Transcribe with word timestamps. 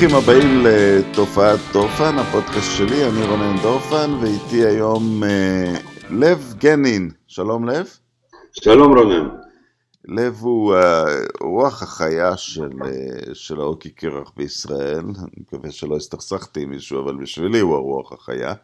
ברוכים 0.00 0.16
הבאים 0.16 0.64
לתופעת 0.66 1.60
דורפן, 1.72 2.18
הפודקאסט 2.18 2.76
שלי, 2.76 3.08
אני 3.08 3.26
רונן 3.26 3.56
דורפן, 3.62 4.10
ואיתי 4.20 4.66
היום 4.66 5.24
אה, 5.24 5.74
לב 6.10 6.54
גנין. 6.58 7.10
שלום 7.26 7.68
לב. 7.68 7.86
שלום 8.52 8.98
רונן. 8.98 9.28
לב 10.04 10.36
הוא 10.40 10.74
אה, 10.74 11.04
רוח 11.40 11.82
החיה 11.82 12.36
של, 12.36 12.70
אה, 12.84 13.34
של 13.34 13.60
האוקי 13.60 13.90
קרח 13.90 14.32
בישראל, 14.36 14.98
אני 14.98 15.36
מקווה 15.40 15.70
שלא 15.70 15.96
הסתכסכתי 15.96 16.62
עם 16.62 16.70
מישהו, 16.70 17.04
אבל 17.04 17.16
בשבילי 17.16 17.60
הוא 17.60 17.74
הרוח 17.74 18.12
החיה. 18.12 18.54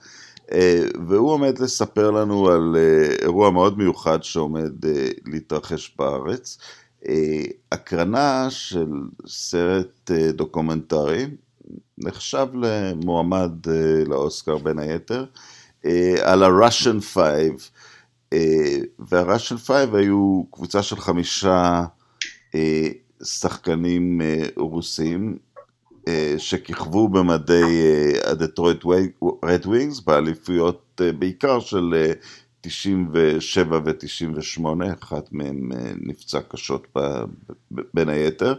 אה, 0.53 0.85
והוא 1.09 1.31
עומד 1.31 1.59
לספר 1.59 2.11
לנו 2.11 2.49
על 2.49 2.77
אירוע 3.23 3.51
מאוד 3.51 3.79
מיוחד 3.79 4.23
שעומד 4.23 4.73
להתרחש 5.27 5.95
בארץ. 5.99 6.59
הקרנה 7.73 8.47
של 8.51 8.87
סרט 9.27 10.11
דוקומנטרי, 10.33 11.27
נחשב 11.99 12.47
למועמד 12.55 13.53
לאוסקר 14.07 14.59
בין 14.59 14.79
היתר, 14.79 15.25
על 16.23 16.43
ה-Russian 16.43 17.17
Five. 17.17 17.63
וה-Russian 18.99 19.69
Five 19.69 19.97
היו 19.97 20.43
קבוצה 20.51 20.83
של 20.83 20.97
חמישה 20.97 21.85
שחקנים 23.25 24.21
רוסים 24.57 25.39
שכיכבו 26.39 27.09
במדי 27.09 28.13
הדטרויט 28.25 28.85
רד 29.45 29.67
ווינגס 29.67 30.01
באליפויות 30.01 31.01
בעיקר 31.19 31.61
של 31.61 32.13
97 32.65 33.81
ו-98, 33.85 34.65
אחת 35.03 35.29
מהן 35.33 35.69
נפצע 36.01 36.39
קשות 36.49 36.97
בין 37.95 38.09
היתר. 38.09 38.55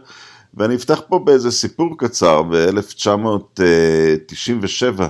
ואני 0.54 0.74
אפתח 0.74 1.00
פה 1.08 1.18
באיזה 1.18 1.50
סיפור 1.50 1.98
קצר, 1.98 2.42
ב-1997 2.42 5.02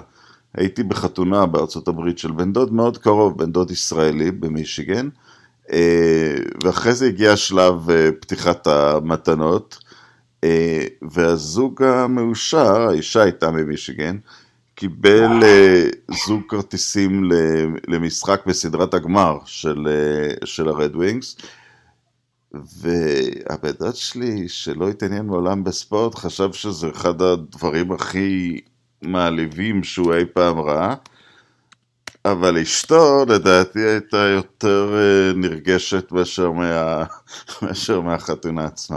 הייתי 0.55 0.83
בחתונה 0.83 1.47
בארצות 1.47 1.88
הברית 1.88 2.19
של 2.19 2.33
בן 2.33 2.53
דוד 2.53 2.72
מאוד 2.72 2.98
קרוב, 2.98 3.38
בן 3.38 3.53
דוד 3.53 3.70
ישראלי 3.70 4.30
במישיגן, 4.30 5.08
ואחרי 6.64 6.94
זה 6.94 7.06
הגיע 7.06 7.36
שלב 7.36 7.88
פתיחת 8.20 8.66
המתנות. 8.66 9.78
אה, 10.44 10.84
והזוג 11.03 11.83
המאושר, 11.83 12.88
האישה 12.88 13.22
הייתה 13.22 13.50
ממישיגן, 13.50 14.16
קיבל 14.77 15.42
אה, 15.42 15.84
זוג 16.27 16.42
כרטיסים 16.48 17.30
למשחק 17.88 18.42
בסדרת 18.46 18.94
הגמר 18.94 19.38
של, 19.44 19.88
אה, 19.88 20.46
של 20.46 20.69
הרד 20.69 20.96
ווינגס, 20.96 21.36
והבן 22.52 23.70
דוד 23.70 23.94
שלי, 23.94 24.48
שלא 24.48 24.88
התעניין 24.88 25.27
מעולם 25.27 25.64
בספורט, 25.64 26.14
חשב 26.14 26.52
שזה 26.52 26.88
אחד 26.91 27.22
הדברים 27.22 27.92
הכי 27.92 28.60
מעליבים 29.02 29.84
שהוא 29.84 30.14
אי 30.14 30.24
פעם 30.24 30.58
ראה, 30.58 30.94
אבל 32.24 32.58
אשתו, 32.58 33.24
לדעתי, 33.28 33.80
הייתה 33.80 34.16
יותר 34.16 34.94
נרגשת 35.36 36.12
מאשר, 36.12 36.50
מה... 36.50 37.04
מאשר 37.62 38.00
מהחתונה 38.00 38.65
עצמה. 38.65 38.97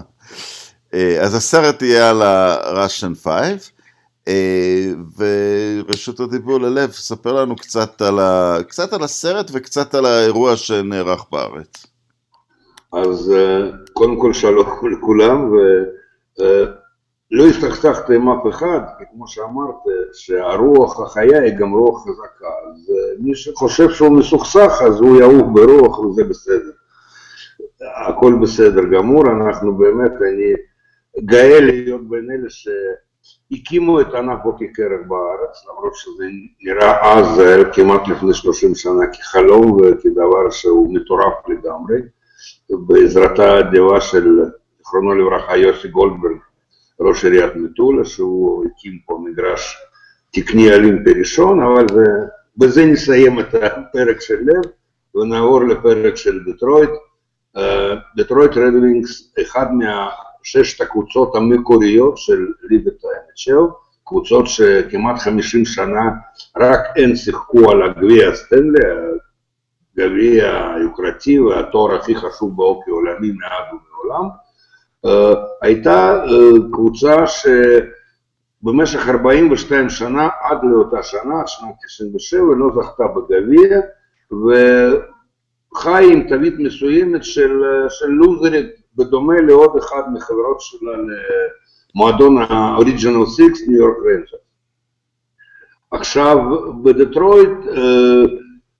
אה, 0.93 1.21
אז 1.21 1.35
הסרט 1.35 1.81
יהיה 1.81 2.09
על 2.09 2.21
ה-Russian 2.21 3.23
5, 3.23 3.27
אה, 3.27 3.55
ורשות 5.17 6.19
הדיבור 6.19 6.59
ללב, 6.59 6.91
ספר 6.91 7.33
לנו 7.33 7.55
קצת 7.55 8.01
על, 8.01 8.19
ה... 8.19 8.57
קצת 8.67 8.93
על 8.93 9.03
הסרט 9.03 9.51
וקצת 9.53 9.95
על 9.95 10.05
האירוע 10.05 10.55
שנערך 10.55 11.25
בארץ. 11.31 11.85
אז 12.93 13.31
אה, 13.31 13.71
קודם 13.93 14.19
כל 14.19 14.33
שלום 14.33 14.67
לכולם, 14.91 15.51
ולא 17.31 17.47
הסתכסכת 17.47 18.09
עם 18.09 18.29
אף 18.29 18.47
אחד, 18.49 18.79
כי 18.97 19.03
כמו 19.13 19.27
שאמרת, 19.27 19.75
שהרוח 20.13 20.99
החיה 20.99 21.41
היא 21.41 21.53
גם 21.59 21.71
רוח 21.71 22.03
חזקה, 22.03 22.47
אז 22.71 22.91
מי 23.19 23.35
שחושב 23.35 23.89
שהוא 23.89 24.17
מסוכסך 24.17 24.81
אז 24.87 24.99
הוא 24.99 25.19
יעוף 25.19 25.47
ברוח 25.53 25.99
וזה 25.99 26.23
בסדר. 26.23 26.71
הכל 28.07 28.33
בסדר 28.41 28.83
גמור, 28.83 29.23
אנחנו 29.27 29.77
באמת, 29.77 30.11
אני 30.11 30.53
גאה 31.25 31.59
להיות 31.59 32.09
בין 32.09 32.27
אלה 32.31 32.49
שהקימו 33.53 34.01
את 34.01 34.13
ענף 34.13 34.39
בוקי 34.43 34.73
קרח 34.73 34.99
בארץ, 35.07 35.65
למרות 35.69 35.95
שזה 35.95 36.25
נראה 36.61 37.17
אז 37.17 37.41
כמעט 37.73 38.07
לפני 38.07 38.33
30 38.33 38.75
שנה 38.75 39.07
כחלום 39.13 39.71
וכדבר 39.71 40.49
שהוא 40.49 40.93
מטורף 40.95 41.33
לגמרי, 41.47 41.97
בעזרתה 42.69 43.51
האדיבה 43.51 44.01
של, 44.01 44.39
זיכרונו 44.77 45.15
לברכה, 45.15 45.57
יוסי 45.57 45.87
גולדברג, 45.87 46.37
ראש 46.99 47.25
עיריית 47.25 47.55
מטולה, 47.55 48.05
שהוא 48.05 48.65
הקים 48.65 48.99
פה 49.05 49.19
מגרש 49.25 49.77
תקני 50.31 50.73
אולימפי 50.73 51.13
ראשון, 51.19 51.63
אבל 51.63 51.85
זה, 51.93 52.03
בזה 52.57 52.85
נסיים 52.85 53.39
את 53.39 53.53
הפרק 53.53 54.21
של 54.21 54.39
לב 54.45 54.71
ונעבור 55.15 55.63
לפרק 55.63 56.15
של 56.15 56.39
דטרויט. 56.45 56.89
דטרויט 58.17 58.51
רדווינגס, 58.51 59.33
אחד 59.41 59.73
מה... 59.73 60.09
ששת 60.43 60.81
הקבוצות 60.81 61.35
המקוריות 61.35 62.17
של 62.17 62.45
ליגת 62.69 63.03
ה-NHL, 63.05 63.73
קבוצות 64.09 64.47
שכמעט 64.47 65.19
50 65.19 65.65
שנה 65.65 66.01
רק 66.57 66.79
הן 66.95 67.15
שיחקו 67.15 67.71
על 67.71 67.83
הגביע 67.83 68.29
הסטנלי, 68.29 68.79
הגביע 69.97 70.73
היוקרתי 70.75 71.39
והתואר 71.39 71.95
הכי 71.95 72.15
חשוב 72.15 72.55
באופי 72.55 72.91
עולמי 72.91 73.31
מאז 73.31 73.63
ומעולם, 73.71 74.29
uh, 75.05 75.37
הייתה 75.61 76.23
uh, 76.25 76.73
קבוצה 76.73 77.15
שבמשך 78.61 79.09
42 79.09 79.89
שנה, 79.89 80.29
עד 80.41 80.57
לאותה 80.63 81.03
שנה, 81.03 81.47
שנת 81.47 81.75
97, 81.85 82.41
לא 82.57 82.67
זכתה 82.75 83.03
בגביע, 83.07 83.79
וחי 84.31 86.13
עם 86.13 86.29
תווית 86.29 86.53
מסוימת 86.57 87.23
של, 87.23 87.61
של 87.89 88.07
לוזרית 88.07 88.78
בדומה 88.95 89.41
לעוד 89.41 89.77
אחד 89.77 90.01
מחברות 90.13 90.61
שלה 90.61 90.91
למועדון 91.95 92.37
ה-Original 92.37 93.27
Six, 93.37 93.69
ניו 93.69 93.77
יורק 93.77 93.97
רנג'רס. 93.97 94.41
עכשיו, 95.91 96.37
בדטרויט, 96.83 97.49
אה, 97.77 98.23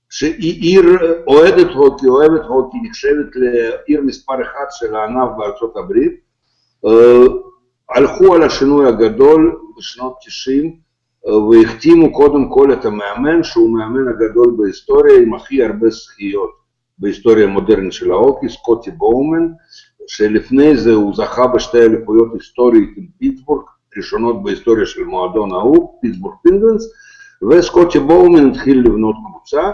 שהיא 0.10 0.62
עיר 0.62 0.86
אוהדת 1.28 1.72
הוקי, 1.74 2.08
אוהבת 2.08 2.46
הוקי, 2.46 2.78
נחשבת 2.84 3.36
לעיר 3.36 4.02
מספר 4.02 4.42
אחת 4.42 4.68
של 4.72 4.96
הענף 4.96 5.30
בארצות 5.38 5.78
הברית, 5.78 6.20
אה, 6.86 7.26
הלכו 7.90 8.36
על 8.36 8.44
השינוי 8.44 8.88
הגדול 8.88 9.60
בשנות 9.78 10.18
90 10.26 10.80
אה, 11.28 11.38
והחתימו 11.38 12.14
קודם 12.14 12.50
כל 12.50 12.74
את 12.74 12.86
המאמן, 12.86 13.44
שהוא 13.44 13.68
המאמן 13.70 14.08
הגדול 14.08 14.56
בהיסטוריה 14.58 15.18
עם 15.18 15.34
הכי 15.34 15.64
הרבה 15.64 15.90
זכיות 15.90 16.60
בהיסטוריה 16.98 17.46
המודרנית 17.46 17.94
של 17.94 18.12
ההוקי, 18.12 18.50
סקוטי 18.50 18.92
בואומן, 18.92 19.48
שלפני 20.10 20.78
זה 20.78 20.92
הוא 20.94 21.16
זכה 21.16 21.48
בשתי 21.48 21.78
אליפויות 21.78 22.28
היסטוריות 22.34 22.90
עם 22.98 23.06
פיטסבורג, 23.18 23.64
ראשונות 23.98 24.44
בהיסטוריה 24.44 24.86
של 24.86 25.04
מועדון 25.04 25.52
ההוא, 25.52 26.00
פיטסבורג 26.02 26.36
פינגווינס, 26.44 26.94
וסקוטי 27.50 28.00
בואומן 28.00 28.50
התחיל 28.50 28.80
לבנות 28.80 29.16
קבוצה, 29.28 29.72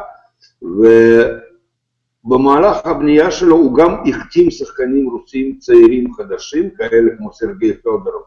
ובמהלך 2.25 2.85
הבנייה 2.85 3.31
שלו 3.31 3.55
הוא 3.55 3.77
גם 3.77 3.95
החתים 4.09 4.51
שחקנים 4.51 5.09
רוסים 5.09 5.57
צעירים 5.59 6.13
חדשים, 6.13 6.69
כאלה 6.69 7.17
כמו 7.17 7.33
סרגי 7.33 7.73
פדורוב, 7.73 8.23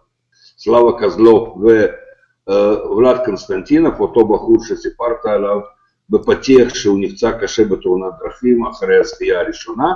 סלאבה 0.59 0.93
קזלוב 1.01 1.65
וולד 2.85 3.21
קונסטנטינוב, 3.25 4.01
אותו 4.01 4.29
בחור 4.29 4.65
שסיפרת 4.65 5.27
עליו, 5.27 5.61
בפתיח 6.11 6.75
שהוא 6.75 6.99
נפצע 7.01 7.33
קשה 7.41 7.65
בתאונת 7.65 8.13
דרכים 8.25 8.67
אחרי 8.67 8.97
הזכייה 9.01 9.41
הראשונה, 9.41 9.95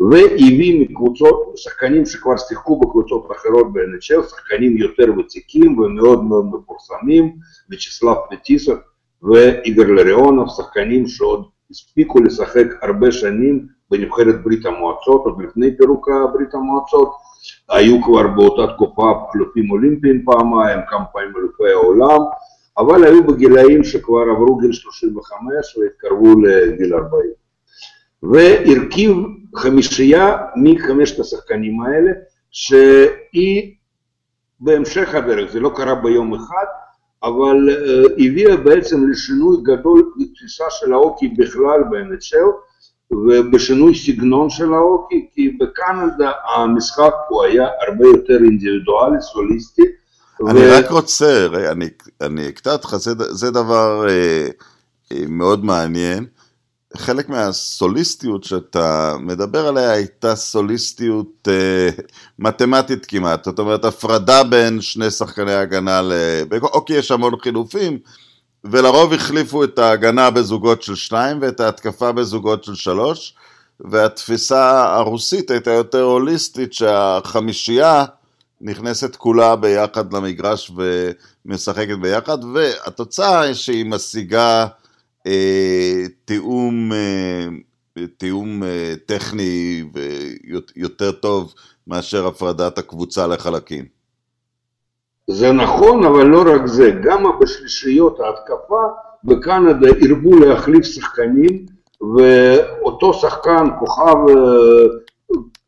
והביא 0.00 0.80
מקבוצות, 0.80 1.52
שחקנים 1.56 2.06
שכבר 2.06 2.36
שיחקו 2.36 2.80
בקבוצות 2.80 3.28
אחרות 3.36 3.72
ב-NHL, 3.72 4.22
שחקנים 4.30 4.76
יותר 4.76 5.04
ותיקים 5.18 5.78
ומאוד 5.78 6.24
מאוד 6.24 6.46
מפורסמים, 6.46 7.36
ויצ'סלב 7.70 8.16
פטיסוב 8.30 8.78
ואיגר 9.22 9.86
לריאונוב, 9.86 10.48
שחקנים 10.56 11.06
שעוד 11.06 11.44
הספיקו 11.70 12.20
לשחק 12.20 12.66
הרבה 12.82 13.12
שנים 13.12 13.66
בנבחרת 13.90 14.42
ברית 14.44 14.66
המועצות, 14.66 15.24
עוד 15.24 15.42
לפני 15.42 15.76
פירוק 15.76 16.08
ברית 16.34 16.54
המועצות, 16.54 17.12
היו 17.68 18.02
כבר 18.02 18.28
באותה 18.28 18.72
תקופה 18.72 19.12
אלופים 19.36 19.70
אולימפיים 19.70 20.24
פעמיים, 20.24 20.80
כמה 20.88 21.04
פעמים 21.04 21.32
אלופי 21.36 21.72
העולם, 21.72 22.20
אבל 22.78 23.04
היו 23.04 23.26
בגילאים 23.26 23.84
שכבר 23.84 24.22
עברו 24.30 24.56
גיל 24.56 24.72
35 24.72 25.76
והתקרבו 25.76 26.40
לגיל 26.40 26.94
40. 26.94 27.30
והרכיב 28.22 29.16
חמישייה 29.56 30.36
מחמשת 30.56 31.20
השחקנים 31.20 31.80
האלה, 31.80 32.10
שהיא 32.50 33.74
בהמשך 34.60 35.14
הדרך, 35.14 35.52
זה 35.52 35.60
לא 35.60 35.72
קרה 35.76 35.94
ביום 35.94 36.34
אחד, 36.34 36.64
אבל 37.22 37.56
uh, 37.68 38.12
הביאה 38.12 38.56
בעצם 38.56 39.10
לשינוי 39.10 39.56
גדול 39.62 40.12
בתפיסה 40.16 40.64
של 40.70 40.92
האוקי 40.92 41.28
בכלל 41.28 41.80
ב-NHL 41.90 42.66
ובשינוי 43.10 43.94
סגנון 43.94 44.50
של 44.50 44.74
האוקי, 44.74 45.28
כי 45.34 45.48
בקנדה 45.48 46.32
המשחק 46.56 47.12
הוא 47.28 47.44
היה 47.44 47.68
הרבה 47.86 48.06
יותר 48.06 48.34
אינדיבידואלי, 48.44 49.20
סוליסטי, 49.20 49.82
אני. 50.48 50.66
רק 50.66 50.90
רוצה, 50.90 51.46
אני, 51.72 51.88
אני 52.20 52.48
אקטע 52.48 52.72
אותך, 52.72 52.96
זה, 52.96 53.10
זה 53.18 53.50
דבר 53.50 54.08
אה, 54.08 54.48
אה, 55.12 55.24
מאוד 55.28 55.64
מעניין. 55.64 56.26
חלק 56.96 57.28
מהסוליסטיות 57.28 58.44
שאתה 58.44 59.14
מדבר 59.20 59.66
עליה 59.66 59.90
הייתה 59.90 60.36
סוליסטיות 60.36 61.48
אה, 61.48 61.88
מתמטית 62.38 63.06
כמעט, 63.06 63.44
זאת 63.44 63.58
אומרת 63.58 63.84
הפרדה 63.84 64.44
בין 64.44 64.80
שני 64.80 65.10
שחקני 65.10 65.54
הגנה, 65.54 66.02
ל... 66.02 66.12
אוקיי 66.62 66.96
יש 66.96 67.10
המון 67.10 67.32
חילופים, 67.42 67.98
ולרוב 68.64 69.12
החליפו 69.12 69.64
את 69.64 69.78
ההגנה 69.78 70.30
בזוגות 70.30 70.82
של 70.82 70.94
שניים 70.94 71.38
ואת 71.40 71.60
ההתקפה 71.60 72.12
בזוגות 72.12 72.64
של 72.64 72.74
שלוש, 72.74 73.34
והתפיסה 73.80 74.94
הרוסית 74.94 75.50
הייתה 75.50 75.70
יותר 75.70 76.02
הוליסטית 76.02 76.72
שהחמישייה 76.72 78.04
נכנסת 78.60 79.16
כולה 79.16 79.56
ביחד 79.56 80.12
למגרש 80.12 80.72
ומשחקת 81.46 81.98
ביחד, 82.00 82.38
והתוצאה 82.44 83.40
היא 83.40 83.54
שהיא 83.54 83.86
משיגה 83.86 84.66
אה, 85.26 86.04
תיאום, 86.24 86.92
אה, 86.92 88.06
תיאום 88.16 88.62
אה, 88.62 88.94
טכני 89.06 89.84
ויותר 90.76 91.12
טוב 91.12 91.54
מאשר 91.86 92.26
הפרדת 92.26 92.78
הקבוצה 92.78 93.26
לחלקים. 93.26 93.84
זה 95.30 95.52
נכון, 95.52 96.04
אבל 96.04 96.24
לא 96.24 96.44
רק 96.54 96.66
זה, 96.66 96.90
גם 97.02 97.24
בשלישיות 97.40 98.20
ההתקפה 98.20 98.82
בקנדה 99.24 99.88
הרבו 100.02 100.38
להחליף 100.38 100.84
שחקנים, 100.84 101.66
ואותו 102.16 103.14
שחקן, 103.14 103.66
כוכב, 103.78 104.16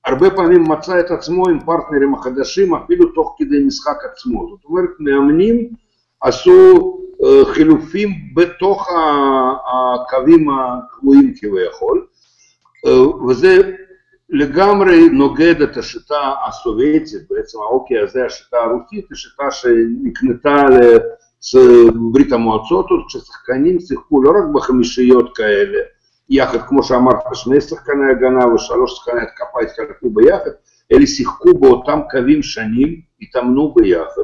הרבה 0.08 0.30
פעמים 0.30 0.62
מצא 0.68 1.00
את 1.00 1.10
עצמו 1.10 1.48
עם 1.48 1.60
פרטנרים 1.60 2.14
החדשים 2.14 2.74
אפילו 2.74 3.08
תוך 3.08 3.34
כדי 3.38 3.64
משחק 3.66 3.96
עצמו. 4.12 4.46
זאת 4.50 4.64
אומרת, 4.64 4.90
מאמנים 4.98 5.68
עשו 6.22 6.98
חילופים 7.44 8.08
בתוך 8.34 8.88
הקווים 9.72 10.46
הקבועים 10.50 11.32
כביכול, 11.36 12.06
וזה 13.28 13.72
לגמרי 14.30 15.08
נוגד 15.08 15.62
את 15.62 15.76
השיטה 15.76 16.32
הסובייטית, 16.48 17.22
בעצם 17.30 17.58
האוקי 17.58 17.98
הזה, 17.98 18.26
השיטה 18.26 18.56
הרוסית, 18.56 19.06
היא 19.10 19.16
שיטה 19.16 19.50
שנקנתה 19.50 20.62
לברית 21.54 22.32
המועצות, 22.32 22.86
כששחקנים 23.08 23.80
שיחקו 23.80 24.22
לא 24.22 24.30
רק 24.30 24.44
בחמישיות 24.54 25.36
כאלה, 25.36 25.78
יחד, 26.30 26.58
כמו 26.68 26.82
שאמרת, 26.82 27.16
שני 27.32 27.60
שחקני 27.60 28.10
הגנה 28.10 28.46
ושלוש 28.46 28.96
שחקני 28.96 29.20
התקפה 29.22 29.60
התחלקו 29.62 30.10
ביחד, 30.10 30.50
אלה 30.92 31.06
שיחקו 31.06 31.58
באותם 31.58 32.00
קווים 32.10 32.42
שנים, 32.42 33.00
התאמנו 33.22 33.74
ביחד, 33.74 34.22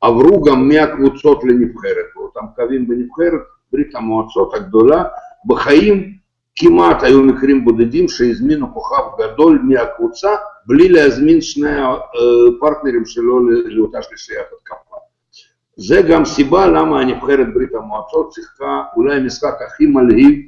עברו 0.00 0.42
גם 0.42 0.68
מהקבוצות 0.68 1.44
לנבחרת, 1.44 2.06
באותם 2.16 2.46
קווים 2.56 2.88
בנבחרת, 2.88 3.40
ברית 3.72 3.94
המועצות 3.94 4.54
הגדולה, 4.54 5.04
בחיים 5.46 6.16
כמעט 6.56 7.02
היו 7.02 7.22
מקרים 7.22 7.64
בודדים 7.64 8.08
שהזמינו 8.08 8.74
כוכב 8.74 9.02
גדול 9.18 9.60
מהקבוצה 9.64 10.28
בלי 10.66 10.88
להזמין 10.88 11.40
שני 11.40 11.76
הפרטנרים 11.80 13.04
שלו 13.06 13.48
לאותה 13.48 14.02
שלישיית 14.02 14.46
התקפה. 14.58 14.96
זה 15.76 16.02
גם 16.10 16.24
סיבה 16.24 16.66
למה 16.66 17.00
הנבחרת 17.00 17.54
ברית 17.54 17.74
המועצות 17.74 18.32
שיחקה 18.32 18.82
אולי 18.96 19.16
המשחק 19.16 19.54
הכי 19.66 19.86
מלהיב, 19.86 20.40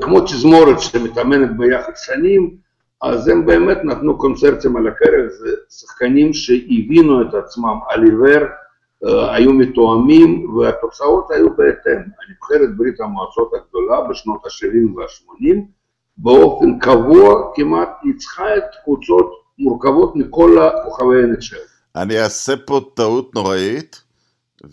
כמו 0.00 0.20
תזמורת 0.20 0.80
שמתאמנת 0.80 1.56
ביחד 1.56 1.92
שנים, 1.96 2.56
אז 3.02 3.28
הם 3.28 3.46
באמת 3.46 3.78
נתנו 3.84 4.18
קונצרטים 4.18 4.76
על 4.76 4.86
הקרב, 4.86 5.28
זה 5.28 5.50
שחקנים 5.70 6.32
שהבינו 6.32 7.22
את 7.22 7.34
עצמם 7.34 7.78
על 7.88 8.04
עיוור, 8.04 8.46
היו 9.04 9.52
מתואמים 9.52 10.56
והתוצאות 10.56 11.30
היו 11.30 11.56
בהתאם. 11.56 11.92
הנבחרת 12.28 12.76
ברית 12.76 13.00
המועצות 13.00 13.52
הגדולה 13.54 14.08
בשנות 14.10 14.46
ה-70 14.46 14.96
וה-80 14.96 15.56
באופן 16.16 16.78
קבוע 16.78 17.52
כמעט 17.54 17.88
ניצחה 18.04 18.56
את 18.56 18.64
קבוצות 18.84 19.32
מורכבות 19.58 20.16
מכל 20.16 20.58
הכוכבי 20.58 21.24
NHL. 21.24 21.72
אני 21.96 22.20
אעשה 22.20 22.52
פה 22.66 22.80
טעות 22.94 23.34
נוראית 23.34 24.02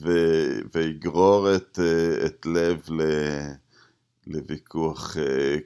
ו- 0.02 0.60
ויגרור 0.76 1.56
את, 1.56 1.80
את 2.26 2.46
לב 2.46 2.82
ל... 2.90 3.02
לוויכוח 4.30 5.18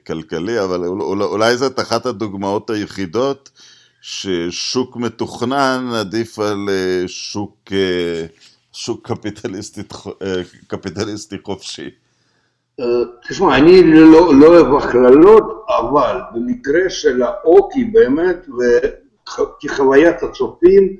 כלכלי, 0.06 0.60
אבל 0.64 0.84
אולי 0.84 1.56
זאת 1.56 1.80
אחת 1.80 2.06
הדוגמאות 2.06 2.70
היחידות 2.70 3.50
ששוק 4.00 4.96
מתוכנן 4.96 5.86
עדיף 5.94 6.38
על 6.38 6.68
שוק 7.06 7.72
שוק 8.74 9.10
קפיטליסטי, 9.10 9.80
אה, 10.22 10.42
קפיטליסטי 10.66 11.36
חופשי. 11.44 11.90
אה, 12.80 12.84
תשמע, 13.28 13.56
אני 13.56 13.82
לא, 13.82 14.34
לא 14.34 14.46
אוהב 14.46 14.74
הכללות, 14.74 15.64
אבל 15.78 16.20
במקרה 16.34 16.90
של 16.90 17.22
האוקי 17.22 17.84
באמת, 17.84 18.46
וכחוויית 19.28 20.22
הצופים, 20.22 20.96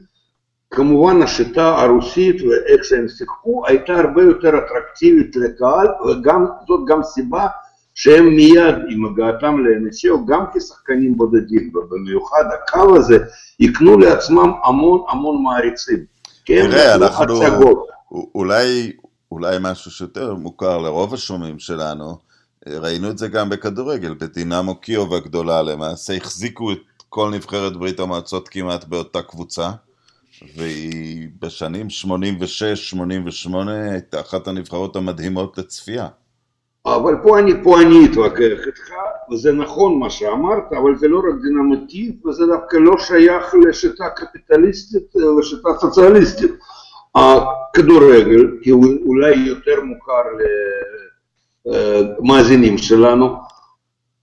כמובן 0.75 1.23
השיטה 1.23 1.83
הרוסית 1.83 2.37
ואיך 2.43 2.85
שהם 2.85 3.09
שיחקו 3.09 3.67
הייתה 3.67 3.95
הרבה 3.95 4.23
יותר 4.23 4.49
אטרקטיבית 4.49 5.37
לקהל, 5.37 5.87
וזאת 6.05 6.81
גם 6.89 7.03
סיבה 7.03 7.47
שהם 7.95 8.27
מיד 8.27 8.75
עם 8.89 9.05
הגעתם 9.05 9.59
ל-NCO, 9.59 10.27
גם 10.27 10.45
כשחקנים 10.55 11.17
בודדים, 11.17 11.73
ובמיוחד 11.75 12.45
הקו 12.55 12.97
הזה, 12.97 13.19
יקנו 13.61 13.99
לעצמם 13.99 14.53
המון 14.65 15.01
המון 15.09 15.43
מעריצים. 15.43 16.05
כן, 16.45 16.71
תראה, 16.71 16.95
אנחנו. 16.95 17.85
אולי, 18.35 18.93
אולי 19.33 19.57
משהו 19.61 19.91
שיותר 19.91 20.35
מוכר 20.35 20.79
לרוב 20.79 21.15
השומעים 21.15 21.59
שלנו, 21.59 22.17
ראינו 22.69 23.11
את 23.11 23.19
זה 23.19 23.29
גם 23.29 23.49
בכדורגל, 23.49 24.15
בדינמו 24.15 24.75
קיוב 24.75 25.15
הגדולה, 25.15 25.63
למעשה 25.63 26.17
החזיקו 26.17 26.73
את 26.73 26.79
כל 27.09 27.31
נבחרת 27.31 27.77
ברית 27.77 28.01
המועצות 28.01 28.49
כמעט 28.49 28.85
באותה 28.85 29.23
קבוצה, 29.23 29.71
והיא 30.57 31.29
בשנים 31.41 31.87
86-88 33.51 33.55
הייתה 33.71 34.21
אחת 34.21 34.49
הנבחרות 34.49 34.97
המדהימות 34.97 35.59
לצפייה. 35.59 36.09
אבל 36.87 37.17
פה 37.23 37.39
אני, 37.39 37.53
פה 37.63 37.81
אני 37.81 38.07
אתווכח 38.11 38.67
איתך, 38.67 38.91
וזה 39.33 39.53
נכון 39.53 39.99
מה 39.99 40.11
שאמרת, 40.11 40.73
אבל 40.73 40.97
זה 40.97 41.09
לא 41.09 41.19
רק 41.19 41.35
דינמיטיב, 41.43 42.27
וזה 42.27 42.47
דווקא 42.47 42.77
לא 42.77 42.99
שייך 42.99 43.55
לשיטה 43.69 44.05
קפיטליסטית 44.17 45.13
לשיטה 45.39 45.69
סוציאליסטית. 45.81 46.51
הכדורגל, 47.15 48.59
כי 48.63 48.71
הוא 48.71 48.87
אולי 49.07 49.35
יותר 49.37 49.85
מוכר 49.85 50.23
למאזינים 51.67 52.79
שלנו, 52.79 53.37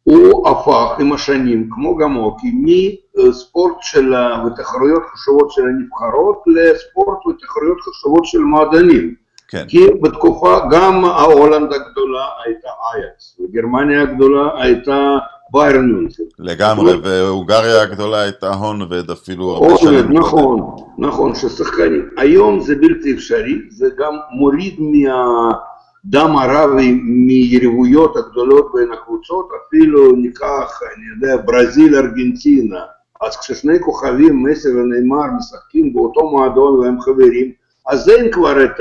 הוא 0.03 0.49
הפך 0.49 0.99
עם 0.99 1.13
השנים, 1.13 1.69
כמו 1.71 1.97
גם 1.97 2.15
אוקי, 2.15 3.00
מספורט 3.17 3.75
של, 3.81 4.13
ותחרויות 4.45 5.03
חשובות 5.13 5.51
של 5.51 5.61
הנבחרות 5.61 6.43
לספורט 6.47 7.25
ותחרויות 7.25 7.77
חשובות 7.81 8.25
של 8.25 8.39
מועדנים. 8.39 9.15
כן. 9.51 9.65
כי 9.67 9.87
בתקופה 10.01 10.59
גם 10.71 11.05
ההולנד 11.05 11.73
הגדולה 11.73 12.25
הייתה 12.45 12.67
אייקס, 12.93 13.39
וגרמניה 13.39 14.01
הגדולה 14.01 14.49
הייתה 14.61 15.17
ביירן 15.53 15.91
מונכן. 15.91 16.23
לגמרי, 16.39 16.93
והונגריה 17.03 17.81
הגדולה 17.81 18.21
הייתה 18.21 18.53
הונבד 18.53 19.11
אפילו 19.11 19.51
הרבה 19.51 19.77
שנים. 19.77 20.11
נכון, 20.11 20.75
נכון, 20.97 21.35
ששחקנים. 21.35 22.09
היום 22.17 22.59
זה 22.59 22.75
בלתי 22.75 23.13
אפשרי, 23.13 23.59
זה 23.69 23.89
גם 23.97 24.13
מוריד 24.31 24.79
מהדם 24.79 26.37
הרב 26.37 26.69
מיריבויות 27.03 28.15
הגדולות 28.17 28.71
בין 28.73 28.91
הקבוצות, 28.91 29.49
אפילו 29.67 30.11
ניקח, 30.11 30.79
אני 30.95 31.03
יודע, 31.15 31.43
ברזיל, 31.45 31.95
ארגנטינה. 31.95 32.79
אז 33.21 33.37
כששני 33.37 33.79
כוכבים, 33.79 34.43
מסי 34.43 34.69
ונאמר, 34.69 35.25
משחקים 35.37 35.93
באותו 35.93 36.29
מועדון 36.29 36.79
והם 36.79 37.01
חברים, 37.01 37.51
אז 37.87 38.09
אין 38.09 38.31
כבר 38.31 38.65
את. 38.65 38.79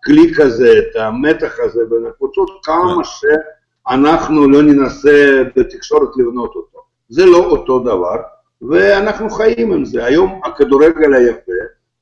הקליק 0.00 0.40
הזה, 0.40 0.72
את 0.78 0.96
המתח 0.96 1.52
הזה 1.64 1.80
בין 1.90 2.06
הקבוצות, 2.06 2.50
כמה 2.62 3.02
שאנחנו 3.04 4.48
לא 4.48 4.62
ננסה 4.62 5.42
בתקשורת 5.56 6.08
לבנות 6.16 6.54
אותו. 6.54 6.78
זה 7.08 7.26
לא 7.26 7.44
אותו 7.46 7.78
דבר, 7.78 8.16
ואנחנו 8.62 9.30
חיים 9.30 9.72
עם 9.72 9.84
זה. 9.84 10.04
היום 10.04 10.40
הכדורגל 10.44 11.14
היפה, 11.14 11.52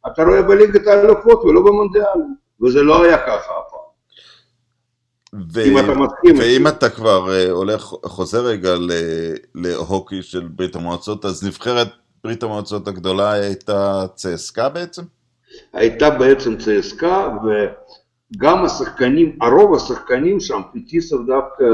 אתה 0.06 0.24
רואה 0.24 0.42
בליגת 0.42 0.86
האלופות 0.86 1.44
ולא 1.44 1.60
במונדיאל, 1.60 2.20
וזה 2.62 2.82
לא 2.82 3.04
היה 3.04 3.18
ככה. 3.18 3.52
ו... 5.34 5.60
אם 5.60 5.78
אתה 5.78 5.94
מסכים. 5.94 6.38
ואם 6.38 6.66
אתה 6.66 6.88
כבר 6.88 7.26
uh, 7.26 7.50
הולך, 7.50 7.82
חוזר 8.04 8.46
רגע 8.46 8.74
להוקי 9.54 10.22
של 10.22 10.48
ברית 10.56 10.76
המועצות, 10.76 11.24
אז 11.24 11.44
נבחרת 11.46 11.88
ברית 12.24 12.42
המועצות 12.42 12.88
הגדולה 12.88 13.32
הייתה 13.32 14.06
צסקה 14.14 14.68
בעצם? 14.68 15.02
הייתה 15.72 16.10
בעצם 16.10 16.56
צסקה, 16.56 17.28
וגם 17.44 18.64
השחקנים, 18.64 19.38
הרוב 19.40 19.74
השחקנים 19.74 20.40
שם, 20.40 20.60
פיטיסוב 20.72 21.26
דווקא 21.26 21.64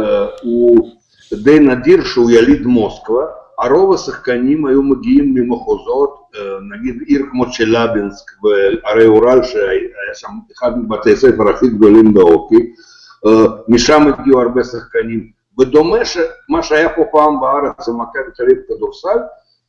הוא 0.42 0.90
די 1.32 1.58
נדיר 1.58 2.04
שהוא 2.04 2.30
יליד 2.30 2.66
מוסקבה, 2.66 3.24
הרוב 3.58 3.94
השחקנים 3.94 4.66
היו 4.66 4.82
מגיעים 4.82 5.34
ממחוזות, 5.34 6.24
נגיד 6.72 7.02
עיר 7.06 7.22
כמו 7.30 7.44
צ'לבינסק 7.52 8.26
והרי 8.42 9.06
אורל 9.06 9.42
שהיה 9.42 10.14
שם 10.14 10.28
אחד 10.58 10.78
מבתי 10.78 11.12
הספר 11.12 11.48
הכי 11.48 11.68
גדולים 11.68 12.14
בהוקי, 12.14 12.72
משם 13.68 14.02
הגיעו 14.06 14.40
הרבה 14.40 14.64
שחקנים, 14.64 15.30
בדומה 15.56 16.04
שמה 16.04 16.62
שהיה 16.62 16.88
פה 16.88 17.02
פעם 17.12 17.40
בארץ 17.40 17.88
במכבי 17.88 18.32
תל 18.36 18.42
אביב 18.42 18.58
כדורסל, 18.68 19.18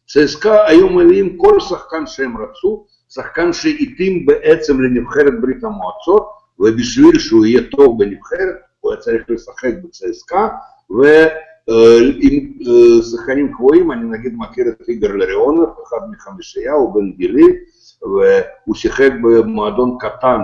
צסקה 0.07 0.65
היו 0.67 0.89
מביאים 0.89 1.37
כל 1.37 1.59
שחקן 1.59 2.07
שהם 2.07 2.37
רצו, 2.37 2.85
שחקן 3.09 3.53
שהתאים 3.53 4.25
בעצם 4.25 4.81
לנבחרת 4.81 5.41
ברית 5.41 5.63
המועצות, 5.63 6.29
ובשביל 6.59 7.19
שהוא 7.19 7.45
יהיה 7.45 7.61
טוב 7.71 8.03
בנבחרת 8.03 8.55
הוא 8.79 8.91
היה 8.91 9.01
צריך 9.01 9.23
לשחק 9.29 9.73
בצסקה, 9.83 10.47
ועם 10.89 12.51
שחקנים 13.11 13.53
קבועים, 13.53 13.91
אני 13.91 14.03
נגיד 14.17 14.33
מכיר 14.37 14.65
את 14.67 14.89
איגר 14.89 15.15
לריאונוב, 15.15 15.69
אחד 15.87 15.97
מחמישייה, 16.11 16.73
הוא 16.73 16.95
בן 16.95 17.11
גילי, 17.17 17.47
והוא 18.01 18.75
שיחק 18.75 19.11
במועדון 19.23 19.97
קטן 19.99 20.39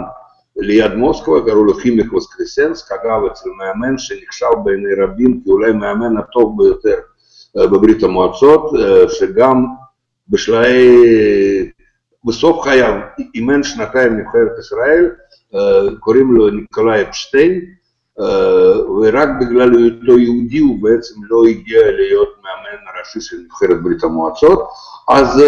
ליד 0.58 0.94
מוסקבה, 0.94 1.42
קראו 1.46 1.64
לו 1.64 1.74
חימיק 1.74 2.14
וסקריסנסק, 2.14 2.92
אגב 2.92 3.26
אצל 3.32 3.50
מאמן 3.50 3.98
שנחשב 3.98 4.48
בעיני 4.64 5.04
רבים 5.04 5.42
כאולי 5.46 5.72
מאמן 5.72 6.18
הטוב 6.18 6.58
ביותר 6.58 6.96
בברית 7.56 8.04
המועצות, 8.04 8.72
שגם 9.08 9.66
בשלהי, 10.30 10.98
בסוף 12.26 12.62
חייו 12.62 12.94
אימן 13.36 13.64
שנתיים 13.64 14.18
נבחרת 14.18 14.60
ישראל, 14.60 15.10
קוראים 16.00 16.34
לו 16.34 16.50
ניקולאי 16.50 17.02
אפשטיין, 17.02 17.62
ורק 19.02 19.30
בגלל 19.42 19.76
היותו 19.76 20.20
יהודי 20.20 20.60
הוא 20.60 20.84
בעצם 20.84 21.16
לא 21.30 21.44
הגיע 21.46 21.92
להיות 21.92 22.30
מאמן 22.44 23.00
ראשי 23.00 23.22
של 23.22 23.38
נבחרת 23.46 23.84
ברית 23.84 24.04
המועצות, 24.04 24.68
אז 25.10 25.44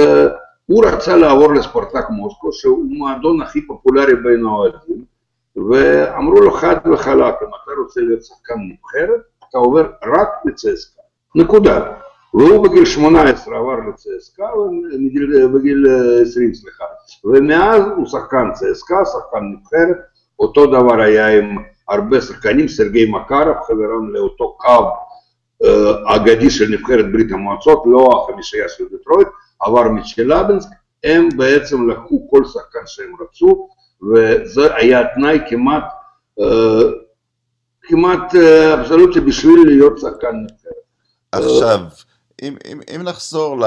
הוא 0.65 0.85
רצה 0.85 1.15
לעבור 1.15 1.53
לספורטק 1.53 2.09
מוסקו, 2.09 2.53
שהוא 2.53 2.83
המועדון 2.91 3.41
הכי 3.41 3.67
פופולרי 3.67 4.15
בין 4.15 4.45
האוהדים, 4.45 5.05
ואמרו 5.55 6.41
לו 6.41 6.51
חד 6.51 6.75
וחלק, 6.93 7.35
אם 7.41 7.47
אתה 7.47 7.71
רוצה 7.83 8.01
להיות 8.01 8.23
שחקן 8.23 8.53
נבחרת, 8.71 9.21
אתה 9.49 9.57
עובר 9.57 9.89
רק 10.03 10.29
לצסקה, 10.45 11.01
נקודה. 11.35 11.91
והוא 12.33 12.63
בגיל 12.67 12.85
18 12.85 13.57
עבר 13.57 13.75
לצסקה, 13.89 14.45
בגיל 15.53 15.87
20 16.21 16.53
סליחה, 16.53 16.83
ומאז 17.23 17.83
הוא 17.97 18.05
שחקן 18.05 18.51
צסקה, 18.53 19.05
שחקן 19.05 19.39
נבחרת, 19.53 19.97
אותו 20.39 20.65
דבר 20.65 21.01
היה 21.01 21.37
עם 21.37 21.57
הרבה 21.89 22.21
שחקנים, 22.21 22.67
סרגי 22.67 23.11
מקרוב, 23.11 23.57
חברם 23.67 24.09
לאותו 24.09 24.57
קו 24.57 24.89
אגדי 26.07 26.49
של 26.49 26.65
נבחרת 26.71 27.11
ברית 27.11 27.31
המועצות, 27.31 27.83
לא 27.85 28.09
החמישייה 28.23 28.69
של 28.69 28.83
דטרויט, 28.91 29.27
עבר 29.65 29.89
מצ'לאבנסק, 29.89 30.69
הם 31.03 31.29
בעצם 31.37 31.89
לקחו 31.89 32.27
כל 32.29 32.45
שחקן 32.45 32.79
שהם 32.85 33.11
רצו, 33.21 33.69
וזה 34.01 34.75
היה 34.75 35.01
תנאי 35.15 35.39
כמעט, 35.49 35.83
כמעט 37.81 38.35
אבסולוטי 38.73 39.19
בשביל 39.19 39.59
להיות 39.65 39.99
שחקן 39.99 40.35
נבחרת. 40.43 40.73
עכשיו, 41.31 41.79
אם, 42.41 42.55
אם, 42.65 42.79
אם 42.95 43.01
נחזור 43.01 43.57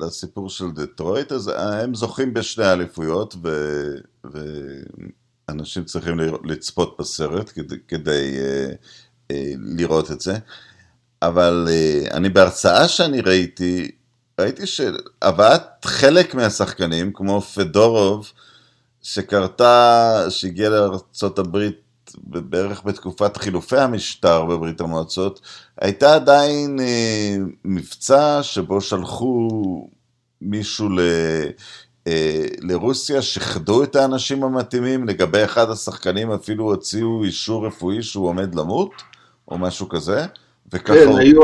לסיפור 0.00 0.50
של 0.50 0.70
דטרויט, 0.70 1.32
אז 1.32 1.50
הם 1.56 1.94
זוכים 1.94 2.34
בשני 2.34 2.72
אליפויות, 2.72 3.34
ו, 3.44 3.48
ואנשים 5.48 5.84
צריכים 5.84 6.18
לצפות 6.44 6.96
בסרט 6.98 7.50
כדי, 7.54 7.76
כדי 7.88 8.36
אה, 8.38 8.72
אה, 9.30 9.52
לראות 9.76 10.10
את 10.10 10.20
זה. 10.20 10.38
אבל 11.22 11.68
אה, 11.70 12.16
אני 12.16 12.28
בהרצאה 12.28 12.88
שאני 12.88 13.20
ראיתי, 13.20 13.90
ראיתי 14.40 14.66
שהבאת 14.66 15.84
חלק 15.84 16.34
מהשחקנים, 16.34 17.12
כמו 17.12 17.40
פדורוב, 17.40 18.32
שקרתה, 19.02 20.24
שהגיע 20.28 20.68
לארה"ב 20.68 21.58
בערך 22.24 22.84
בתקופת 22.84 23.36
חילופי 23.36 23.78
המשטר 23.78 24.44
בברית 24.44 24.80
המועצות, 24.80 25.40
הייתה 25.80 26.14
עדיין 26.14 26.80
אה, 26.80 27.36
מבצע 27.64 28.42
שבו 28.42 28.80
שלחו 28.80 29.48
מישהו 30.40 30.88
ל, 30.88 31.00
אה, 32.06 32.46
לרוסיה, 32.60 33.22
שחדו 33.22 33.82
את 33.82 33.96
האנשים 33.96 34.44
המתאימים, 34.44 35.08
לגבי 35.08 35.44
אחד 35.44 35.70
השחקנים 35.70 36.32
אפילו 36.32 36.64
הוציאו 36.64 37.24
אישור 37.24 37.66
רפואי 37.66 38.02
שהוא 38.02 38.28
עומד 38.28 38.54
למות, 38.54 38.90
או 39.48 39.58
משהו 39.58 39.88
כזה, 39.88 40.26
וככה... 40.72 40.94
כן, 40.94 41.06
הוא... 41.06 41.18
היו 41.18 41.42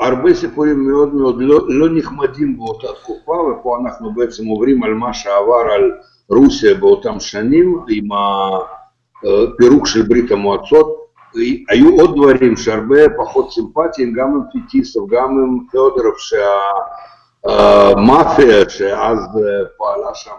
הרבה 0.00 0.34
סיפורים 0.34 0.88
מאוד 0.88 1.14
מאוד 1.14 1.36
לא, 1.38 1.60
לא 1.68 1.86
נחמדים 1.90 2.56
באותה 2.56 2.86
תקופה, 3.02 3.32
ופה 3.32 3.78
אנחנו 3.84 4.12
בעצם 4.14 4.46
עוברים 4.46 4.82
על 4.82 4.94
מה 4.94 5.14
שעבר 5.14 5.64
על 5.74 5.92
רוסיה 6.28 6.74
באותם 6.74 7.20
שנים, 7.20 7.78
עם 7.88 8.08
הפירוק 9.22 9.86
של 9.86 10.02
ברית 10.02 10.30
המועצות. 10.30 11.04
היו 11.70 12.00
עוד 12.00 12.16
דברים 12.16 12.56
שהרבה 12.56 13.08
פחות 13.18 13.52
סימפטיים, 13.52 14.12
גם 14.12 14.26
עם 14.26 14.40
פיטיסוב, 14.52 15.14
גם 15.14 15.28
עם 15.30 15.58
תיאודרוב, 15.70 16.14
שהמאפיה 17.46 18.70
שאז 18.70 19.18
פעלה 19.78 20.14
שם 20.14 20.30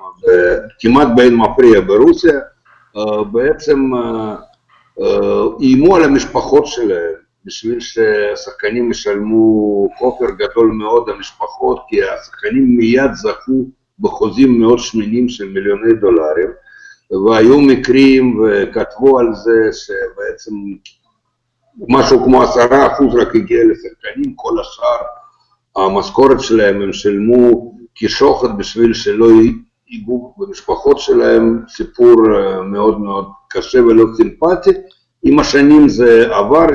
כמעט 0.80 1.08
באין 1.16 1.36
מפריע 1.36 1.82
ברוסיה, 1.82 2.40
בעצם 3.32 3.92
איימו 5.60 5.96
על 5.96 6.04
המשפחות 6.04 6.66
שלהם. 6.66 7.25
בשביל 7.46 7.80
שהשחקנים 7.80 8.92
ישלמו 8.92 9.88
כופר 10.00 10.26
גדול 10.32 10.68
מאוד 10.68 11.10
למשפחות, 11.10 11.80
כי 11.90 12.04
השחקנים 12.04 12.78
מיד 12.78 13.14
זכו 13.14 13.66
בחוזים 14.00 14.60
מאוד 14.60 14.80
שמנים 14.80 15.30
של 15.30 15.46
מיליוני 15.46 15.94
דולרים, 15.94 16.50
והיו 17.28 17.62
מקרים 17.62 18.40
וכתבו 18.44 19.20
על 19.20 19.28
זה 19.34 19.70
שבעצם 19.72 20.54
משהו 21.90 22.24
כמו 22.24 22.44
עשרה 22.44 22.94
אחוז 22.94 23.16
רק 23.16 23.36
הגיע 23.36 23.60
לשחקנים, 23.64 24.34
כל 24.36 24.60
השאר 24.60 25.06
המשכורת 25.76 26.40
שלהם 26.40 26.82
הם 26.82 26.94
שילמו 26.94 27.76
כשוחד 27.96 28.58
בשביל 28.58 28.94
שלא 28.94 29.28
ייגעו 29.88 30.36
במשפחות 30.38 31.00
שלהם, 31.00 31.62
סיפור 31.68 32.16
מאוד 32.64 33.02
מאוד 33.02 33.28
קשה 33.50 33.84
ולא 33.84 34.06
סימפטי. 34.16 34.70
עם 35.24 35.40
השנים 35.40 35.90
זה 35.90 36.36
עבר, 36.36 36.66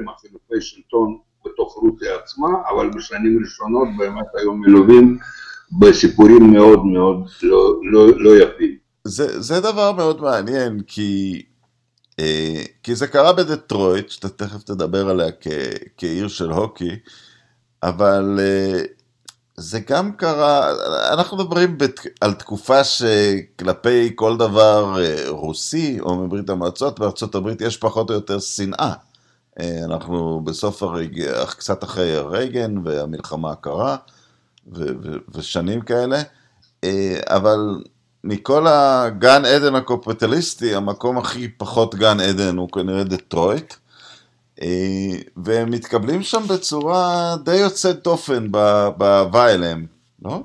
עם 0.00 0.08
החילופי 0.08 0.60
שלטון 0.60 1.18
בתוך 1.46 1.74
רוסיה 1.74 2.16
עצמה, 2.16 2.48
אבל 2.70 2.90
בשנים 2.90 3.38
ראשונות 3.40 3.88
באמת 3.98 4.26
היו 4.34 4.54
מלווים 4.54 5.18
בסיפורים 5.80 6.52
מאוד 6.52 6.86
מאוד 6.86 7.28
לא, 7.42 7.80
לא, 7.92 8.08
לא 8.16 8.36
יפים. 8.36 8.76
זה, 9.04 9.40
זה 9.40 9.60
דבר 9.60 9.92
מאוד 9.92 10.20
מעניין, 10.20 10.80
כי, 10.86 11.42
אה, 12.20 12.62
כי 12.82 12.94
זה 12.94 13.06
קרה 13.06 13.32
בדטרויט, 13.32 14.10
שאתה 14.10 14.28
תכף 14.28 14.62
תדבר 14.62 15.08
עליה 15.08 15.32
כ, 15.40 15.48
כעיר 15.96 16.28
של 16.28 16.50
הוקי, 16.50 16.96
אבל 17.82 18.38
אה, 18.40 18.82
זה 19.56 19.80
גם 19.88 20.12
קרה, 20.12 20.70
אנחנו 21.12 21.36
מדברים 21.36 21.78
בת, 21.78 22.00
על 22.20 22.32
תקופה 22.32 22.84
שכלפי 22.84 24.12
כל 24.14 24.36
דבר 24.36 25.04
אה, 25.04 25.24
רוסי 25.28 26.00
או 26.00 26.16
מברית 26.16 26.50
המועצות, 26.50 26.98
בארצות 26.98 27.34
הברית 27.34 27.60
יש 27.60 27.76
פחות 27.76 28.10
או 28.10 28.14
יותר 28.14 28.38
שנאה. 28.40 28.92
אה, 29.60 29.84
אנחנו 29.84 30.40
בסוף 30.44 30.82
הרג... 30.82 31.22
קצת 31.58 31.84
אחרי 31.84 32.16
הרייגן 32.16 32.74
והמלחמה 32.84 33.50
הקרה 33.50 33.96
ו... 34.72 34.84
ו... 35.02 35.16
ושנים 35.34 35.80
כאלה, 35.80 36.22
אה, 36.84 37.20
אבל 37.26 37.82
מכל 38.24 38.66
הגן 38.66 39.44
עדן 39.44 39.74
הקופטליסטי, 39.74 40.74
המקום 40.74 41.18
הכי 41.18 41.48
פחות 41.48 41.94
גן 41.94 42.20
עדן 42.20 42.56
הוא 42.56 42.68
כנראה 42.68 43.04
דטרויט. 43.04 43.74
אה, 44.62 45.16
והם 45.36 45.70
מתקבלים 45.70 46.22
שם 46.22 46.42
בצורה 46.48 47.34
די 47.44 47.56
יוצאת 47.56 48.02
דופן 48.02 48.50
בהבאה 48.96 49.54
אליהם, 49.54 49.86
לא? 50.24 50.42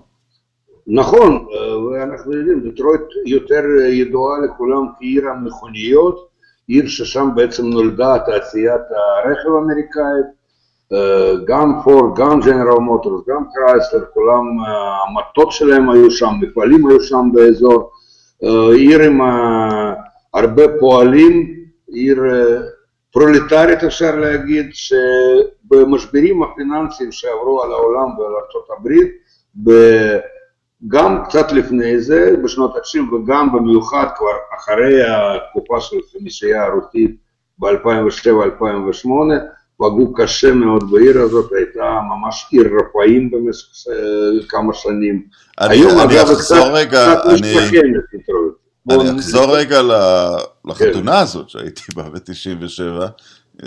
נכון, 0.87 1.45
ואנחנו 1.91 2.33
יודעים, 2.33 2.69
דטרויט 2.69 3.01
יותר 3.25 3.63
ידועה 3.89 4.39
לכולם 4.39 4.87
כעיר 4.97 5.29
המכוניות, 5.29 6.32
עיר 6.67 6.87
ששם 6.87 7.29
בעצם 7.35 7.65
נולדה 7.65 8.15
תעשיית 8.25 8.81
הרכב 8.91 9.49
האמריקאית, 9.55 10.43
גם 11.45 11.73
פורד, 11.83 12.19
גם 12.19 12.39
ג'נרל 12.39 12.79
מוטורס, 12.79 13.21
גם 13.27 13.43
קרייסלר, 13.53 14.05
כולם, 14.13 14.45
המטות 15.07 15.51
שלהם 15.51 15.89
היו 15.89 16.11
שם, 16.11 16.31
מפעלים 16.41 16.87
היו 16.87 17.01
שם 17.01 17.29
באזור, 17.33 17.91
עיר 18.73 19.01
עם 19.01 19.21
הרבה 20.33 20.63
פועלים, 20.79 21.53
עיר 21.87 22.23
פרולטרית 23.13 23.83
אפשר 23.83 24.15
להגיד, 24.15 24.69
שבמשברים 24.73 26.43
הפיננסיים 26.43 27.11
שעברו 27.11 27.63
על 27.63 27.71
העולם 27.71 28.19
ועל 28.19 28.33
ארה"ב, 28.33 28.87
גם 30.87 31.23
קצת 31.25 31.51
לפני 31.51 32.01
זה, 32.01 32.35
בשנות 32.43 32.75
ה-90 32.75 33.13
וגם 33.13 33.53
במיוחד 33.53 34.05
כבר 34.17 34.35
אחרי 34.59 35.03
התקופה 35.03 35.81
של 35.81 35.95
חמישייה 36.11 36.63
הרוסית 36.63 37.15
ב-2007-2008, 37.59 39.07
פגעו 39.77 40.13
קשה 40.13 40.53
מאוד 40.53 40.91
בעיר 40.91 41.21
הזאת, 41.21 41.51
הייתה 41.57 41.99
ממש 42.09 42.47
עיר 42.51 42.69
רפאים 42.79 43.31
במשך 43.31 43.67
אה, 43.91 44.47
כמה 44.49 44.73
שנים. 44.73 45.23
אני, 45.61 45.75
היום 45.75 45.99
אני 45.99 46.21
אגב 46.21 46.31
אחזור 46.31 46.57
קצת, 46.57 46.71
רגע, 46.73 47.15
קצת 47.15 47.29
אני, 47.29 47.59
אני 48.89 49.19
אחזור 49.19 49.57
רגע 49.57 49.81
לחתונה 50.65 51.11
כן. 51.11 51.21
הזאת 51.21 51.49
שהייתי 51.49 51.81
בה 51.95 52.03
ב-97. 52.03 53.03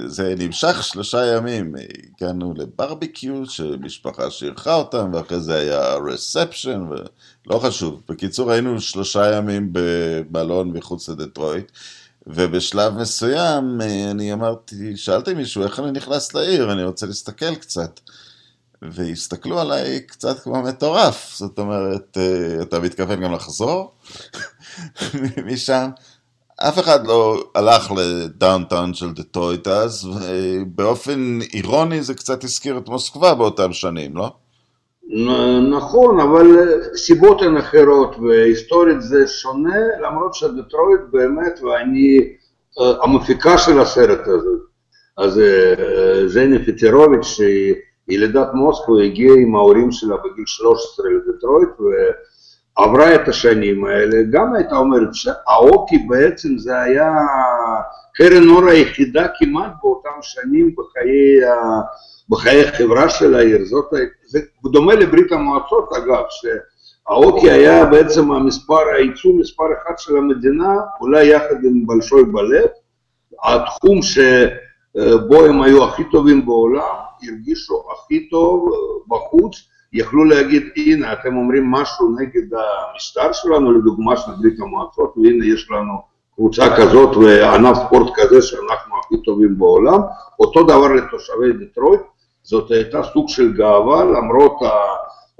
זה 0.06 0.34
נמשך 0.38 0.82
שלושה 0.82 1.26
ימים, 1.26 1.74
הגענו 2.16 2.54
לברביקיו 2.56 3.46
שמשפחה 3.46 4.30
שאירחה 4.30 4.74
אותם 4.74 5.10
ואחרי 5.14 5.40
זה 5.40 5.54
היה 5.54 5.94
רספשן 5.94 6.86
ולא 6.90 7.58
חשוב. 7.58 8.02
בקיצור 8.08 8.52
היינו 8.52 8.80
שלושה 8.80 9.36
ימים 9.36 9.68
במלון 9.72 10.70
מחוץ 10.70 11.08
לדטרויט 11.08 11.72
ובשלב 12.26 12.94
מסוים 12.94 13.80
אני 14.10 14.32
אמרתי, 14.32 14.96
שאלתי 14.96 15.34
מישהו 15.34 15.62
איך 15.62 15.80
אני 15.80 15.90
נכנס 15.90 16.34
לעיר, 16.34 16.72
אני 16.72 16.84
רוצה 16.84 17.06
להסתכל 17.06 17.54
קצת. 17.54 18.00
והסתכלו 18.82 19.60
עליי 19.60 20.00
קצת 20.00 20.40
כמו 20.40 20.62
מטורף, 20.62 21.34
זאת 21.36 21.58
אומרת, 21.58 22.18
אתה 22.62 22.80
מתכוון 22.80 23.20
גם 23.20 23.32
לחזור 23.32 23.92
משם? 25.46 25.90
אף 26.60 26.78
אחד 26.78 27.06
לא 27.06 27.44
הלך 27.54 27.92
לדאונטאון 27.96 28.94
של 28.94 29.12
דטרויט 29.12 29.68
אז, 29.68 30.08
ובאופן 30.08 31.38
אירוני 31.54 32.02
זה 32.02 32.14
קצת 32.14 32.44
הזכיר 32.44 32.78
את 32.78 32.88
מוסקבה 32.88 33.34
באותם 33.34 33.72
שנים, 33.72 34.16
לא? 34.16 34.30
נכון, 35.70 36.20
אבל 36.20 36.46
סיבות 36.96 37.42
הן 37.42 37.56
אחרות, 37.56 38.16
והיסטורית 38.18 39.02
זה 39.02 39.28
שונה, 39.28 39.76
למרות 40.02 40.34
שדטרויט 40.34 41.00
באמת, 41.12 41.60
ואני 41.62 42.20
המפיקה 43.02 43.58
של 43.58 43.80
הסרט 43.80 44.20
הזה, 44.26 44.50
אז 45.18 45.40
ז'ני 46.26 46.64
פיטרוביץ', 46.64 47.26
שהיא 47.26 47.74
ילידת 48.08 48.48
מוסקבה, 48.54 49.02
הגיעה 49.04 49.34
עם 49.34 49.56
ההורים 49.56 49.92
שלה 49.92 50.16
בגיל 50.16 50.46
13 50.46 51.06
לדטרויט, 51.10 51.68
עברה 52.76 53.14
את 53.14 53.28
השנים 53.28 53.84
האלה, 53.84 54.16
גם 54.30 54.54
הייתה 54.54 54.76
אומרת 54.76 55.08
שהאוקי 55.12 55.98
בעצם 55.98 56.58
זה 56.58 56.80
היה 56.80 57.12
קרן 58.14 58.48
אור 58.48 58.68
היחידה 58.68 59.26
כמעט 59.38 59.72
באותם 59.82 60.18
שנים 60.22 60.74
בחיי, 60.74 61.40
בחיי 62.28 62.68
החברה 62.68 63.08
של 63.08 63.34
העיר, 63.34 63.64
זאת, 63.64 63.92
זה 64.26 64.40
דומה 64.72 64.94
לברית 64.94 65.32
המועצות 65.32 65.88
אגב, 65.96 66.22
שהאוקי 66.30 67.50
היה 67.50 67.84
בעצם 67.84 68.32
המספר, 68.32 68.80
הייצוא 68.96 69.30
מספר 69.34 69.64
אחד 69.64 69.94
של 69.98 70.16
המדינה, 70.16 70.74
אולי 71.00 71.26
יחד 71.26 71.64
עם 71.64 71.86
בלשוי 71.86 72.24
בלט, 72.24 72.72
התחום 73.44 74.00
שבו 74.02 75.44
הם 75.44 75.62
היו 75.62 75.84
הכי 75.84 76.02
טובים 76.10 76.46
בעולם, 76.46 76.96
הרגישו 77.22 77.82
הכי 77.92 78.28
טוב 78.28 78.70
בחוץ, 79.08 79.56
יכלו 79.96 80.24
להגיד, 80.24 80.62
הנה, 80.76 81.12
אתם 81.12 81.36
אומרים 81.36 81.70
משהו 81.70 82.16
נגד 82.18 82.54
המשטר 82.54 83.32
שלנו, 83.32 83.72
לדוגמה 83.72 84.16
של 84.16 84.30
ברית 84.40 84.60
המועצות, 84.60 85.14
והנה 85.16 85.46
יש 85.46 85.70
לנו 85.70 86.02
קבוצה 86.34 86.76
כזאת 86.76 87.16
וענף 87.16 87.76
ספורט 87.86 88.12
כזה 88.14 88.42
שאנחנו 88.42 88.94
הכי 89.04 89.22
טובים 89.24 89.58
בעולם. 89.58 90.00
אותו 90.40 90.62
דבר 90.62 90.92
לתושבי 90.92 91.52
דטרויט, 91.52 92.00
זאת 92.42 92.70
הייתה 92.70 93.02
סוג 93.02 93.28
של 93.28 93.52
גאווה, 93.52 94.04
למרות 94.04 94.58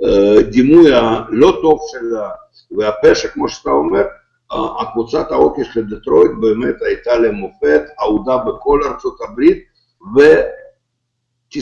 הדימוי 0.02 0.94
הלא 0.94 1.59
טוב 1.62 1.78
שלה 1.92 2.31
והפשע, 2.76 3.28
כמו 3.28 3.48
שאתה 3.48 3.70
אומר, 3.70 4.02
הקבוצת 4.81 5.33
האוקי 5.33 5.64
של 5.64 5.85
דטרויט 5.85 6.33
באמת 6.40 6.83
הייתה 6.83 7.16
למופת, 7.16 7.83
אהודה 8.00 8.37
בכל 8.37 8.81
ארצות 8.85 9.18
הברית, 9.28 9.59
ו... 10.16 10.20
90% 11.54 11.59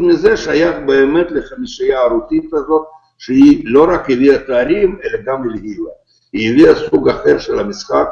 מזה 0.00 0.36
שייך 0.36 0.76
באמת 0.86 1.30
לחמישייה 1.30 2.00
הערותית 2.00 2.54
הזאת, 2.54 2.82
שהיא 3.18 3.62
לא 3.64 3.86
רק 3.88 4.10
הביאה 4.10 4.38
תארים, 4.38 4.98
אלא 5.04 5.18
גם 5.26 5.42
הלהיבה. 5.42 5.90
היא 6.32 6.50
הביאה 6.52 6.74
סוג 6.74 7.08
אחר 7.08 7.38
של 7.38 7.58
המשחק, 7.58 8.08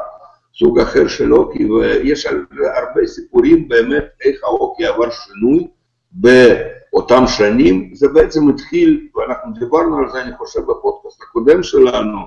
סוג 0.59 0.79
אחר 0.79 1.07
של 1.07 1.33
אוקי, 1.33 1.71
ויש 1.71 2.25
הרבה 2.25 3.07
סיפורים 3.07 3.67
באמת 3.67 4.05
איך 4.25 4.43
האוקי 4.43 4.85
עבר 4.85 5.09
שינוי 5.09 5.67
באותם 6.11 7.23
שנים. 7.27 7.91
זה 7.93 8.07
בעצם 8.07 8.49
התחיל, 8.49 9.07
ואנחנו 9.15 9.53
דיברנו 9.53 9.97
על 9.97 10.09
זה, 10.11 10.21
אני 10.21 10.37
חושב, 10.37 10.59
בפודקאסט 10.61 11.21
הקודם 11.23 11.63
שלנו, 11.63 12.17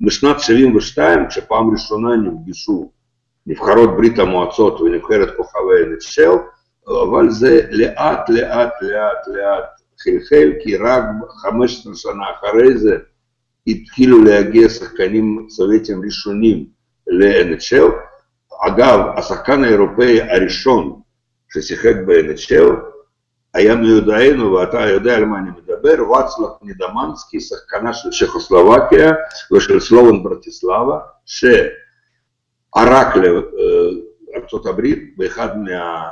בשנת 0.00 0.40
72, 0.40 1.28
כשפעם 1.28 1.70
ראשונה 1.70 2.16
נפגשו 2.16 2.90
נבחרות 3.46 3.96
ברית 3.96 4.18
המועצות 4.18 4.80
ונבחרת 4.80 5.28
כוכבי 5.36 5.94
NHL, 5.98 6.36
אבל 6.88 7.30
זה 7.30 7.60
לאט 7.70 8.28
לאט 8.28 8.72
לאט 8.80 9.28
לאט 9.28 9.80
חלחל, 9.98 10.52
כי 10.62 10.76
רק 10.76 11.02
15 11.42 11.94
שנה 11.94 12.24
אחרי 12.38 12.78
זה 12.78 12.96
התחילו 13.66 14.24
להגיע 14.24 14.68
שחקנים 14.68 15.46
סובייטים 15.50 16.02
ראשונים 16.04 16.66
ל-NHL. 17.06 17.92
אגב, 18.66 19.00
השחקן 19.16 19.64
האירופאי 19.64 20.22
הראשון 20.22 21.00
ששיחק 21.52 21.94
ב-NHL 22.06 22.72
היה 23.54 23.74
מיודענו, 23.74 24.52
ואתה 24.52 24.80
יודע 24.80 25.16
על 25.16 25.24
מה 25.24 25.38
אני 25.38 25.50
מדבר, 25.50 26.10
ואצלב 26.10 26.48
נידמנסקי, 26.62 27.40
שחקנה 27.40 27.92
של 27.92 28.10
צ'כוסלובקיה 28.10 29.12
ושל 29.52 29.80
סלובן 29.80 30.22
ברטיסלבה, 30.22 30.98
שערק 31.26 33.16
לארה"ב 33.16 34.80
באחד 35.16 35.58
מה... 35.58 36.08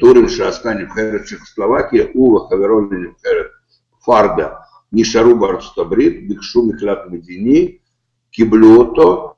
טורים 0.00 0.28
שעשתה 0.28 0.74
נבחרת 0.74 1.20
צ'כוסלובקיה, 1.24 2.04
הוא 2.12 2.36
וחברו 2.36 2.80
לנבחרת 2.80 3.46
פרדה 4.04 4.48
נשארו 4.92 5.38
בארצות 5.38 5.78
הברית, 5.78 6.28
ביקשו 6.28 6.66
מקלט 6.66 6.98
מדיני, 7.10 7.76
קיבלו 8.32 8.76
אותו, 8.76 9.34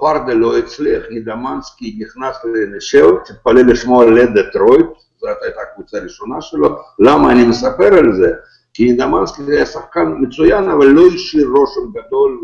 פרדה 0.00 0.34
לא 0.34 0.58
הצליח, 0.58 1.02
נידמנסקי 1.10 1.98
נכנס 2.00 2.36
לנשל, 2.44 3.06
תתפלא 3.24 3.60
לשמוע 3.60 4.04
לדטרויט, 4.10 4.86
זאת 5.16 5.36
הייתה 5.42 5.60
הקבוצה 5.60 5.98
הראשונה 5.98 6.40
שלו, 6.40 6.76
למה 6.98 7.32
אני 7.32 7.46
מספר 7.46 7.94
על 7.94 8.12
זה? 8.16 8.32
כי 8.74 8.84
נידמנסקי 8.84 9.42
היה 9.48 9.66
שחקן 9.66 10.14
מצוין, 10.20 10.64
אבל 10.64 10.86
לא 10.86 11.02
השאיר 11.14 11.48
רושם 11.48 11.80
גדול 11.90 12.40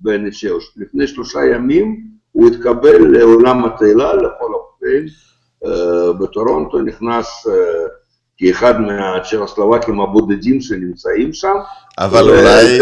בנשל. 0.00 0.54
לפני 0.76 1.06
שלושה 1.06 1.44
ימים 1.44 2.00
הוא 2.32 2.48
התקבל 2.48 3.18
לעולם 3.18 3.64
התהילה, 3.64 4.14
לכל 4.14 4.54
אופן, 4.54 5.06
בטורונטו, 6.20 6.78
נכנס 6.78 7.46
כאחד 8.38 8.80
מהצ'כוסלובקים 8.80 10.00
הבודדים 10.00 10.60
שנמצאים 10.60 11.32
שם. 11.32 11.54
אבל 11.98 12.28
אולי, 12.28 12.78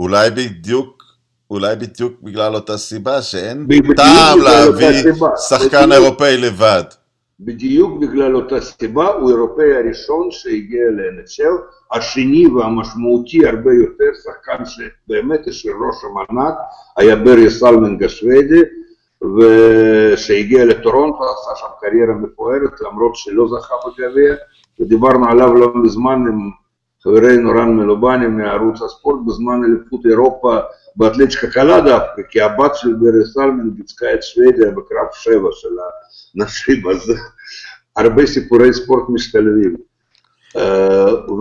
אולי 0.00 0.30
בדיוק, 0.30 1.02
אולי 1.50 1.76
בדיוק 1.76 2.12
בגלל 2.22 2.54
אותה 2.54 2.78
סיבה 2.78 3.22
שאין 3.22 3.66
טעם 3.96 4.38
להביא 4.40 5.12
שחקן 5.48 5.92
אירופאי 5.92 6.36
לבד. 6.36 6.82
בדיוק 7.40 8.00
בגלל 8.00 8.36
אותה 8.36 8.60
סיבה, 8.60 9.06
הוא 9.06 9.30
האירופאי 9.30 9.74
הראשון 9.74 10.28
שהגיע 10.30 10.82
ל-NHL, 10.90 11.96
השני 11.96 12.46
והמשמעותי 12.46 13.46
הרבה 13.46 13.70
יותר, 13.74 14.04
שחקן 14.24 14.64
שבאמת 14.64 15.46
יש 15.46 15.66
רושם 15.66 16.18
ענק, 16.30 16.54
היה 16.96 17.16
ברי 17.16 17.50
סלמינג 17.50 18.04
השוודי, 18.04 18.62
ושהגיע 19.24 20.64
לטורונטו, 20.64 21.24
עשה 21.24 21.50
שם 21.56 21.66
קריירה 21.80 22.14
מפוארת, 22.14 22.80
למרות 22.80 23.16
שלא 23.16 23.48
זכה 23.48 23.74
בגביע, 23.86 24.34
ודיברנו 24.80 25.28
עליו 25.28 25.54
לא 25.54 25.72
מזמן 25.74 26.24
עם 26.28 26.50
חברנו 27.02 27.50
רן 27.50 27.76
מלובני 27.76 28.26
מערוץ 28.26 28.82
הספורט 28.82 29.20
בזמן 29.26 29.60
אליפות 29.64 30.06
אירופה 30.06 30.56
באתלטיקה 30.96 31.46
קלה 31.46 31.80
דווקא, 31.80 32.22
כי 32.30 32.40
הבת 32.40 32.74
של 32.74 32.94
ברי 32.94 33.24
סלמינג 33.32 33.74
ייצגה 33.74 34.14
את 34.14 34.22
שוודיה 34.22 34.70
בקרב 34.70 35.06
שבע 35.12 35.48
של 35.52 35.68
הנשים, 36.36 36.88
אז 36.90 37.12
הרבה 37.96 38.26
סיפורי 38.26 38.72
ספורט 38.72 39.04
משתלבים. 39.08 39.76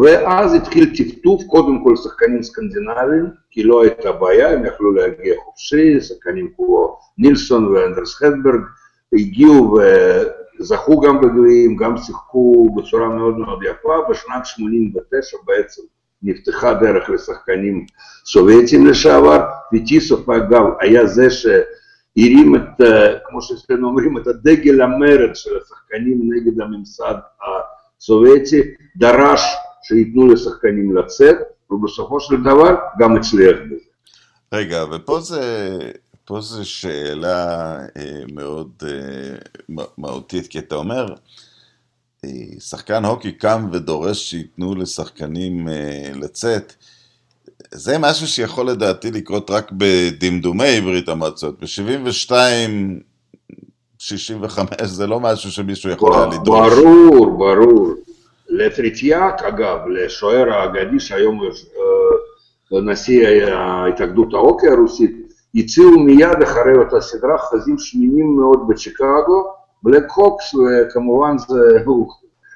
ואז 0.01 0.53
התחיל 0.53 0.95
טפטוף, 0.97 1.43
קודם 1.47 1.83
כל 1.83 1.95
שחקנים 1.95 2.43
סקנדינביים, 2.43 3.25
כי 3.51 3.63
לא 3.63 3.83
הייתה 3.83 4.11
בעיה, 4.11 4.49
הם 4.49 4.65
יכלו 4.65 4.91
להגיע 4.91 5.35
חופשי, 5.45 6.01
שחקנים 6.01 6.49
כמו 6.55 6.97
נילסון 7.17 7.67
ואנדרס 7.67 8.15
חדברג 8.15 8.61
הגיעו 9.13 9.77
וזכו 10.59 11.01
גם 11.01 11.21
בגביעים, 11.21 11.75
גם 11.75 11.97
שיחקו 11.97 12.75
בצורה 12.75 13.09
מאוד 13.09 13.37
מאוד 13.37 13.59
יפה, 13.63 13.93
בשנת 14.09 14.45
89 14.45 15.37
בעצם 15.45 15.81
נפתחה 16.23 16.73
דרך 16.73 17.09
לשחקנים 17.09 17.85
סובייטים 18.25 18.87
לשעבר, 18.87 19.43
וטיסוף 19.73 20.29
אגב 20.29 20.63
היה 20.79 21.05
זה 21.05 21.27
שהרים 21.29 22.55
את, 22.55 22.87
כמו 23.25 23.41
שאצלנו 23.41 23.87
אומרים, 23.87 24.17
את 24.17 24.27
הדגל 24.27 24.81
המרד 24.81 25.35
של 25.35 25.57
השחקנים 25.57 26.29
נגד 26.33 26.61
הממסד 26.61 27.15
הסובייטי, 28.05 28.61
דרש 28.95 29.41
שייתנו 29.83 30.27
לשחקנים 30.27 30.97
לצאת, 30.97 31.35
ובסופו 31.71 32.19
של 32.19 32.35
דבר 32.43 32.75
גם 32.99 33.15
הצליח 33.15 33.57
בזה. 33.65 33.75
רגע, 34.53 34.85
ופה 34.91 35.19
זה, 35.19 35.41
פה 36.25 36.41
זו 36.41 36.69
שאלה 36.69 37.75
אה, 37.97 38.23
מאוד 38.33 38.71
אה, 38.87 39.75
מהותית, 39.97 40.47
כי 40.47 40.59
אתה 40.59 40.75
אומר, 40.75 41.05
שחקן 42.59 43.05
הוקי 43.05 43.31
קם 43.31 43.67
ודורש 43.71 44.29
שייתנו 44.29 44.75
לשחקנים 44.75 45.67
לצאת, 46.15 46.73
זה 47.71 47.97
משהו 47.99 48.27
שיכול 48.27 48.69
לדעתי 48.69 49.11
לקרות 49.11 49.51
רק 49.51 49.71
בדמדומי 49.71 50.81
ברית 50.81 51.09
המועצות. 51.09 51.59
ב-72, 51.59 52.31
65 54.05 54.69
זה 54.83 55.07
לא 55.07 55.19
משהו 55.19 55.51
שמישהו 55.51 55.91
יכול 55.91 56.13
היה 56.13 56.25
לדרוש. 56.25 56.73
ברור, 56.73 57.37
ברור. 57.37 57.93
לטריטיאק, 58.49 59.43
אגב, 59.43 59.87
לשוער 59.87 60.53
האגדי 60.53 60.99
שהיום 60.99 61.41
אה, 62.73 62.81
נשיא 62.81 63.45
ההתאגדות 63.45 64.33
האוקי 64.33 64.67
הרוסית, 64.67 65.11
הציעו 65.55 65.99
מיד 65.99 66.41
אחרי 66.43 66.77
אותה 66.77 67.01
סדרה 67.01 67.37
חזים 67.37 67.77
שמינים 67.77 68.35
מאוד 68.35 68.67
בצ'יקגו, 68.67 69.53
בלק 69.83 70.11
הוקס, 70.15 70.53
וכמובן 70.55 71.37
זה, 71.37 71.83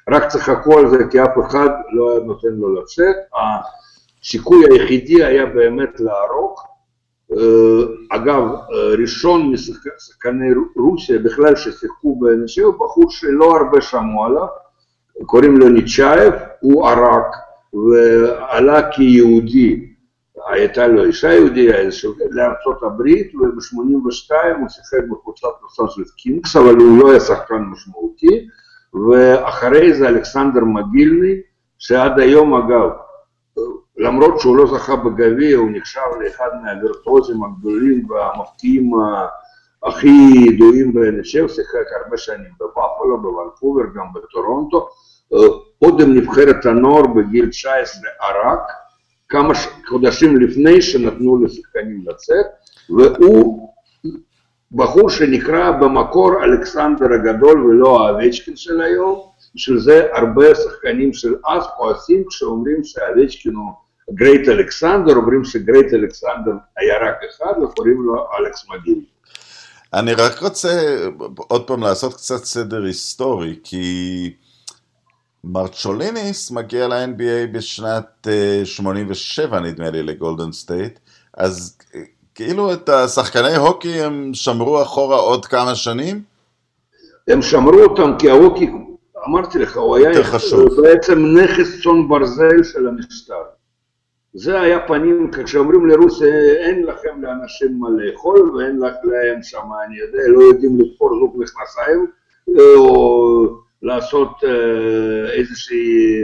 רק 0.10 0.28
צחקו 0.28 0.80
על 0.80 0.90
זה 0.90 0.98
כי 1.12 1.24
אף 1.24 1.38
אחד 1.48 1.70
לא 1.92 2.12
היה 2.12 2.20
נותן 2.20 2.48
לו 2.48 2.82
לצאת. 2.82 3.16
הסיכוי 4.24 4.66
היחידי 4.72 5.24
היה 5.24 5.46
באמת 5.46 6.00
להרוג. 6.00 6.69
אגב, 8.10 8.44
ראשון 9.00 9.52
משחקני 9.52 10.50
רוסיה 10.76 11.20
בכלל 11.20 11.56
ששיחקו 11.56 12.20
בנשיא 12.20 12.64
הוא 12.64 12.74
בחור 12.74 13.12
שלא 13.12 13.58
הרבה 13.58 13.82
שמעו 13.82 14.26
עליו, 14.26 14.48
קוראים 15.26 15.58
לו 15.58 15.70
ניצ'אייב, 15.70 16.34
הוא 16.60 16.88
ערק 16.88 17.36
ועלה 17.74 18.92
כיהודי, 18.92 19.86
הייתה 20.48 20.88
לו 20.88 21.06
אישה 21.06 21.34
יהודיה 21.34 21.76
לארצות 22.32 22.84
הברית 22.84 23.36
וב-82 23.36 24.34
הוא 24.60 24.70
שיחק 24.70 25.04
בקבוצת 25.12 25.48
נוסף 25.62 25.96
של 25.96 26.04
קינגס, 26.18 26.56
אבל 26.56 26.76
הוא 26.76 27.00
לא 27.00 27.12
היה 27.12 27.20
שחקן 27.20 27.62
משמעותי, 27.72 28.48
ואחרי 29.10 29.94
זה 29.94 30.10
אלכסנדר 30.10 30.64
מגילני, 30.66 31.34
שעד 31.80 32.20
היום 32.20 32.54
אגב 32.54 32.90
למרות 34.00 34.40
שהוא 34.40 34.58
לא 34.58 34.66
זכה 34.68 34.96
בגביע, 34.96 35.58
הוא 35.58 35.70
נחשב 35.74 36.02
לאחד 36.24 36.50
מהווירטואוזים 36.64 37.44
הגדולים 37.44 38.10
והמפתיעים 38.10 38.92
הכי 39.84 40.10
ידועים 40.48 40.94
בנשב, 40.94 41.48
שיחק 41.48 41.86
הרבה 42.04 42.18
שנים 42.18 42.52
בבאפלו, 42.60 43.22
בוונקובר, 43.22 43.84
גם 43.96 44.06
בטורונטו, 44.14 44.90
עוד 45.80 46.02
עם 46.02 46.14
נבחרת 46.14 46.66
הנוער 46.66 47.08
בגיל 47.08 47.50
19 47.50 48.10
ערק, 48.22 48.60
כמה 49.30 49.54
חודשים 49.90 50.38
לפני 50.38 50.82
שנתנו 50.82 51.44
לשחקנים 51.44 52.04
לצאת, 52.08 52.46
והוא 52.90 53.70
בחור 54.72 55.10
שנקרא 55.10 55.72
במקור 55.72 56.44
אלכסנדר 56.44 57.14
הגדול 57.14 57.66
ולא 57.66 58.08
האבצ'קין 58.08 58.56
של 58.56 58.82
היום, 58.82 59.20
בשביל 59.56 59.80
זה 59.80 60.08
הרבה 60.14 60.56
שחקנים 60.56 61.14
של 61.14 61.36
אז 61.48 61.64
כועסים 61.78 62.24
כשאומרים 62.28 62.84
שאובצ'קין 62.84 63.56
הוא 63.56 63.72
great 64.14 64.50
אלכסנדר, 64.50 65.16
אומרים 65.16 65.44
ש 65.44 65.58
great 65.58 65.94
אלכסנדר 65.94 66.52
היה 66.78 67.10
רק 67.10 67.16
אחד 67.30 67.64
וקוראים 67.64 68.02
לו 68.02 68.26
אלכס 68.40 68.66
מוגילני. 68.70 69.02
אני 69.94 70.14
רק 70.14 70.40
רוצה 70.40 70.70
עוד 71.38 71.68
פעם 71.68 71.84
לעשות 71.84 72.14
קצת 72.14 72.44
סדר 72.44 72.84
היסטורי, 72.84 73.60
כי 73.64 74.34
מרצ'וליוניס 75.44 76.52
מגיע 76.52 76.88
ל-NBA 76.88 77.54
בשנת 77.54 78.28
87 78.64 79.58
אה, 79.58 79.62
נדמה 79.62 79.90
לי 79.90 80.04
לגולדן 80.04 80.52
סטייט, 80.52 81.00
אז 81.34 81.78
אה, 81.96 82.02
כאילו 82.36 82.74
את 82.74 82.90
השחקני 82.90 83.56
הוקי 83.56 84.02
הם 84.02 84.32
שמרו 84.34 84.82
אחורה 84.82 85.18
עוד 85.18 85.46
כמה 85.46 85.76
שנים? 85.76 86.22
הם 87.28 87.42
שמרו 87.42 87.80
אותם 87.80 88.12
כי 88.20 88.30
ההוקי, 88.30 88.72
אמרתי 89.28 89.60
לך, 89.60 89.78
הוא 89.78 89.98
היה 89.98 90.10
בעצם 90.84 91.26
נכס 91.26 91.84
צאן 91.84 92.08
ברזל 92.08 92.64
של 92.64 92.88
המשטר. 92.88 93.59
זה 94.34 94.62
היה 94.62 94.88
פנים, 94.88 95.32
כשאומרים 95.32 95.86
לרוסיה 95.86 96.34
אין 96.66 96.84
לכם 96.84 97.22
לאנשים 97.22 97.80
מה 97.80 97.90
לאכול 97.90 98.52
ואין 98.56 98.80
להם 99.04 99.44
שם, 99.44 99.68
אני 99.88 100.00
יודע, 100.00 100.20
לא 100.28 100.44
יודעים 100.44 100.80
לתפור 100.80 101.10
זוג 101.20 101.36
מכנסיים 101.38 102.08
או 102.78 103.62
לעשות 103.82 104.44
אה, 104.44 105.32
איזושהי, 105.32 106.24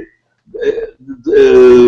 אה, 0.64 1.86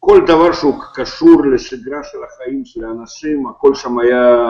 כל 0.00 0.20
דבר 0.26 0.52
שהוא 0.52 0.74
קשור 0.94 1.46
לשגרה 1.54 2.04
של 2.04 2.18
החיים 2.24 2.64
של 2.64 2.84
האנשים, 2.84 3.46
הכל 3.46 3.74
שם 3.74 3.98
היה 3.98 4.46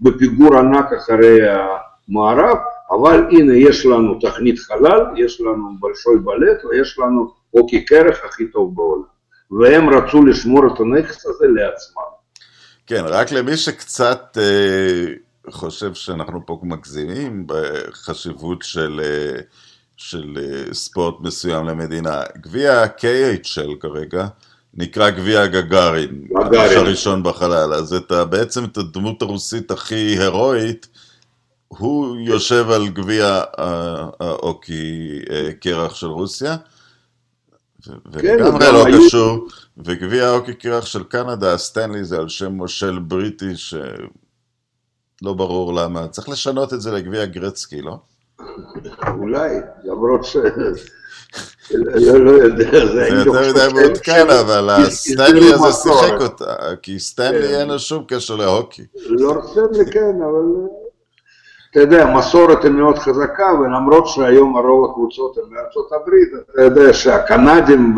בפיגור 0.00 0.56
ענק 0.56 0.92
אחרי 0.92 1.38
המערב, 1.50 2.56
אבל 2.90 3.26
הנה 3.30 3.56
יש 3.56 3.86
לנו 3.86 4.18
תכנית 4.20 4.58
חלל, 4.58 5.06
יש 5.16 5.40
לנו 5.40 5.68
בלשוי 5.80 6.18
בלט 6.18 6.64
ויש 6.64 6.98
לנו 6.98 7.32
אוקי 7.54 7.84
קרח 7.84 8.24
הכי 8.24 8.46
טוב 8.46 8.74
בעולם. 8.74 9.17
והם 9.50 9.88
רצו 9.88 10.26
לשמור 10.26 10.66
את 10.66 10.80
הנכס 10.80 11.26
הזה 11.26 11.46
לעצמם. 11.54 12.02
כן, 12.86 13.04
רק 13.04 13.32
למי 13.32 13.56
שקצת 13.56 14.38
אה, 14.40 15.14
חושב 15.50 15.94
שאנחנו 15.94 16.46
פה 16.46 16.60
מגזימים 16.62 17.44
בחשיבות 17.46 18.62
של, 18.62 19.00
אה, 19.04 19.40
של 19.96 20.38
אה, 20.42 20.74
ספורט 20.74 21.14
מסוים 21.20 21.66
למדינה, 21.66 22.22
גביע 22.36 22.82
ה-KHL 22.82 23.80
כרגע 23.80 24.26
נקרא 24.74 25.10
גביע 25.10 25.42
הגגארין, 25.42 26.28
הגש 26.42 26.72
הראשון 26.72 27.22
בחלל, 27.22 27.74
אז 27.74 27.94
את, 27.94 28.12
בעצם 28.30 28.64
את 28.64 28.76
הדמות 28.76 29.22
הרוסית 29.22 29.70
הכי 29.70 29.94
הירואית, 29.94 30.86
הוא 31.68 32.16
יושב 32.16 32.70
על 32.70 32.88
גביע 32.88 33.42
האוקי 34.20 35.18
אה, 35.30 35.52
קרח 35.60 35.94
של 35.94 36.06
רוסיה. 36.06 36.56
ולגמרי 38.12 38.66
כן, 38.66 38.74
לא 38.74 38.84
קשור, 39.06 39.48
וגביע 39.76 40.26
האוקי 40.26 40.54
קירח 40.54 40.86
של 40.86 41.02
קנדה, 41.04 41.54
הסטנלי 41.54 42.04
זה 42.04 42.18
על 42.18 42.28
שם 42.28 42.52
מושל 42.52 42.98
בריטי 42.98 43.56
שלא 43.56 43.78
ברור 45.22 45.74
למה, 45.74 46.08
צריך 46.08 46.28
לשנות 46.28 46.72
את 46.72 46.80
זה 46.80 46.92
לגביע 46.92 47.24
גרצקי, 47.24 47.82
לא? 47.82 47.98
אולי, 49.18 49.56
למרות 49.84 50.24
ש... 50.24 50.36
לא, 51.70 52.24
לא 52.24 52.30
יודע, 52.30 52.86
זה 52.86 53.08
יותר 53.26 53.50
מדי 53.50 53.80
מעודכן, 53.80 54.26
אבל 54.30 54.70
הסטנלי 54.70 55.52
הזה 55.52 55.72
שיחק 55.72 56.20
אותה, 56.20 56.54
כי 56.82 56.98
סטנלי 56.98 57.48
כן. 57.48 57.54
אין 57.54 57.68
לו 57.68 57.78
שום 57.78 58.04
קשר 58.08 58.36
להוקי. 58.36 58.86
לא 59.06 59.42
סטנלי 59.50 59.92
כן, 59.92 60.22
אבל 60.22 60.44
אתה 61.78 61.86
יודע, 61.86 62.14
מסורת 62.16 62.64
היא 62.64 62.72
מאוד 62.72 62.98
חזקה, 62.98 63.46
ולמרות 63.60 64.08
שהיום 64.08 64.56
הרוב 64.56 64.90
הקבוצות 64.90 65.38
הן 65.38 65.44
מארצות 65.50 65.92
הברית, 65.92 66.28
אתה 66.50 66.62
יודע 66.62 66.92
שהקנדים 66.92 67.96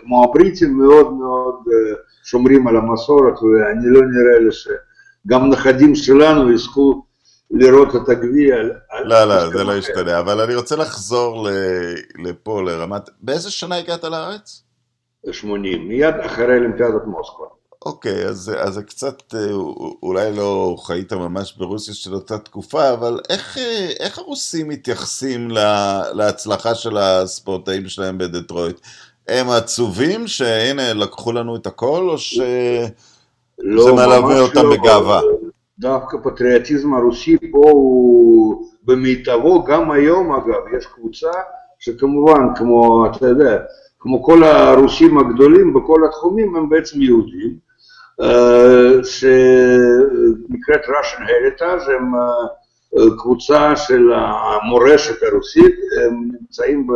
כמו 0.00 0.24
הבריטים 0.24 0.78
מאוד 0.78 1.12
מאוד 1.12 1.54
אה, 1.66 1.94
שומרים 2.24 2.68
על 2.68 2.76
המסורת, 2.76 3.42
ואני 3.42 3.86
לא 3.86 4.00
נראה 4.00 4.38
לי 4.40 4.52
שגם 4.52 5.50
נכדים 5.50 5.94
שלנו 5.94 6.52
יזכו 6.52 7.04
לראות 7.50 7.96
את 7.96 8.08
הגביע. 8.08 8.56
לא, 9.04 9.24
לא, 9.24 9.48
זה 9.50 9.64
לא 9.64 9.72
ישתנה, 9.76 10.18
אבל 10.18 10.40
אני 10.40 10.54
רוצה 10.54 10.76
לחזור 10.76 11.48
לפה, 12.18 12.62
לרמת... 12.62 13.10
באיזה 13.20 13.50
שנה 13.50 13.76
הגעת 13.76 14.04
לארץ? 14.04 14.62
80, 15.30 15.88
מיד 15.88 16.14
אחרי 16.20 16.56
אולימפיאדת 16.56 17.04
מוסקבה. 17.06 17.57
אוקיי, 17.86 18.24
אז, 18.26 18.52
אז 18.58 18.74
זה 18.74 18.82
קצת, 18.82 19.34
אה, 19.34 19.52
אולי 20.02 20.36
לא 20.36 20.76
חיית 20.78 21.12
ממש 21.12 21.56
ברוסיה 21.58 21.94
של 21.94 22.14
אותה 22.14 22.38
תקופה, 22.38 22.92
אבל 22.92 23.20
איך, 23.30 23.58
אה, 23.58 23.88
איך 24.00 24.18
הרוסים 24.18 24.68
מתייחסים 24.68 25.50
לה, 25.50 26.02
להצלחה 26.12 26.74
של 26.74 26.96
הספורטאים 26.96 27.88
שלהם 27.88 28.18
בדטרויט? 28.18 28.80
הם 29.28 29.50
עצובים 29.50 30.26
שהנה 30.26 30.94
לקחו 30.94 31.32
לנו 31.32 31.56
את 31.56 31.66
הכל, 31.66 32.08
או 32.10 32.18
שזה 32.18 32.88
לא, 33.58 33.94
מלווה 33.94 34.40
אותם 34.40 34.62
לא. 34.62 34.76
בגאווה? 34.76 35.20
דווקא 35.78 36.16
פטריוטיזם 36.24 36.94
הרוסי 36.94 37.36
פה 37.50 37.70
הוא 37.70 38.66
במיטבו, 38.82 39.64
גם 39.64 39.90
היום 39.90 40.32
אגב, 40.32 40.74
יש 40.78 40.86
קבוצה 40.86 41.30
שכמובן, 41.78 42.54
כמו, 42.56 43.06
אתה 43.06 43.26
יודע, 43.26 43.58
כמו 43.98 44.22
כל 44.22 44.44
הרוסים 44.44 45.18
הגדולים 45.18 45.74
בכל 45.74 46.00
התחומים 46.08 46.56
הם 46.56 46.68
בעצם 46.68 47.02
יהודים, 47.02 47.67
שנקראת 49.02 50.84
Russian 50.84 51.22
Heritage, 51.22 51.90
הם 51.90 52.12
קבוצה 53.18 53.76
של 53.76 54.12
המורשת 54.14 55.22
הרוסית, 55.22 55.74
הם 56.00 56.28
נמצאים, 56.40 56.86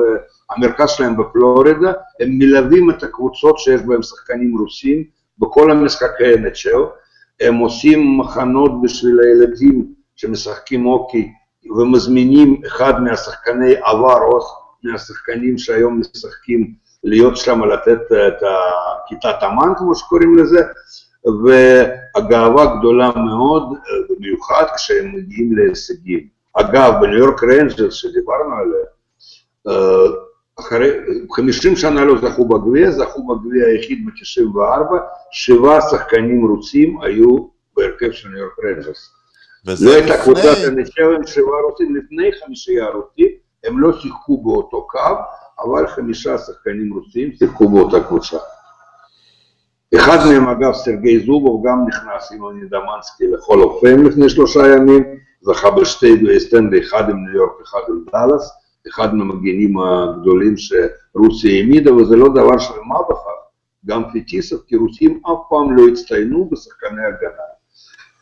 המרכז 0.50 0.90
שלהם 0.90 1.16
בפלורידה, 1.16 1.92
הם 2.20 2.28
מלווים 2.38 2.90
את 2.90 3.02
הקבוצות 3.02 3.58
שיש 3.58 3.80
בהם 3.80 4.02
שחקנים 4.02 4.58
רוסים 4.58 5.04
בכל 5.38 5.70
המשחקי 5.70 6.34
NHL, 6.34 6.82
הם 7.40 7.56
עושים 7.56 8.18
מחנות 8.18 8.82
בשביל 8.82 9.20
הילדים 9.20 9.94
שמשחקים 10.16 10.86
אוקי 10.86 11.32
ומזמינים 11.76 12.60
אחד 12.66 13.02
מהשחקני 13.02 13.74
עבר 13.84 14.22
או 14.22 14.40
מהשחקנים 14.84 15.58
שהיום 15.58 16.00
משחקים 16.00 16.74
להיות 17.04 17.36
שם, 17.36 17.64
לתת 17.64 18.12
את 18.12 18.42
כיתת 19.06 19.36
אמן 19.42 19.72
כמו 19.78 19.94
שקוראים 19.94 20.38
לזה, 20.38 20.60
והגאווה 21.26 22.76
גדולה 22.78 23.10
מאוד, 23.16 23.62
במיוחד 24.10 24.64
כשהם 24.76 25.12
מגיעים 25.14 25.56
להישגים. 25.56 26.26
אגב, 26.54 26.92
בניו 27.00 27.18
יורק 27.18 27.42
ריינג'רס 27.42 27.94
שדיברנו 27.94 28.54
עליה, 28.54 28.84
אחרי 30.60 30.90
50 31.30 31.76
שנה 31.76 32.04
לא 32.04 32.18
זכו 32.18 32.48
בגביע, 32.48 32.90
זכו 32.90 33.26
בגביע 33.26 33.66
היחיד 33.66 34.06
ב-94, 34.06 34.94
שבעה 35.30 35.80
שחקנים 35.80 36.46
רוסים 36.46 37.00
היו 37.00 37.46
בהרכב 37.76 38.12
של 38.12 38.28
ניו 38.28 38.38
יורק 38.38 38.52
רנג'רס. 38.64 39.10
לא 39.80 39.94
הייתה 39.94 40.22
קבוצת 40.22 40.56
NHL 40.66 41.10
עם 41.16 41.26
שבעה 41.26 41.60
רוסים 41.70 41.96
לפני 41.96 42.30
חמישייה 42.32 42.86
רוסית, 42.86 43.38
הם 43.64 43.78
לא 43.78 43.92
שיחקו 43.92 44.42
באותו 44.42 44.86
קו, 44.86 44.98
אבל 45.64 45.86
חמישה 45.86 46.38
שחקנים 46.38 46.92
רוסים 46.92 47.32
שיחקו 47.32 47.68
באותה 47.68 48.04
קבוצה. 48.04 48.38
אחד 49.96 50.18
מהם 50.26 50.48
אגב, 50.48 50.72
סרגי 50.72 51.20
זובוב, 51.20 51.66
גם 51.66 51.84
נכנס 51.88 52.32
עם 52.32 52.48
נדומנסקי 52.48 53.26
ל 53.26 53.33
Hall 53.33 53.60
of 53.60 53.73
Fame 53.73 54.00
לפני 54.00 54.28
שלושה 54.28 54.60
ימים, 54.66 55.04
זכה 55.40 55.70
בשתי 55.70 56.16
גביעי 56.16 56.40
סטנלי, 56.40 56.80
אחד 56.80 57.10
עם 57.10 57.16
ניו 57.24 57.36
יורק, 57.36 57.52
אחד 57.62 57.78
עם 57.88 58.04
דאלאס, 58.12 58.50
אחד 58.88 59.14
מהמגנים 59.14 59.78
הגדולים 59.78 60.54
שרוסיה 60.56 61.60
העמידה, 61.60 61.94
וזה 61.94 62.16
לא 62.16 62.28
דבר 62.28 62.58
של 62.58 62.74
מה 62.88 62.96
בכך, 63.10 63.22
גם 63.86 64.02
פיטיסов, 64.12 64.60
כי 64.66 64.76
רוסים 64.76 65.20
אף 65.26 65.38
פעם 65.50 65.76
לא 65.76 65.88
הצטיינו 65.88 66.48
בשחקני 66.52 67.04
הגנה. 67.06 67.42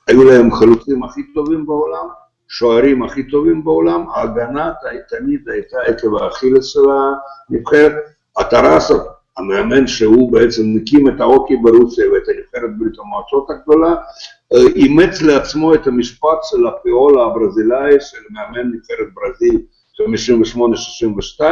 היו 0.09 0.25
להם 0.25 0.53
חלוצים 0.53 1.03
הכי 1.03 1.23
טובים 1.35 1.67
בעולם, 1.67 2.09
שוערים 2.49 3.03
הכי 3.03 3.23
טובים 3.23 3.65
בעולם, 3.65 4.05
ההגנה 4.15 4.73
תמיד 5.09 5.49
הייתה 5.49 5.77
עקב 5.87 6.15
האכילס 6.15 6.67
של 6.67 6.81
הנבחרת. 7.51 7.93
הטרסוב, 8.37 9.01
המאמן 9.37 9.87
שהוא 9.87 10.33
בעצם 10.33 10.63
מקים 10.67 11.09
את 11.09 11.21
האוקי 11.21 11.57
ברוסיה 11.57 12.13
ואת 12.13 12.23
הנבחרת 12.29 12.79
ברית 12.79 12.99
המועצות 12.99 13.47
הגדולה, 13.51 13.95
אימץ 14.53 15.23
לעצמו 15.23 15.75
את 15.75 15.87
המשפט 15.87 16.39
של 16.43 16.67
הפיאולה 16.67 17.23
הברזילאי 17.23 18.01
של 18.01 18.19
מאמן 18.31 18.71
נבחרת 18.75 19.09
ברזיל 19.15 19.61
58-62, 21.41 21.43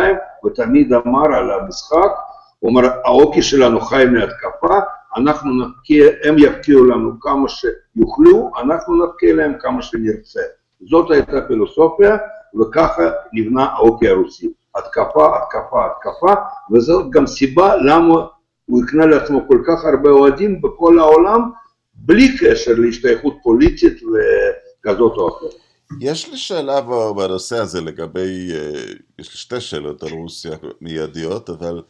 ותמיד 0.46 0.92
אמר 0.92 1.34
על 1.34 1.50
המשחק, 1.50 2.10
הוא 2.58 2.70
אומר, 2.70 2.88
האוקי 3.04 3.42
שלנו 3.42 3.80
חי 3.80 4.04
מהתקפה, 4.12 4.78
אנחנו 5.16 5.50
נבקיע, 5.64 6.06
הם 6.24 6.38
יבקיעו 6.38 6.84
לנו 6.84 7.20
כמה 7.20 7.48
שיוכלו, 7.48 8.50
אנחנו 8.62 9.04
נבקיע 9.06 9.34
להם 9.34 9.52
כמה 9.60 9.82
שנרצה. 9.82 10.40
זאת 10.90 11.10
הייתה 11.10 11.40
פילוסופיה, 11.48 12.16
וככה 12.60 13.02
נבנה 13.32 13.64
האוקי 13.64 14.08
הרוסי. 14.08 14.52
התקפה, 14.76 15.36
התקפה, 15.36 15.86
התקפה, 15.86 16.34
וזאת 16.72 17.10
גם 17.10 17.26
סיבה 17.26 17.76
למה 17.76 18.14
הוא 18.66 18.84
הקנה 18.84 19.06
לעצמו 19.06 19.48
כל 19.48 19.62
כך 19.66 19.84
הרבה 19.84 20.10
אוהדים 20.10 20.60
בכל 20.62 20.98
העולם, 20.98 21.50
בלי 21.94 22.38
קשר 22.38 22.72
להשתייכות 22.76 23.36
פוליטית 23.42 24.02
וכזאת 24.02 25.12
או 25.16 25.28
אחרת. 25.28 25.54
יש 26.00 26.28
לי 26.30 26.36
שאלה 26.36 26.80
בנושא 27.16 27.56
הזה 27.56 27.80
לגבי, 27.80 28.52
אה, 28.54 28.82
יש 29.18 29.30
לי 29.32 29.38
שתי 29.38 29.60
שאלות 29.60 30.02
על 30.02 30.08
רוסיה 30.12 30.52
מיידיות, 30.80 31.50
אבל 31.50 31.82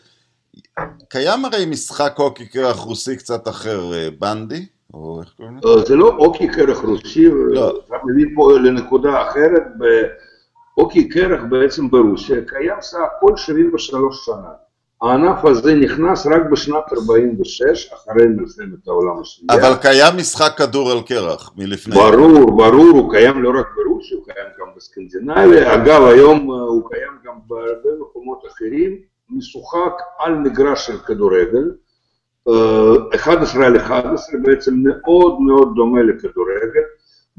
קיים 1.09 1.45
הרי 1.45 1.67
משחק 1.67 2.14
אוקי 2.19 2.47
קרח 2.47 2.77
רוסי 2.77 3.17
קצת 3.17 3.49
אחר, 3.49 3.93
אה, 3.95 4.09
בנדי? 4.19 4.67
או 4.95 5.21
איך 5.23 5.33
קוראים 5.37 5.57
לזה? 5.57 5.85
זה 5.88 5.97
לא 5.97 6.09
אוקי 6.09 6.49
קרח 6.49 6.79
רוסי, 6.85 7.29
לא. 7.31 7.71
אתה 7.87 7.97
מביא 8.05 8.27
פה 8.37 8.59
לנקודה 8.59 9.29
אחרת, 9.29 9.62
אוקי 10.79 11.09
קרח 11.09 11.41
בעצם 11.49 11.91
ברוסיה 11.91 12.37
קיים 12.47 12.81
סך 12.81 12.99
הכל 13.17 13.37
73 13.37 14.25
שנה. 14.25 14.53
הענף 15.03 15.45
הזה 15.45 15.75
נכנס 15.75 16.27
רק 16.27 16.43
בשנת 16.53 16.93
46, 16.93 17.93
אחרי 17.93 18.27
מלחמת 18.27 18.88
העולם 18.88 19.21
השנייה. 19.21 19.61
אבל 19.61 19.77
קיים 19.83 20.17
משחק 20.17 20.53
כדור 20.57 20.91
על 20.91 20.99
קרח 21.07 21.53
מלפני... 21.57 21.95
ברור, 21.95 22.57
ברור, 22.57 22.88
הוא 22.88 23.11
קיים 23.11 23.43
לא 23.43 23.61
רק 23.61 23.67
ברוסיה, 23.77 24.17
הוא 24.17 24.25
קיים 24.25 24.47
גם 24.61 24.67
בסקנדינביה. 24.77 25.75
אגב, 25.75 26.03
היום 26.03 26.51
הוא 26.51 26.91
קיים 26.91 27.12
גם 27.25 27.35
בהרבה 27.47 27.91
מקומות 28.01 28.43
אחרים. 28.53 28.97
משוחק 29.31 29.93
על 30.19 30.35
מגרש 30.35 30.87
של 30.87 30.99
כדורגל, 30.99 31.71
11 33.14 33.67
על 33.67 33.77
11 33.77 34.41
בעצם 34.43 34.75
מאוד 34.85 35.41
מאוד 35.41 35.73
דומה 35.77 36.03
לכדורגל. 36.03 36.83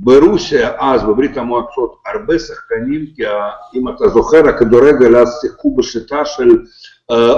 ברוסיה 0.01 0.71
אז, 0.77 1.03
בברית 1.03 1.37
המועצות, 1.37 1.95
הרבה 2.05 2.39
שחקנים, 2.39 3.05
כי 3.15 3.23
אם 3.75 3.89
אתה 3.89 4.09
זוכר, 4.09 4.49
הכדורגל 4.49 5.15
אז 5.15 5.37
שיחקו 5.41 5.75
בשיטה 5.75 6.25
של 6.25 6.63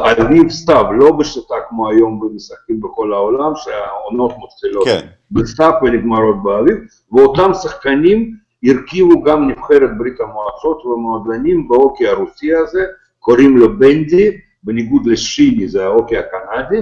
אביב 0.04 0.50
סתיו, 0.50 0.86
לא 0.94 1.12
בשיטה 1.12 1.56
כמו 1.70 1.90
היום 1.90 2.20
במשחקים 2.20 2.82
בכל 2.82 3.14
העולם, 3.14 3.52
שהעונות 3.56 4.32
מתחילות 4.44 4.86
כן. 4.86 5.08
בסתיו 5.32 5.72
ונגמרות 5.84 6.44
באביב, 6.44 6.78
ואותם 7.12 7.54
שחקנים 7.54 8.32
הרכיבו 8.64 9.24
גם 9.24 9.50
נבחרת 9.50 9.98
ברית 9.98 10.20
המועצות 10.20 10.86
ומועדונים 10.86 11.68
באוקי 11.68 12.08
הרוסי 12.08 12.56
הזה, 12.56 12.84
קוראים 13.20 13.58
לו 13.58 13.80
בנדי, 13.80 14.38
בניגוד 14.64 15.06
לשיני, 15.06 15.68
זה 15.68 15.86
האוקי 15.86 16.18
הקנדי, 16.18 16.82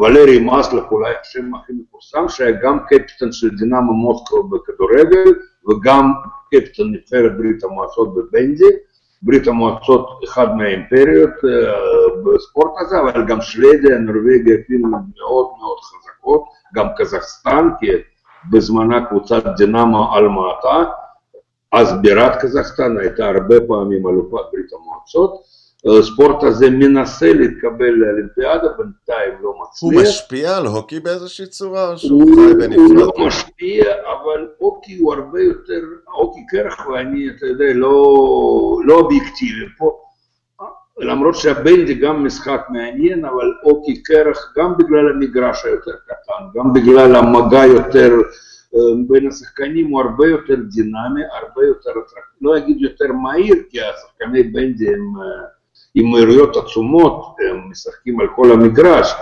ולרי 0.00 0.38
מסלף 0.38 0.84
אולי 0.90 1.12
השם 1.20 1.54
הכי 1.54 1.72
מפורסם, 1.72 2.28
שהיה 2.28 2.50
גם 2.62 2.78
קפטן 2.88 3.32
של 3.32 3.50
דינמו 3.50 3.92
מוסקו 3.92 4.48
בכדורגל 4.48 5.32
וגם 5.68 6.12
קפטן 6.50 6.82
נבחרת 6.92 7.36
ברית 7.38 7.64
המועצות 7.64 8.14
בבנדי, 8.14 8.70
ברית 9.22 9.46
המועצות 9.48 10.08
אחד 10.24 10.56
מהאימפריות 10.56 11.30
בספורט 12.24 12.72
הזה, 12.80 13.00
אבל 13.00 13.26
גם 13.26 13.40
שוודיה, 13.40 13.98
נורבגיה, 13.98 14.56
פינלנד 14.66 15.04
מאוד 15.18 15.46
מאוד 15.58 15.78
חזקות, 15.82 16.44
גם 16.74 16.86
קזחסטן, 16.96 17.68
כי 17.80 17.86
בזמנה 18.50 19.06
קבוצת 19.06 19.44
דינמו 19.56 20.14
על 20.14 20.28
מעטה, 20.28 20.90
אז 21.72 22.02
בירת 22.02 22.40
קזחסטן 22.40 22.98
הייתה 22.98 23.26
הרבה 23.28 23.56
פעמים 23.68 24.08
אלופת 24.08 24.44
ברית 24.52 24.72
המועצות, 24.72 25.42
הספורט 25.84 26.42
הזה 26.42 26.70
מנסה 26.70 27.32
להתקבל 27.32 27.90
לאולימפיאדה, 27.90 28.68
בינתיים 28.78 29.32
לא 29.42 29.54
מצליח. 29.62 29.92
הוא 29.92 30.02
משפיע 30.02 30.56
על 30.56 30.66
הוקי 30.66 31.00
באיזושהי 31.00 31.46
צורה? 31.46 31.94
הוא, 32.10 32.22
הוא 32.76 32.94
לא 32.96 33.12
משפיע, 33.18 33.84
אבל 33.84 34.48
הוקי 34.58 34.96
הוא 34.98 35.14
הרבה 35.14 35.40
יותר, 35.40 35.80
הוקי 36.12 36.46
קרח 36.48 36.86
ואני, 36.86 37.30
אתה 37.30 37.46
יודע, 37.46 37.64
לא, 37.74 38.14
לא 38.84 38.94
אובייקטיבי 38.94 39.66
פה. 39.78 40.00
למרות 40.98 41.34
שהבנדי 41.34 41.94
גם 41.94 42.24
משחק 42.24 42.60
מעניין, 42.68 43.24
אבל 43.24 43.52
אוקי 43.64 44.02
קרח, 44.02 44.52
גם 44.58 44.76
בגלל 44.76 45.08
המגרש 45.08 45.64
היותר 45.64 45.96
קטן, 46.06 46.44
גם 46.54 46.72
בגלל 46.72 47.16
המגע 47.16 47.66
יותר 47.66 48.12
בין 49.08 49.28
השחקנים 49.28 49.86
הוא 49.86 50.00
הרבה 50.00 50.26
יותר 50.26 50.54
דינמי, 50.54 51.22
הרבה 51.40 51.66
יותר, 51.66 51.90
לא 52.40 52.56
אגיד 52.56 52.80
יותר 52.80 53.12
מהיר, 53.12 53.54
כי 53.70 53.78
השחקני 53.80 54.42
בנדי 54.42 54.88
הם 54.88 55.12
עם 55.96 56.10
מהירויות 56.10 56.56
עצומות, 56.56 57.36
הם 57.50 57.70
משחקים 57.70 58.20
על 58.20 58.26
כל 58.36 58.52
המגרש, 58.52 59.12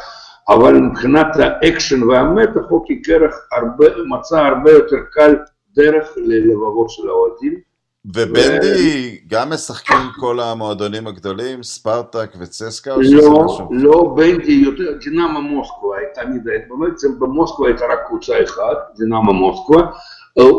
אבל 0.48 0.74
מבחינת 0.74 1.26
האקשן 1.36 2.02
והמתח, 2.02 2.60
הוקי 2.70 3.02
קרח 3.02 3.34
הרבה, 3.52 3.86
מצא 4.08 4.38
הרבה 4.38 4.70
יותר 4.70 4.96
קל 5.12 5.36
דרך 5.76 6.08
ללבבות 6.16 6.90
של 6.90 7.08
האוהדים. 7.08 7.74
ובנדי 8.14 9.18
ו... 9.24 9.28
גם 9.28 9.50
משחקים 9.50 9.96
כל 10.20 10.40
המועדונים 10.40 11.06
הגדולים, 11.06 11.62
ספרטק 11.62 12.30
וצסקה? 12.40 12.94
לא, 12.96 13.46
לא, 13.70 14.14
בנדי 14.16 14.52
יותר, 14.52 14.98
דינמה 15.04 15.40
מוסקבה 15.40 15.96
הייתה 15.98 16.20
תמיד, 16.22 16.44
בעצם 16.80 17.18
במוסקבה 17.18 17.66
הייתה 17.66 17.84
רק 17.84 17.98
קבוצה 18.08 18.42
אחת, 18.44 18.76
דינמה 18.96 19.32
מוסקבה, 19.32 19.82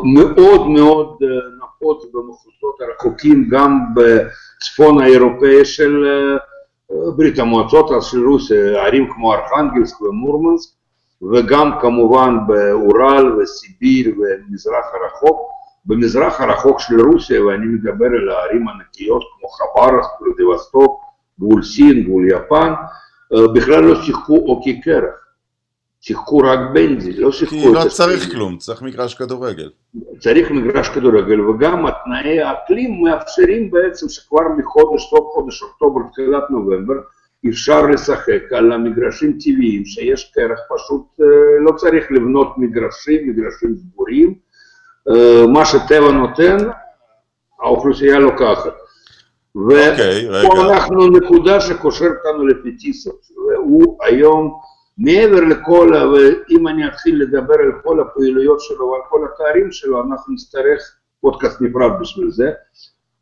מאוד 0.03 0.67
מאוד 0.67 1.17
נפוץ 1.57 2.03
במחוזות 2.13 2.81
הרחוקים, 2.81 3.47
גם 3.49 3.79
בצפון 4.65 5.01
האירופאי 5.01 5.65
של 5.65 6.05
ברית 7.15 7.39
המועצות, 7.39 7.91
אז 7.91 8.15
רוסיה, 8.25 8.85
ערים 8.85 9.13
כמו 9.13 9.33
ארכנגלסק 9.33 10.01
ומורמנסק, 10.01 10.69
וגם 11.31 11.71
כמובן 11.81 12.37
באורל 12.47 13.39
וסיביר 13.39 14.15
ומזרח 14.17 14.85
הרחוק. 14.93 15.49
במזרח 15.85 16.41
הרחוק 16.41 16.79
של 16.79 17.01
רוסיה, 17.01 17.45
ואני 17.45 17.65
מדבר 17.65 18.05
על 18.05 18.29
הערים 18.29 18.67
ענקיות 18.69 19.23
כמו 19.39 19.49
חברסק, 19.49 20.21
ולדיווסטוק, 20.21 21.01
גבול 21.39 21.63
סין, 21.63 22.03
גבול 22.03 22.29
יפן, 22.29 22.73
בכלל 23.55 23.83
לא 23.83 24.01
שיחקו 24.01 24.35
אוקי 24.35 24.81
קרח. 24.81 25.24
שיחקו 26.07 26.37
רק 26.37 26.59
בנזי, 26.73 27.13
לא 27.13 27.31
שיחקו... 27.31 27.55
כי 27.55 27.73
לא 27.73 27.89
צריך 27.89 28.31
כלום, 28.31 28.57
צריך 28.57 28.81
מגרש 28.81 29.13
כדורגל. 29.13 29.69
צריך 30.19 30.51
מגרש 30.51 30.89
כדורגל, 30.89 31.41
וגם 31.41 31.85
התנאי 31.85 32.41
האקלים 32.41 33.03
מאפשרים 33.03 33.71
בעצם 33.71 34.09
שכבר 34.09 34.41
מחודש, 34.57 35.09
סוף 35.09 35.25
חודש 35.33 35.63
אוקטובר, 35.63 36.01
תחילת 36.11 36.43
נובמבר, 36.49 36.93
אפשר 37.49 37.87
לשחק 37.87 38.53
על 38.53 38.71
המגרשים 38.71 39.37
טבעיים 39.39 39.85
שיש 39.85 40.31
קרח, 40.33 40.59
פשוט 40.75 41.05
לא 41.65 41.71
צריך 41.71 42.11
לבנות 42.11 42.57
מגרשים, 42.57 43.29
מגרשים 43.29 43.75
סגורים, 43.75 44.33
מה 45.53 45.65
שטבע 45.65 46.11
נותן, 46.11 46.57
האוכלוסייה 47.61 48.19
לוקחת. 48.19 48.73
ופה 49.55 50.73
אנחנו 50.73 51.09
נקודה 51.09 51.61
שקושר 51.61 52.05
אותנו 52.05 52.47
לפטיסוב, 52.47 53.21
והוא 53.37 53.97
היום 54.03 54.59
מעבר 54.97 55.41
לכל, 55.41 55.91
ואם 55.93 56.67
אני 56.67 56.87
אתחיל 56.87 57.21
לדבר 57.21 57.53
על 57.53 57.71
כל 57.83 57.99
הפעילויות 57.99 58.61
שלו 58.61 58.87
ועל 58.87 59.01
כל 59.09 59.25
התארים 59.25 59.71
שלו, 59.71 60.03
אנחנו 60.03 60.33
נצטרך 60.33 60.81
פודקאסט 61.21 61.61
נפרד 61.61 61.91
בשביל 62.01 62.31
זה. 62.31 62.51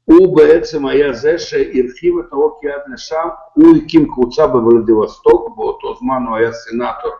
הוא 0.05 0.37
בעצם 0.37 0.85
היה 0.85 1.13
זה 1.13 1.39
שהרחיב 1.39 2.13
את 2.19 2.33
ההוקי 2.33 2.69
עד 2.69 2.81
לשם, 2.93 3.27
הוא 3.53 3.77
הקים 3.77 4.07
קבוצה 4.07 4.47
בוולדיבסטוק, 4.47 5.55
באותו 5.57 5.95
זמן 5.95 6.23
הוא 6.29 6.37
היה 6.37 6.51
סנאטור 6.51 7.11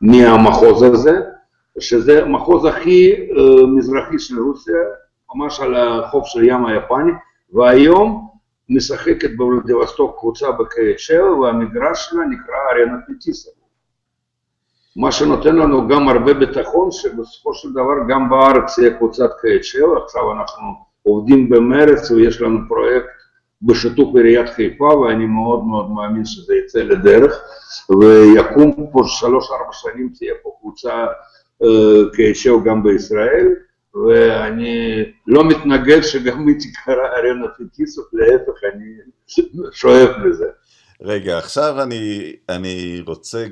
מהמחוז 0.00 0.82
הזה, 0.82 1.20
שזה 1.78 2.22
המחוז 2.22 2.64
הכי 2.64 3.28
uh, 3.30 3.66
מזרחי 3.76 4.18
של 4.18 4.38
רוסיה, 4.38 4.74
ממש 5.34 5.60
על 5.60 5.74
החוף 5.74 6.26
של 6.26 6.44
ים 6.44 6.66
היפני, 6.66 7.12
והיום 7.52 8.28
משחקת 8.68 9.30
בוולדיבסטוק 9.36 10.18
קבוצה 10.18 10.50
ב-KHL, 10.50 11.22
והמגרש 11.22 12.08
שלה 12.10 12.24
נקרא 12.26 12.56
ארנה 12.72 12.96
פטיסוב. 13.06 13.59
מה 14.96 15.12
שנותן 15.12 15.56
לנו 15.56 15.88
גם 15.88 16.08
הרבה 16.08 16.34
ביטחון, 16.34 16.90
שבסופו 16.90 17.54
של 17.54 17.72
דבר 17.72 17.94
גם 18.08 18.30
בארץ 18.30 18.78
יהיה 18.78 18.94
קבוצת 18.96 19.30
KHL, 19.40 19.96
עכשיו 20.04 20.32
אנחנו 20.32 20.66
עובדים 21.02 21.48
במרץ 21.48 22.10
ויש 22.10 22.40
לנו 22.40 22.58
פרויקט 22.68 23.06
בשיתוף 23.62 24.16
עיריית 24.16 24.48
חיפה 24.48 24.84
ואני 24.84 25.26
מאוד 25.26 25.64
מאוד 25.64 25.90
מאמין 25.90 26.24
שזה 26.24 26.54
יצא 26.54 26.78
לדרך 26.78 27.40
ויקום 28.00 28.86
פה 28.92 29.00
שלוש-ארבע 29.06 29.72
שנים 29.72 30.12
תהיה 30.18 30.34
פה 30.42 30.50
קבוצה 30.60 31.06
קייצ'ל 32.12 32.54
גם 32.64 32.82
בישראל 32.82 33.48
ואני 33.94 35.04
לא 35.26 35.44
מתנגד 35.44 36.00
שגם 36.02 36.48
היא 36.48 36.56
תקרא 36.60 36.94
ארנה 36.94 37.48
פיטיסוף, 37.48 38.06
להפך, 38.12 38.64
אני 38.74 38.94
שואף 39.72 40.10
לזה. 40.24 40.46
רגע, 41.02 41.38
עכשיו 41.38 41.82
אני, 41.82 42.32
אני 42.48 43.02
רוצה 43.06 43.46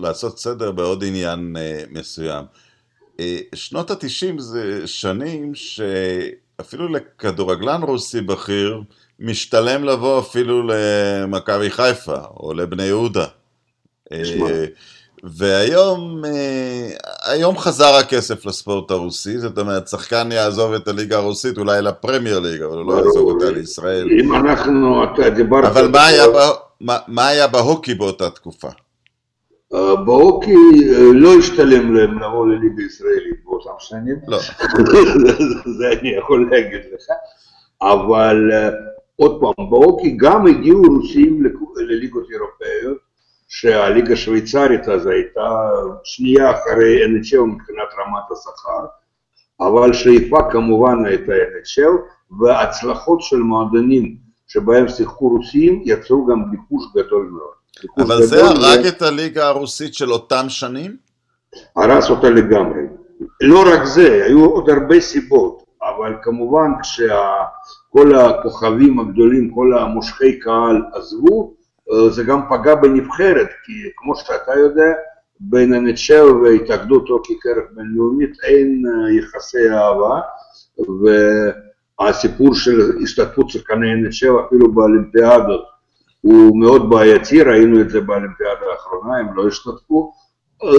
לעשות 0.00 0.38
סדר 0.38 0.70
בעוד 0.70 1.04
עניין 1.04 1.56
uh, 1.56 1.98
מסוים. 1.98 2.44
Uh, 3.16 3.22
שנות 3.54 3.90
התשעים 3.90 4.38
זה 4.38 4.86
שנים 4.86 5.52
שאפילו 5.54 6.88
לכדורגלן 6.88 7.82
רוסי 7.82 8.20
בכיר 8.20 8.82
משתלם 9.20 9.84
לבוא 9.84 10.20
אפילו 10.20 10.62
למכבי 10.68 11.70
חיפה 11.70 12.18
או 12.40 12.52
לבני 12.54 12.84
יהודה. 12.84 13.26
Uh, 14.14 14.16
והיום 15.24 16.22
היום 17.24 17.58
חזר 17.58 17.94
הכסף 17.94 18.46
לספורט 18.46 18.90
הרוסי, 18.90 19.38
זאת 19.38 19.58
אומרת, 19.58 19.88
שחקן 19.88 20.32
יעזוב 20.32 20.72
את 20.72 20.88
הליגה 20.88 21.16
הרוסית 21.16 21.58
אולי 21.58 21.82
לפרמייר 21.82 22.38
ליג, 22.38 22.62
אבל 22.62 22.78
הוא 22.78 22.92
לא 22.92 22.98
יעזוב 22.98 23.28
אותה 23.28 23.50
לישראל. 23.50 24.08
אם 24.20 24.34
אנחנו, 24.34 25.04
אתה 25.04 25.30
דיברת... 25.30 25.64
אבל 25.64 25.88
מה 25.88 26.06
היה... 26.06 26.24
מה, 26.80 26.98
מה 27.08 27.28
היה 27.28 27.48
בהוקי 27.48 27.94
באותה 27.94 28.30
תקופה? 28.30 28.68
בהוקי 30.06 30.52
uh, 30.52 30.98
לא 31.12 31.34
השתלם 31.38 31.94
להם 31.94 32.18
לבוא 32.18 32.46
לליגה 32.46 32.82
ישראלית 32.82 33.44
באותם 33.44 33.70
שנים, 33.78 34.16
לא. 34.28 34.38
זה 35.78 35.92
אני 36.00 36.08
יכול 36.08 36.48
להגיד 36.50 36.80
לך, 36.94 37.06
אבל 37.82 38.50
uh, 38.50 38.74
עוד 39.16 39.40
פעם, 39.40 39.70
בהוקי 39.70 40.16
גם 40.16 40.46
הגיעו 40.46 40.82
רוסים 40.82 41.42
לליגות 41.76 42.26
אירופאיות, 42.30 42.98
שהליגה 43.48 44.12
השוויצרית 44.12 44.88
אז 44.88 45.06
הייתה 45.06 45.70
שנייה 46.04 46.50
אחרי 46.50 47.04
NHL 47.04 47.40
מבחינת 47.40 47.88
רמת 47.98 48.30
השכר, 48.32 48.86
אבל 49.60 49.92
שאיפה 49.92 50.38
כמובן 50.52 51.04
הייתה 51.04 51.32
NHL, 51.32 51.92
והצלחות 52.40 53.20
של 53.20 53.36
מועדונים 53.36 54.29
שבהם 54.52 54.88
שיחקו 54.88 55.28
רוסים, 55.28 55.82
יצרו 55.84 56.26
גם 56.26 56.50
ביקוש 56.50 56.84
גדול 56.96 57.30
מאוד. 57.32 58.06
אבל 58.06 58.22
זה 58.22 58.44
הרג 58.44 58.84
ו... 58.84 58.88
את 58.88 59.02
הליגה 59.02 59.48
הרוסית 59.48 59.94
של 59.94 60.12
אותם 60.12 60.44
שנים? 60.48 60.96
הרס 61.76 62.10
אותה 62.10 62.30
לגמרי. 62.30 62.82
לא 63.42 63.62
רק 63.66 63.84
זה, 63.84 64.24
היו 64.26 64.44
עוד 64.44 64.70
הרבה 64.70 65.00
סיבות, 65.00 65.62
אבל 65.82 66.14
כמובן 66.22 66.70
כשכל 66.82 68.14
הכוכבים 68.14 69.00
הגדולים, 69.00 69.54
כל 69.54 69.78
המושכי 69.78 70.38
קהל 70.38 70.82
עזבו, 70.94 71.54
זה 72.10 72.24
גם 72.24 72.40
פגע 72.50 72.74
בנבחרת, 72.74 73.48
כי 73.64 73.72
כמו 73.96 74.16
שאתה 74.16 74.52
יודע, 74.58 74.92
בין 75.40 75.72
הנצ'ל 75.72 76.24
והתאגדות 76.42 77.10
אוקי 77.10 77.38
קרח 77.38 77.64
בינלאומית 77.74 78.30
אין 78.42 78.82
יחסי 79.18 79.70
אהבה, 79.70 80.20
ו... 80.80 81.06
הסיפור 82.00 82.54
של 82.54 82.80
השתתפות 83.02 83.50
שחקני 83.50 83.86
NHL 83.92 84.46
אפילו 84.46 84.72
באולימפיאדות 84.72 85.64
הוא 86.20 86.60
מאוד 86.60 86.90
בעייתי, 86.90 87.42
ראינו 87.42 87.80
את 87.80 87.90
זה 87.90 88.00
באולימפיאדה 88.00 88.66
האחרונה, 88.72 89.16
הם 89.16 89.36
לא 89.36 89.48
השתתפו. 89.48 90.12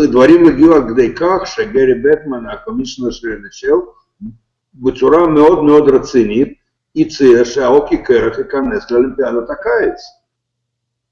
דברים 0.04 0.46
הגיעו 0.46 0.76
עד 0.76 0.84
כדי 0.90 1.16
כך 1.16 1.48
שגרי 1.48 1.94
בטמן, 2.04 2.50
הקומישיונר 2.50 3.12
של 3.12 3.28
NHL, 3.28 3.80
בצורה 4.74 5.28
מאוד 5.28 5.64
מאוד 5.64 5.90
רצינית, 5.90 6.54
הציע 6.96 7.46
שהאוקי 7.46 8.04
קרח 8.04 8.38
ייכנס 8.38 8.92
לאולימפיאדת 8.92 9.50
הקיץ. 9.50 10.02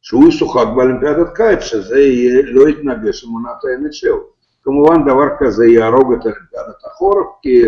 שהוא 0.01 0.29
ישוחק 0.29 0.65
באולימפיאדת 0.75 1.27
קיץ, 1.35 1.59
שזה 1.59 1.99
יהיה, 1.99 2.41
לא 2.43 2.69
יתנגש 2.69 3.23
עם 3.23 3.29
עונת 3.31 3.63
ה-NHL. 3.63 4.38
כמובן 4.63 5.05
דבר 5.05 5.27
כזה 5.39 5.65
יהרוג 5.65 6.13
את 6.13 6.25
אולימפיאדת 6.25 6.85
החורף, 6.85 7.27
כי 7.41 7.61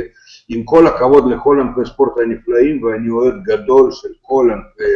עם 0.49 0.63
כל 0.63 0.87
הכבוד 0.87 1.31
לכל 1.31 1.59
ענפי 1.61 1.89
ספורט 1.93 2.11
הנפלאים, 2.17 2.83
ואני 2.83 3.09
אוהד 3.09 3.33
גדול 3.43 3.91
של 3.91 4.09
כל 4.21 4.49
ענפי 4.51 4.91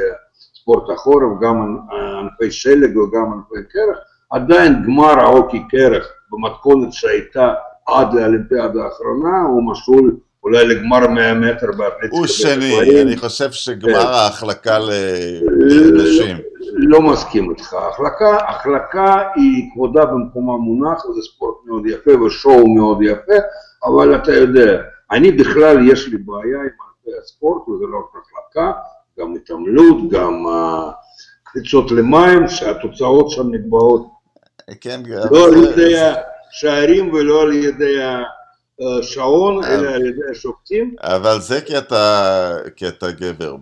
ספורט 0.62 0.90
החורף, 0.90 1.40
גם 1.42 1.78
ענפי 2.22 2.52
שלג 2.52 2.98
וגם 2.98 3.34
ענפי 3.34 3.70
קרח, 3.70 3.98
עדיין 4.30 4.84
גמר 4.86 5.20
האוקי 5.20 5.64
קרח 5.70 6.08
במתכונת 6.32 6.94
שהייתה 6.94 7.54
עד 7.88 8.14
לאולימפיאדה 8.14 8.84
האחרונה, 8.84 9.42
הוא 9.42 9.72
משול 9.72 10.16
אולי 10.44 10.68
לגמר 10.68 11.08
100 11.08 11.34
מטר 11.34 11.68
באתלטיקה. 11.78 12.18
הוא 12.18 12.28
שני, 12.28 13.02
אני 13.02 13.18
חושב 13.18 13.52
שגמר 13.52 13.94
כן. 13.94 14.08
ההחלקה 14.08 14.80
לנשים. 14.80 16.38
לא 16.74 17.02
מסכים 17.02 17.50
איתך. 17.50 17.74
החלקה, 17.74 18.38
החלקה 18.48 19.16
היא 19.36 19.70
כבודה 19.74 20.06
במקומה 20.06 20.58
מונח, 20.58 21.04
זה 21.16 21.22
ספורט 21.22 21.56
מאוד 21.66 21.88
יפה 21.88 22.22
ושואו 22.22 22.68
מאוד 22.68 22.98
יפה, 23.02 23.34
אבל 23.86 24.16
אתה 24.16 24.34
יודע, 24.34 24.82
אני 25.12 25.32
בכלל, 25.32 25.92
יש 25.92 26.08
לי 26.08 26.18
בעיה 26.18 26.60
עם 26.60 26.64
ענפי 26.64 27.20
הספורט, 27.24 27.70
וזה 27.70 27.86
לא 27.86 27.98
רק 27.98 28.22
החלקה, 28.24 28.72
גם 29.20 29.36
התעמלות, 29.36 30.10
גם 30.10 30.46
uh, 30.46 30.92
קפיצות 31.44 31.92
למים, 31.92 32.48
שהתוצאות 32.48 33.30
שם 33.30 33.50
נקבעות 33.52 34.16
כן, 34.82 35.02
לא 35.32 35.48
על 35.48 35.54
ידי 35.64 35.96
השערים 36.50 37.14
ולא 37.14 37.42
על 37.42 37.54
ידי 37.54 38.00
השעון, 38.82 39.64
אלא 39.64 39.90
על 39.90 40.06
ידי 40.06 40.22
השופטים. 40.32 40.96
אבל 41.02 41.40
זה 41.40 41.62
כי 41.62 41.78
אתה, 41.78 42.58
כי 42.76 42.88
אתה 42.88 43.12
גבר, 43.12 43.56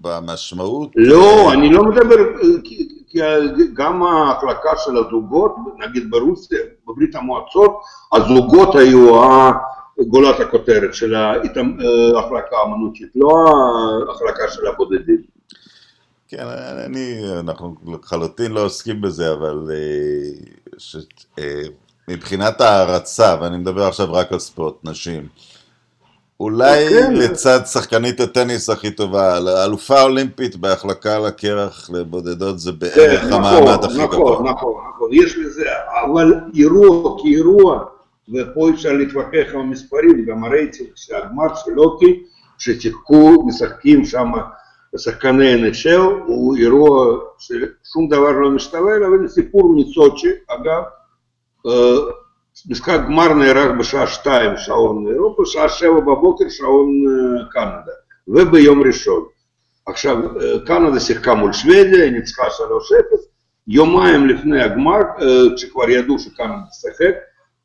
במשמעות... 0.00 0.90
לא, 0.96 1.52
אני 1.52 1.72
לא 1.72 1.84
מדבר, 1.84 2.16
כי, 2.64 2.88
כי 3.06 3.18
גם 3.74 4.02
ההחלקה 4.02 4.70
של 4.76 4.96
הזוגות, 4.96 5.54
נגיד 5.78 6.10
ברוסיה, 6.10 6.58
בברית 6.88 7.14
המועצות, 7.14 7.80
הזוגות 8.12 8.74
היו 8.74 9.20
גולת 10.08 10.40
הכותרת 10.40 10.94
של 10.94 11.14
ההחלקה 11.14 12.56
האמנותית, 12.56 13.08
לא 13.14 13.48
ההחלקה 14.08 14.48
של 14.48 14.66
הבודדים. 14.66 15.22
כן, 16.28 16.44
אני, 16.86 17.22
אנחנו 17.40 17.74
לחלוטין 17.86 18.52
לא 18.52 18.64
עוסקים 18.64 19.00
בזה, 19.00 19.32
אבל 19.32 19.58
אה, 19.70 20.30
ש, 20.78 20.96
אה, 21.38 21.62
מבחינת 22.08 22.60
הערצה, 22.60 23.36
ואני 23.40 23.58
מדבר 23.58 23.82
עכשיו 23.82 24.12
רק 24.12 24.32
על 24.32 24.38
ספורט 24.38 24.74
נשים, 24.84 25.26
אולי 26.40 26.88
okay. 26.88 27.02
אוקיי. 27.02 27.14
לצד 27.14 27.60
שחקנית 27.66 28.20
הטניס 28.20 28.70
הכי 28.70 28.90
טובה, 28.90 29.38
אלופה 29.64 30.02
אולימפית 30.02 30.56
בהחלקה 30.56 31.16
על 31.16 31.26
הקרח 31.26 31.90
לבודדות 31.90 32.58
זה 32.58 32.72
בערך 32.72 33.22
כן, 33.22 33.32
המעמד 33.32 33.68
נכון, 33.68 33.84
הכי 33.84 34.04
נכון, 34.04 34.06
גבוה. 34.08 34.32
נכון, 34.32 34.48
נכון, 34.48 34.74
נכון, 34.94 35.08
יש 35.12 35.36
לזה, 35.36 35.64
אבל 36.04 36.34
אירוע 36.54 37.22
כאירוע 37.22 37.84
ופה 38.34 38.70
אפשר 38.70 38.92
להתווכח 38.92 39.46
עם 39.54 39.60
המספרים, 39.60 40.24
גם 40.24 40.44
הרייטינג 40.44 40.88
של 40.94 41.14
הגמר 41.14 41.54
של 41.54 41.70
לוקי, 41.70 42.22
ששיחקו, 42.58 43.44
משחקים 43.46 44.04
שם 44.04 44.32
שחקני 44.96 45.70
NHL, 45.70 45.98
הוא 46.26 46.56
אירוע 46.56 47.18
ששום 47.38 48.08
דבר 48.08 48.30
לא 48.30 48.48
אליו, 48.96 49.10
וזה 49.12 49.34
סיפור 49.34 49.76
מסוצ'י, 49.76 50.28
אגב, 50.48 50.82
משחק 52.70 53.00
גמר 53.06 53.34
נערך 53.34 53.70
בשעה 53.78 54.06
שתיים 54.06 54.56
שעון 54.56 55.06
אירופה, 55.12 55.42
שעה 55.46 55.68
שבע 55.68 56.00
בבוקר 56.00 56.44
שעון 56.48 56.88
קנדה, 57.52 57.92
וביום 58.28 58.82
ראשון. 58.82 59.24
עכשיו, 59.86 60.16
קנדה 60.66 61.00
שיחקה 61.00 61.34
מול 61.34 61.52
שוודיה, 61.52 62.04
היא 62.04 62.12
ניצחה 62.12 62.42
3-0, 62.42 62.46
יומיים 63.68 64.28
לפני 64.28 64.62
הגמר, 64.62 64.98
כשכבר 65.56 65.90
ידעו 65.90 66.18
שקנדה 66.18 66.54
תשחק, 66.70 67.14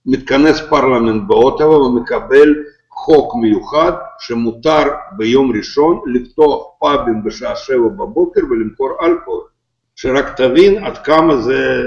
מתכנס 0.05 0.61
פרלמנט 0.69 1.23
באוטווה 1.27 1.77
ומקבל 1.77 2.55
חוק 2.89 3.35
מיוחד 3.41 3.91
שמותר 4.19 4.83
ביום 5.17 5.51
ראשון 5.57 6.01
לפתוח 6.13 6.65
פאבים 6.79 7.23
בשעה 7.23 7.55
שבע 7.55 7.87
בבוקר 7.87 8.41
ולמכור 8.49 8.89
אלכוהול. 9.01 9.43
שרק 9.95 10.37
תבין 10.37 10.85
עד 10.85 10.97
כמה 10.97 11.37
זה 11.37 11.81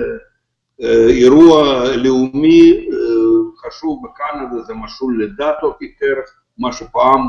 אירוע 1.08 1.84
לאומי 1.96 2.88
אה, 2.92 3.68
חשוב 3.68 4.02
בקנדה, 4.04 4.62
זה 4.62 4.74
משול 4.74 5.24
לדאטו 5.24 5.74
ככרך, 5.74 6.34
מה 6.58 6.72
שפעם, 6.72 7.28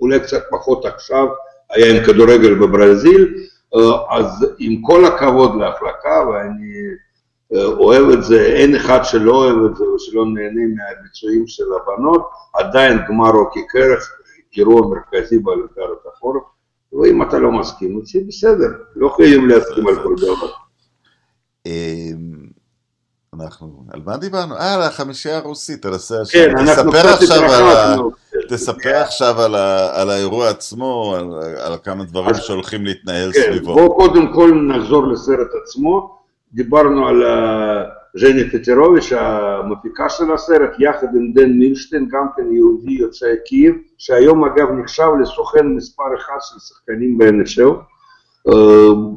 אולי 0.00 0.20
קצת 0.20 0.42
פחות 0.50 0.84
עכשיו, 0.84 1.26
היה 1.70 1.96
עם 1.96 2.04
כדורגל 2.04 2.54
בברזיל, 2.54 3.34
אז 4.10 4.46
עם 4.58 4.82
כל 4.82 5.04
הכבוד 5.04 5.54
להחלקה, 5.54 6.24
ואני 6.28 6.72
אוהב 7.56 8.10
את 8.10 8.24
זה, 8.24 8.46
אין 8.46 8.76
אחד 8.76 9.00
שלא 9.04 9.34
אוהב 9.34 9.70
את 9.70 9.76
זה 9.76 9.84
ושלא 9.84 10.24
נהנה 10.26 10.60
מהביצועים 10.76 11.46
של 11.46 11.64
הבנות, 11.72 12.30
עדיין 12.54 12.98
גמר 13.08 13.30
רוקי 13.30 13.66
קרח, 13.68 14.12
אירוע 14.56 14.80
מרכזי 14.88 15.38
באולימפיאדת 15.38 16.06
החורף, 16.12 16.42
ואם 16.92 17.22
אתה 17.22 17.38
לא 17.38 17.52
מסכים 17.52 17.98
איתי, 17.98 18.24
בסדר, 18.24 18.68
לא 18.96 19.08
חייבים 19.16 19.48
להסכים 19.48 19.88
על 19.88 19.94
כל 20.02 20.14
דבר. 20.16 20.52
אנחנו, 23.40 23.84
על 23.92 24.00
מה 24.06 24.16
דיברנו? 24.16 24.56
אה, 24.56 24.74
על 24.74 24.82
החמישייה 24.82 25.38
הרוסית, 25.38 25.86
על 25.86 25.94
הסרט 25.94 26.26
כן, 26.32 26.50
אנחנו 26.58 26.92
קצת 26.92 27.22
התרחקנו. 27.22 28.10
תספר 28.48 28.96
עכשיו 28.96 29.40
על, 29.40 29.54
ה, 29.54 30.00
על 30.00 30.10
האירוע 30.10 30.48
עצמו, 30.48 31.14
על, 31.18 31.26
על 31.58 31.72
כמה 31.84 32.04
דברים 32.04 32.34
שהולכים 32.34 32.84
להתנהל 32.84 33.32
כן, 33.32 33.40
סביבו. 33.40 33.74
בואו 33.74 33.96
קודם 33.96 34.32
כל 34.32 34.50
נחזור 34.54 35.06
לסרט 35.06 35.48
עצמו. 35.62 36.18
דיברנו 36.52 37.08
על 37.08 37.22
ז'ני 38.16 38.50
פטרוביץ', 38.50 39.12
המפיקה 39.12 40.08
של 40.08 40.32
הסרט, 40.32 40.70
יחד 40.78 41.06
עם 41.14 41.32
דן 41.32 41.50
מילשטיין, 41.50 42.08
גם 42.12 42.26
כן 42.36 42.52
יהודי 42.52 42.92
יוצא 42.92 43.26
קייב, 43.46 43.74
שהיום 43.98 44.44
אגב 44.44 44.70
נחשב 44.70 45.08
לסוכן 45.22 45.66
מספר 45.66 46.16
אחד 46.18 46.36
של 46.40 46.58
שחקנים 46.58 47.18
ב-NHL, 47.18 47.72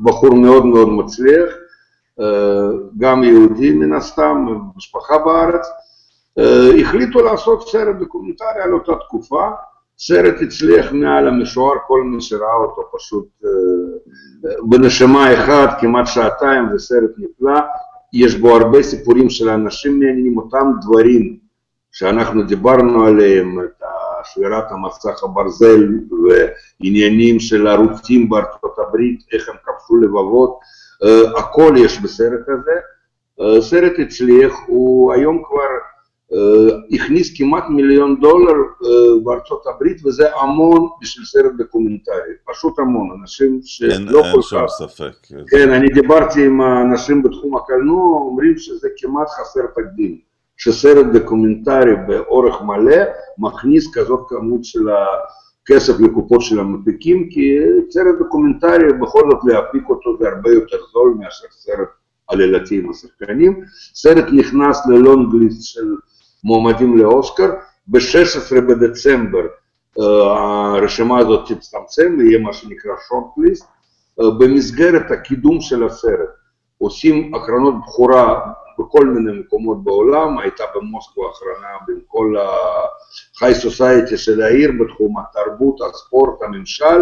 בחור 0.03 0.36
מאוד 0.36 0.66
מאוד 0.66 0.89
מצליח, 0.89 1.49
גם 2.97 3.24
יהודי 3.24 3.72
מן 3.72 3.93
הסתם, 3.93 4.45
משפחה 4.76 5.18
בארץ, 5.18 5.68
החליטו 6.82 7.24
לעשות 7.24 7.70
סרט 7.70 7.95
דוקומנטרי 7.99 8.61
על 8.63 8.74
אותה 8.74 8.91
תקופה, 8.95 9.49
סרט 9.97 10.36
הצליח 10.41 10.91
מעל 10.91 11.28
המשוער, 11.28 11.76
כל 11.88 12.03
מי 12.03 12.22
שראה 12.22 12.55
אותו 12.55 12.82
פשוט 12.97 13.28
בנשמה 14.63 15.34
אחת, 15.34 15.82
כמעט 15.82 16.07
שעתיים, 16.07 16.66
זה 16.72 16.80
סרט 16.80 17.11
נפלא, 17.18 17.59
יש 18.13 18.36
בו 18.36 18.55
הרבה 18.55 18.84
סיפורים 18.84 19.30
של 19.30 19.49
אנשים 19.49 19.99
מעניינים, 19.99 20.38
אותם 20.38 20.72
דברים 20.82 21.38
שאנחנו 21.91 22.43
דיברנו 22.43 23.05
עליהם, 23.05 23.59
את 23.59 23.84
שבירת 24.24 24.72
המסך 24.72 25.24
הברזל 25.24 25.88
ועניינים 26.80 27.39
של 27.39 27.68
ערוצים 27.68 28.30
בארצות 28.30 28.80
הברית, 28.80 29.20
איך 29.34 29.49
הם 29.49 29.55
כבשו 29.66 29.97
לבבות, 29.97 30.59
הכל 31.37 31.73
יש 31.77 32.01
בסרט 32.01 32.49
הזה. 32.49 32.71
סרט 33.61 33.93
הצליח, 33.99 34.53
הוא 34.67 35.13
היום 35.13 35.43
כבר 35.47 35.67
הכניס 36.91 37.37
כמעט 37.37 37.63
מיליון 37.69 38.19
דולר 38.21 38.53
בארצות 39.23 39.63
הברית, 39.67 40.05
וזה 40.05 40.35
המון 40.35 40.89
בשביל 41.01 41.25
סרט 41.25 41.51
דוקומנטרי, 41.57 42.33
פשוט 42.51 42.79
המון, 42.79 43.17
אנשים 43.21 43.59
שלא 43.63 43.93
אין, 43.93 44.07
כל 44.11 44.17
אין 44.17 44.41
כך... 44.41 44.47
שום 44.47 44.67
ספק. 44.67 45.13
כן, 45.47 45.73
אני 45.73 45.87
דיברתי 45.87 46.45
עם 46.45 46.61
האנשים 46.61 47.23
בתחום 47.23 47.57
הקולנוע, 47.57 48.19
אומרים 48.19 48.57
שזה 48.57 48.87
כמעט 48.97 49.27
חסר 49.29 49.61
תקדים, 49.75 50.17
שסרט 50.57 51.05
דוקומנטרי 51.13 51.95
באורך 52.07 52.61
מלא 52.61 53.03
מכניס 53.37 53.93
כזאת 53.93 54.19
כמות 54.27 54.63
של 54.63 54.87
הכסף 55.66 55.99
לקופות 55.99 56.41
של 56.41 56.59
המפיקים, 56.59 57.30
כי 57.30 57.57
סרט 57.89 58.16
דוקומנטרי 58.20 58.93
בכל 59.01 59.22
זאת 59.32 59.39
להפיק 59.45 59.89
אותו 59.89 60.18
זה 60.20 60.30
הרבה 60.30 60.51
יותר 60.51 60.78
זול 60.93 61.16
מאשר 61.20 61.45
סרט 61.51 61.88
עלילתי 62.28 62.80
עם 62.80 62.89
השחקנים. 62.89 63.61
סרט 63.93 64.26
נכנס 64.32 64.88
ל 64.88 64.96
longlist 64.96 65.63
של 65.63 65.95
מועמדים 66.43 66.97
לאוסקר, 66.97 67.49
ב-16 67.88 68.61
בדצמבר 68.61 69.47
הרשימה 69.97 71.20
הזאת 71.20 71.51
תצטמצם 71.51 72.16
ויהיה 72.18 72.39
מה 72.39 72.53
שנקרא 72.53 72.91
shortlist. 73.07 73.65
במסגרת 74.39 75.11
הקידום 75.11 75.61
של 75.61 75.84
הסרט 75.84 76.30
עושים 76.78 77.36
הקרנות 77.36 77.74
בכורה 77.84 78.39
בכל 78.80 79.05
מיני 79.05 79.39
מקומות 79.39 79.84
בעולם, 79.84 80.39
הייתה 80.39 80.63
במוסקו 80.76 81.28
האחרונה 81.28 81.67
בין 81.88 81.99
כל 82.07 82.36
ה-high 82.38 83.55
society 83.67 84.17
של 84.17 84.41
העיר 84.41 84.71
בתחום 84.80 85.15
התרבות, 85.19 85.76
הספורט, 85.89 86.41
הממשל. 86.41 87.01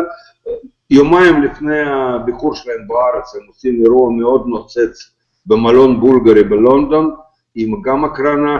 יומיים 0.89 1.43
לפני 1.43 1.81
הביקור 1.81 2.55
שלהם 2.55 2.87
בארץ 2.87 3.35
הם 3.35 3.47
עושים 3.47 3.81
אירוע 3.83 4.11
מאוד 4.11 4.47
נוצץ 4.47 5.11
במלון 5.45 5.99
בולגרי 5.99 6.43
בלונדון, 6.43 7.15
עם 7.55 7.81
גם 7.81 8.05
הקרנה 8.05 8.59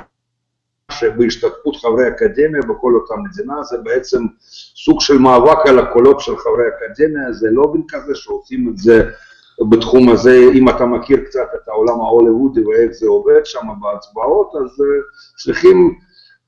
שבהשתתפות 0.91 1.76
חברי 1.76 2.07
אקדמיה 2.07 2.61
בכל 2.61 2.95
אותה 2.95 3.14
מדינה, 3.16 3.64
זה 3.64 3.78
בעצם 3.78 4.26
סוג 4.76 5.01
של 5.01 5.18
מאבק 5.18 5.68
על 5.68 5.80
הקולות 5.80 6.20
של 6.20 6.38
חברי 6.38 6.66
אקדמיה, 6.68 7.32
זה 7.32 7.47
לא 7.51 7.68
בין 7.74 7.84
כזה 7.89 8.16
שעושים 8.16 8.70
את 8.70 8.78
זה 8.78 9.09
בתחום 9.70 10.10
הזה, 10.10 10.39
אם 10.54 10.70
אתה 10.70 10.86
מכיר 10.86 11.18
קצת 11.26 11.47
את 11.56 11.68
העולם 11.68 11.99
ההוליוודי 12.01 12.66
ואיך 12.66 12.91
זה 12.91 13.08
עובד 13.08 13.45
שם 13.45 13.68
בהצבעות, 13.82 14.51
אז 14.56 14.84
צריכים 15.43 15.95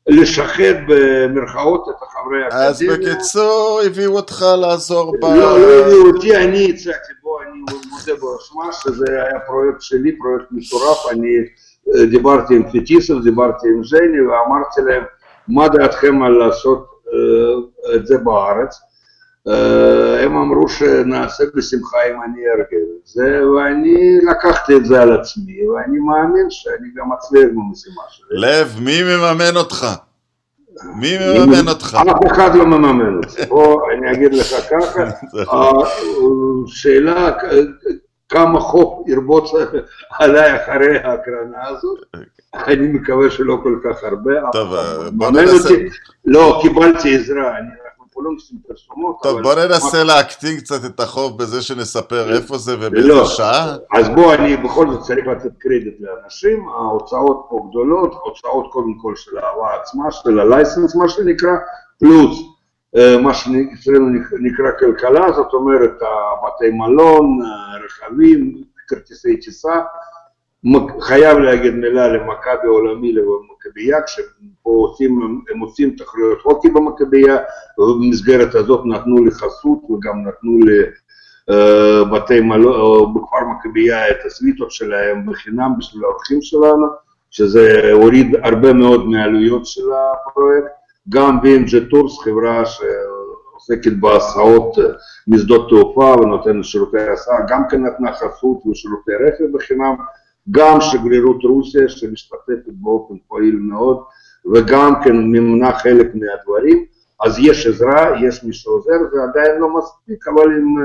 לשחד 0.08 0.74
במרכאות 0.88 1.90
את 1.90 1.96
החברי 2.04 2.44
האקדמיה. 2.44 2.68
אז 2.68 2.84
בקיצור, 2.94 3.82
הביאו 3.86 4.16
אותך 4.16 4.46
לעזור 4.62 5.16
ב... 5.22 5.26
לא, 5.26 5.60
לא 5.60 5.86
הביאו 5.86 6.08
אותי, 6.08 6.36
אני 6.36 6.70
הצעתי 6.70 7.14
בו, 7.24 7.42
אני 7.42 7.60
מודה 7.60 8.22
באשמה 8.22 8.74
שזה 8.74 9.06
היה 9.08 9.40
פרויקט 9.48 9.82
שלי, 9.82 10.18
פרויקט 10.18 10.46
מטורף, 10.52 10.98
אני 11.12 11.30
דיברתי 12.10 12.56
עם 12.56 12.72
פיטיסוב, 12.72 13.24
דיברתי 13.24 13.68
עם 13.68 13.84
ז'ני 13.84 14.22
ואמרתי 14.22 14.82
להם, 14.82 15.04
מה 15.48 15.68
דעתכם 15.68 16.24
על 16.24 16.32
לעשות 16.32 16.88
את 17.96 18.08
זה 18.08 18.18
בארץ? 18.18 18.76
הם 20.24 20.38
אמרו 20.38 20.70
שנעשה 20.70 21.44
בשמחה 21.56 21.98
אם 22.10 22.16
אני 22.24 22.42
ארגן 22.48 22.86
את 23.02 23.08
זה, 23.08 23.42
ואני 23.50 24.18
לקחתי 24.32 24.78
את 24.78 24.86
זה 24.86 25.02
על 25.02 25.14
עצמי, 25.20 25.68
ואני 25.70 26.00
מאמין 26.00 26.46
שאני 26.50 26.88
גם 26.96 27.12
אצליח 27.14 27.48
במשימה 27.56 28.02
שלי. 28.10 28.28
לב, 28.32 28.80
מי 28.82 29.04
מממן 29.04 29.58
אותך? 29.58 29.88
מי 30.96 31.18
מממן 31.18 31.68
אותך? 31.68 31.98
אף 32.12 32.32
אחד 32.32 32.56
לא 32.56 32.66
מממן 32.66 33.18
אותי. 33.18 33.46
בוא, 33.46 33.82
אני 33.92 34.12
אגיד 34.12 34.34
לך 34.34 34.56
ככה, 34.70 35.04
השאלה 36.66 37.32
כמה 38.30 38.60
חוק 38.60 39.10
ירבוץ 39.10 39.52
עליי 40.20 40.56
אחרי 40.56 41.00
ההקרנה 41.00 41.68
הזאת, 41.68 42.00
אני 42.56 42.88
מקווה 42.88 43.30
שלא 43.30 43.60
כל 43.64 43.80
כך 43.84 44.04
הרבה. 44.04 44.32
טוב, 44.52 44.76
בוא 45.12 45.32
ננסה... 45.32 45.70
לא, 46.26 46.60
קיבלתי 46.62 47.16
עזרה, 47.16 47.58
אנחנו 48.16 48.30
לא 48.30 48.36
עושים 48.36 48.58
פרסומות. 48.68 49.20
טוב, 49.24 49.42
בוא 49.42 49.56
ננסה 49.56 50.04
להקטין 50.04 50.58
קצת 50.58 50.86
את 50.86 51.00
החוב 51.00 51.38
בזה 51.38 51.62
שנספר 51.62 52.36
איפה 52.36 52.58
זה 52.58 52.76
ובאיזה 52.80 53.08
לא, 53.08 53.26
שעה. 53.26 53.76
אז 53.94 54.10
בוא, 54.10 54.34
אני 54.34 54.58
בכל 54.58 54.92
זאת 54.92 55.02
צריך 55.02 55.28
לתת 55.28 55.52
קרדיט 55.60 55.98
לאנשים, 56.00 56.70
ההוצאות 56.70 57.46
פה 57.50 57.68
גדולות, 57.70 58.14
הוצאות 58.24 58.72
קודם 58.72 58.94
כל 59.02 59.16
של 59.16 59.38
האהבה 59.38 59.82
עצמה, 59.82 60.12
של 60.12 60.40
הלייסנס, 60.40 60.96
מה 60.96 61.10
שנקרא, 61.10 61.52
פלוס 62.00 62.40
מה 63.24 63.34
שאצלנו 63.34 64.10
נקרא 64.40 64.72
כלכלה, 64.80 65.32
זאת 65.32 65.54
אומרת 65.54 66.00
בתי 66.46 66.70
מלון, 66.72 67.40
רכבים, 67.86 68.64
כרטיסי 68.88 69.38
טיסה. 69.38 69.82
חייב 71.02 71.38
להגיד 71.38 71.74
מילה 71.74 72.08
למכבי 72.08 72.68
עולמי, 72.68 73.14
למכבייה, 73.14 74.02
כשפה 74.02 74.70
עושים, 75.62 75.96
תחרויות 75.98 76.40
הוקי 76.44 76.70
במכבייה, 76.70 77.38
ובמסגרת 77.78 78.56
הזאת 78.56 78.86
נתנו 78.86 79.24
לי 79.24 79.32
חסות 79.32 79.80
וגם 79.90 80.28
נתנו 80.28 80.60
לי 80.66 80.82
בתי 82.12 82.42
מלון, 82.42 83.14
בכפר 83.14 83.38
מכבייה 83.58 84.12
את 84.12 84.18
הסוויטות 84.26 84.72
שלהם 84.72 85.26
בחינם 85.26 85.72
בשביל 85.78 86.04
האורחים 86.04 86.42
שלנו, 86.42 86.88
שזה 87.32 87.92
הוריד 87.94 88.36
הרבה 88.44 88.74
מאוד 88.74 89.08
מהעלויות 89.08 89.66
של 89.66 89.82
הפרויקט. 89.94 90.68
גם 91.10 91.40
BMG 91.40 91.90
Tours, 91.90 92.20
חברה 92.20 92.64
שעוסקת 92.66 93.94
בהסעות 94.00 94.78
משדות 95.28 95.70
תעופה 95.70 96.16
ונותנת 96.22 96.66
שירותי 96.66 97.02
הסעה, 97.02 97.38
גם 97.50 97.64
כן 97.70 97.86
נתנה 97.86 98.14
חסות 98.14 98.66
ושירותי 98.66 99.12
רכב 99.12 99.44
בחינם, 99.54 99.96
גם 100.52 100.82
שגרירות 100.82 101.44
רוסיה 101.44 101.90
שמשתתפת 101.90 102.60
באופן 102.68 103.14
פעיל 103.28 103.56
מאוד, 103.56 103.98
וגם 104.54 104.94
כן 105.04 105.18
מימנה 105.18 105.72
חלק 105.74 106.08
מהדברים, 106.16 106.86
אז 107.24 107.40
יש 107.40 107.68
עזרה, 107.68 108.12
יש 108.28 108.44
מי 108.44 108.54
שעוזר, 108.54 108.98
זה 109.14 109.24
עדיין 109.24 109.62
לא 109.62 109.78
מספיק, 109.78 110.28
אבל 110.28 110.46
אם 110.46 110.76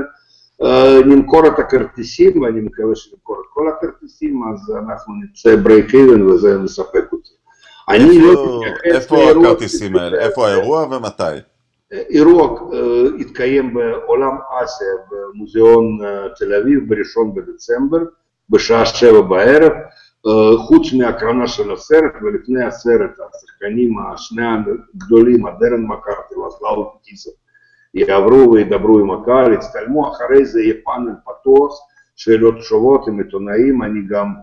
uh, 0.63 1.05
נמכור 1.05 1.47
את 1.47 1.59
הכרטיסים, 1.59 2.41
ואני 2.41 2.61
מקווה 2.61 2.95
שנמכור 2.95 3.35
את 3.35 3.45
כל 3.53 3.69
הכרטיסים, 3.69 4.41
אז 4.53 4.73
אנחנו 4.85 5.13
נצא 5.23 5.55
break 5.55 5.95
even 5.95 6.21
וזה 6.21 6.57
מספק 6.57 7.05
אותי. 7.11 7.29
אני 7.89 8.19
לא 8.19 8.59
מתייחס 8.59 8.95
איפה 8.95 9.31
הכרטיסים 9.31 9.95
האלה? 9.95 10.19
איפה 10.19 10.47
האירוע 10.47 10.83
ומתי? 10.83 11.23
אירוע 11.91 12.59
התקיים 13.19 13.73
באולם 13.73 14.37
אסיא 14.63 14.87
במוזיאון 15.11 15.99
תל 16.37 16.53
אביב 16.53 16.79
בראשון 16.89 17.35
בדצמבר 17.35 17.97
בשעה 18.51 18.85
שבע 18.85 19.21
בערב. 19.21 19.71
חוץ 20.57 20.93
מהקרנה 20.93 21.47
של 21.47 21.71
הסרט 21.71 22.13
ולפני 22.21 22.63
הסרט 22.63 23.11
השחקנים 23.11 23.99
השני 23.99 24.43
הגדולים, 24.95 25.45
דארן 25.45 25.81
מקארטי 25.81 26.35
וסלאבה 26.35 26.93
פטיסוב, 26.93 27.33
יעברו 27.93 28.51
וידברו 28.51 28.99
עם 28.99 29.11
הקהל, 29.11 29.53
יצטלמו, 29.53 30.11
אחרי 30.11 30.45
זה 30.45 30.61
יהיה 30.61 30.73
פאנל 30.83 31.13
פתוח, 31.25 31.79
שאלות 32.15 32.57
תשובות 32.57 33.07
עם 33.07 33.19
עיתונאים, 33.19 33.83
אני 33.83 33.99
גם 34.09 34.33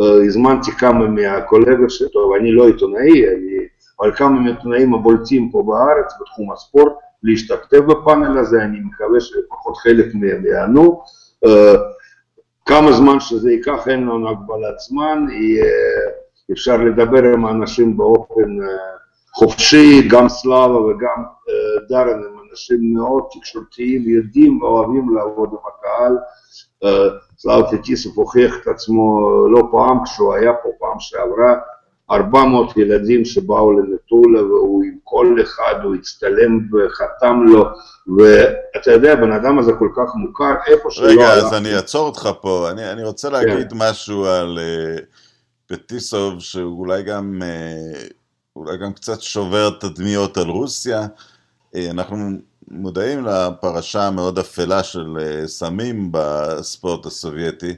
uh, 0.00 0.26
הזמנתי 0.26 0.70
כמה 0.70 1.08
מהקולגות 1.08 1.90
שלי, 1.90 2.08
טוב, 2.08 2.32
אני 2.40 2.52
לא 2.52 2.66
עיתונאי, 2.66 3.28
אני, 3.28 3.58
אבל 4.00 4.14
כמה 4.14 4.40
מהעיתונאים 4.40 4.94
הבולטים 4.94 5.50
פה 5.50 5.62
בארץ 5.66 6.12
בתחום 6.20 6.52
הספורט, 6.52 6.92
להשתתף 7.22 7.78
בפאנל 7.78 8.38
הזה, 8.38 8.62
אני 8.62 8.78
מקווה 8.80 9.20
שלפחות 9.20 9.76
חלק 9.76 10.06
מהם 10.14 10.46
יענו. 10.46 11.02
כמה 12.68 12.92
זמן 12.92 13.20
שזה 13.20 13.50
ייקח, 13.50 13.88
אין 13.88 14.02
לנו 14.02 14.30
הגבלת 14.30 14.78
זמן, 14.78 15.26
אפשר 16.52 16.76
לדבר 16.76 17.24
עם 17.34 17.44
האנשים 17.44 17.96
באופן 17.96 18.60
uh, 18.60 18.66
חופשי, 19.34 20.08
גם 20.08 20.28
סלאבה 20.28 20.80
וגם 20.80 21.24
uh, 21.24 21.88
דארן 21.88 22.22
הם 22.24 22.38
אנשים 22.50 22.94
מאוד 22.94 23.24
תקשורתיים, 23.30 24.02
יודעים 24.08 24.62
ואוהבים 24.62 25.16
לעבוד 25.16 25.48
עם 25.52 25.58
הקהל. 25.68 26.16
Uh, 26.84 26.88
סלאבה 27.38 27.70
טיטיסов 27.70 28.16
הוכיח 28.16 28.56
את 28.62 28.66
עצמו 28.66 29.20
לא 29.48 29.68
פעם 29.72 30.04
כשהוא 30.04 30.34
היה 30.34 30.52
פה 30.62 30.68
פעם 30.78 31.00
שעברה, 31.00 31.54
400 32.10 32.76
ילדים 32.76 33.24
שבאו 33.24 33.72
למטולה 33.72 34.42
והוא 34.42 34.84
עם 34.84 34.96
כל 35.04 35.36
אחד, 35.42 35.74
הוא 35.82 35.94
הצטלם 35.94 36.58
וחתם 36.72 37.42
לו, 37.46 37.64
ואתה 38.18 38.92
יודע, 38.92 39.12
הבן 39.12 39.32
אדם 39.32 39.58
הזה 39.58 39.72
כל 39.78 39.88
כך 39.96 40.14
מוכר, 40.14 40.54
איפה 40.66 40.90
שלא... 40.90 41.06
רגע, 41.06 41.32
אז 41.32 41.54
אני 41.54 41.76
אעצור 41.76 42.06
אותך 42.06 42.28
פה, 42.40 42.70
אני, 42.70 42.92
אני 42.92 43.04
רוצה 43.04 43.30
להגיד 43.30 43.70
כן. 43.70 43.76
משהו 43.78 44.26
על 44.26 44.58
uh, 44.58 45.00
פטיסוב, 45.66 46.40
שאולי 46.40 47.02
גם, 47.02 47.42
uh, 47.42 48.12
אולי 48.56 48.76
גם 48.76 48.92
קצת 48.92 49.20
שובר 49.20 49.70
תדמיות 49.70 50.36
על 50.36 50.46
רוסיה. 50.48 51.06
Uh, 51.74 51.78
אנחנו 51.90 52.30
מודעים 52.70 53.24
לפרשה 53.24 54.06
המאוד 54.06 54.38
אפלה 54.38 54.82
של 54.82 55.16
uh, 55.16 55.46
סמים 55.46 56.08
בספורט 56.12 57.06
הסובייטי. 57.06 57.74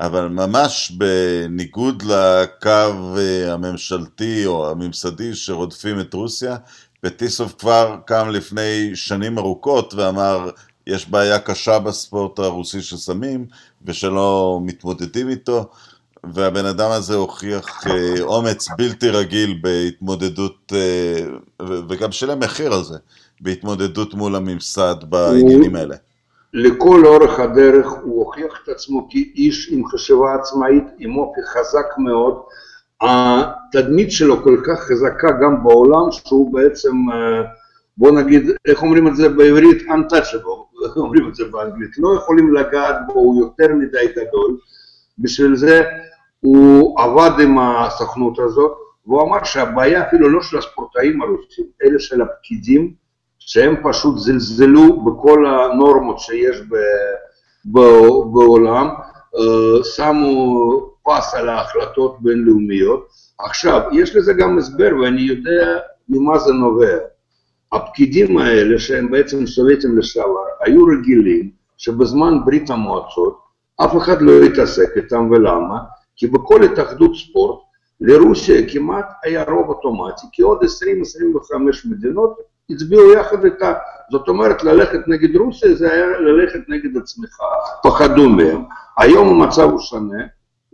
אבל 0.00 0.28
ממש 0.28 0.92
בניגוד 0.96 2.02
לקו 2.02 3.16
אה, 3.16 3.52
הממשלתי 3.52 4.46
או 4.46 4.70
הממסדי 4.70 5.34
שרודפים 5.34 6.00
את 6.00 6.14
רוסיה, 6.14 6.56
פטיסוב 7.00 7.54
כבר 7.58 7.96
קם 8.06 8.28
לפני 8.28 8.90
שנים 8.94 9.38
ארוכות 9.38 9.94
ואמר 9.94 10.50
יש 10.86 11.08
בעיה 11.08 11.38
קשה 11.38 11.78
בספורט 11.78 12.38
הרוסי 12.38 12.82
של 12.82 12.96
סמים 12.96 13.46
ושלא 13.84 14.60
מתמודדים 14.62 15.28
איתו 15.28 15.70
והבן 16.32 16.66
אדם 16.66 16.90
הזה 16.90 17.14
הוכיח 17.14 17.86
אה, 17.86 18.22
אומץ 18.22 18.68
בלתי 18.78 19.08
רגיל 19.10 19.58
בהתמודדות 19.62 20.72
אה, 20.74 21.24
וגם 21.88 22.12
שילם 22.12 22.40
מחיר 22.40 22.72
על 22.72 22.84
זה 22.84 22.98
בהתמודדות 23.40 24.14
מול 24.14 24.36
הממסד 24.36 24.94
בעניינים 25.08 25.76
האלה. 25.76 25.96
לכל 26.54 27.06
אורך 27.06 27.40
הדרך 27.40 27.92
הוא 28.02 28.24
הוכיח 28.24 28.60
את 28.62 28.68
עצמו 28.68 29.08
כאיש 29.10 29.72
עם 29.72 29.86
חשיבה 29.86 30.34
עצמאית, 30.34 30.84
עם 30.98 31.16
אופי 31.16 31.40
חזק 31.42 31.86
מאוד. 31.98 32.42
התדמית 33.00 34.12
שלו 34.12 34.42
כל 34.42 34.56
כך 34.66 34.80
חזקה 34.80 35.28
גם 35.42 35.64
בעולם, 35.64 36.10
שהוא 36.10 36.52
בעצם, 36.52 36.92
בוא 37.96 38.20
נגיד, 38.20 38.50
איך 38.66 38.82
אומרים 38.82 39.08
את 39.08 39.16
זה 39.16 39.28
בעברית? 39.28 39.82
untouchable, 39.82 40.78
אומרים 40.96 41.28
את 41.28 41.34
זה 41.34 41.44
באנגלית. 41.44 41.98
לא 41.98 42.14
יכולים 42.16 42.54
לגעת 42.54 42.96
בו, 43.06 43.12
הוא 43.12 43.40
יותר 43.40 43.74
מדי 43.74 44.06
גדול. 44.12 44.56
בשביל 45.18 45.56
זה 45.56 45.82
הוא 46.40 47.00
עבד 47.00 47.40
עם 47.40 47.58
הסוכנות 47.58 48.38
הזאת, 48.38 48.72
והוא 49.06 49.22
אמר 49.22 49.44
שהבעיה 49.44 50.08
אפילו 50.08 50.28
לא 50.28 50.42
של 50.42 50.58
הספורטאים 50.58 51.22
הרוסים, 51.22 51.66
אלא 51.84 51.98
של 51.98 52.22
הפקידים, 52.22 53.03
שהם 53.46 53.74
פשוט 53.82 54.18
זלזלו 54.18 55.04
בכל 55.04 55.46
הנורמות 55.46 56.18
שיש 56.18 56.60
ב, 56.60 56.74
ב, 57.72 57.80
בעולם, 58.32 58.88
אה, 59.36 59.84
שמו 59.84 60.90
פס 61.02 61.34
על 61.34 61.48
ההחלטות 61.48 62.16
בינלאומיות. 62.20 63.06
עכשיו, 63.38 63.80
יש 63.92 64.16
לזה 64.16 64.32
גם 64.32 64.58
הסבר 64.58 64.90
ואני 65.02 65.20
יודע 65.20 65.78
ממה 66.08 66.38
זה 66.38 66.52
נובע. 66.52 66.98
הפקידים 67.72 68.38
האלה, 68.38 68.78
שהם 68.78 69.10
בעצם 69.10 69.46
סובייטים 69.46 69.98
לשעבר, 69.98 70.44
היו 70.60 70.84
רגילים 70.84 71.50
שבזמן 71.78 72.34
ברית 72.44 72.70
המועצות 72.70 73.44
אף 73.84 73.96
אחד 73.96 74.22
לא 74.22 74.42
התעסק 74.42 74.88
איתם, 74.96 75.28
ולמה? 75.30 75.78
כי 76.16 76.26
בכל 76.26 76.62
התאחדות 76.62 77.10
ספורט 77.16 77.60
לרוסיה 78.00 78.72
כמעט 78.72 79.06
היה 79.24 79.44
רוב 79.44 79.68
אוטומטי, 79.68 80.26
כי 80.32 80.42
עוד 80.42 80.58
20-25 80.62 80.66
מדינות 81.84 82.38
הצביעו 82.70 83.12
יחד 83.12 83.44
איתה. 83.44 83.72
זאת 84.10 84.28
אומרת, 84.28 84.64
ללכת 84.64 85.08
נגד 85.08 85.36
רוסיה 85.36 85.74
זה 85.74 85.92
היה 85.92 86.06
ללכת 86.06 86.60
נגד 86.68 86.96
עצמך, 86.96 87.38
פחדו 87.82 88.28
מהם. 88.28 88.64
היום 88.98 89.28
המצב 89.28 89.70
הוא 89.70 89.80
שונה, 89.80 90.24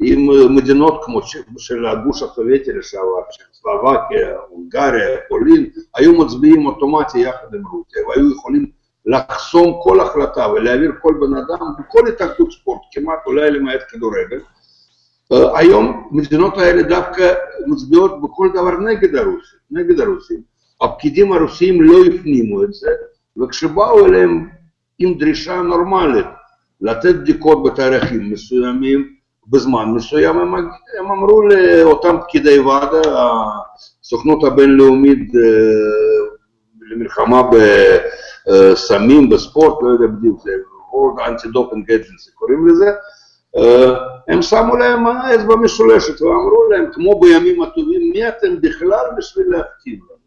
עם 0.03 0.55
מדינות 0.57 1.01
כמו 1.05 1.21
של 1.59 1.87
הגוש 1.87 2.23
הסובייטי 2.23 2.73
לשעבר, 2.73 3.23
צ'כוסלובקיה, 3.31 4.37
הונגריה, 4.49 5.19
פולין, 5.29 5.71
היו 5.97 6.13
מצביעים 6.13 6.67
אוטומטי 6.67 7.19
יחד 7.19 7.55
עם 7.55 7.67
רוסיה, 7.67 8.09
והיו 8.09 8.31
יכולים 8.31 8.67
לחסום 9.07 9.81
כל 9.83 10.01
החלטה 10.01 10.49
ולהעביר 10.49 10.93
כל 11.03 11.15
בן 11.21 11.37
אדם 11.37 11.67
בכל 11.79 12.09
התאגדות 12.09 12.53
ספורט, 12.53 12.81
כמעט 12.93 13.19
אולי 13.27 13.51
למעט 13.51 13.81
כדורגל. 13.89 14.41
היום 15.55 16.09
המדינות 16.13 16.59
האלה 16.59 16.83
דווקא 16.83 17.35
מצביעות 17.67 18.23
בכל 18.23 18.49
דבר 18.55 18.77
נגד 18.77 19.17
הרוסים, 19.17 19.59
נגד 19.71 20.01
הרוסים. 20.01 20.43
הפקידים 20.81 21.33
הרוסים 21.33 21.83
לא 21.83 21.99
הפנימו 22.07 22.65
את 22.65 22.73
זה, 22.73 22.91
וכשבאו 23.37 24.07
אליהם 24.07 24.49
עם 24.99 25.15
דרישה 25.19 25.63
נורמלית 25.63 26.27
לתת 26.81 27.15
בדיקות 27.15 27.63
בתאריכים 27.63 28.31
מסוימים, 28.31 29.15
בזמן 29.47 29.85
מסוים, 29.95 30.39
הם, 30.39 30.55
הם 30.99 31.11
אמרו 31.11 31.43
לאותם 31.43 32.17
פקידי 32.23 32.59
ועדה, 32.59 33.01
הסוכנות 34.03 34.45
הבינלאומית 34.45 35.33
למלחמה 36.91 37.43
בסמים, 37.53 39.29
בספורט, 39.29 39.83
לא 39.83 39.89
יודע 39.89 40.07
בדיוק, 40.07 40.41
זה 40.43 40.51
World 40.91 41.21
Anti-Doping 41.21 41.91
Agency 41.91 42.35
קוראים 42.35 42.69
לזה, 42.69 42.91
הם 44.29 44.43
שמו 44.43 44.77
להם 44.77 45.07
אצבע 45.07 45.57
משולשת 45.57 46.23
ואמרו 46.23 46.69
להם, 46.71 46.87
כמו 46.93 47.21
בימים 47.21 47.63
הטובים, 47.63 48.11
מי 48.11 48.29
אתם 48.29 48.61
בכלל 48.61 49.05
בשביל 49.19 49.47
להכתיב 49.51 49.95
לנו? 49.95 50.20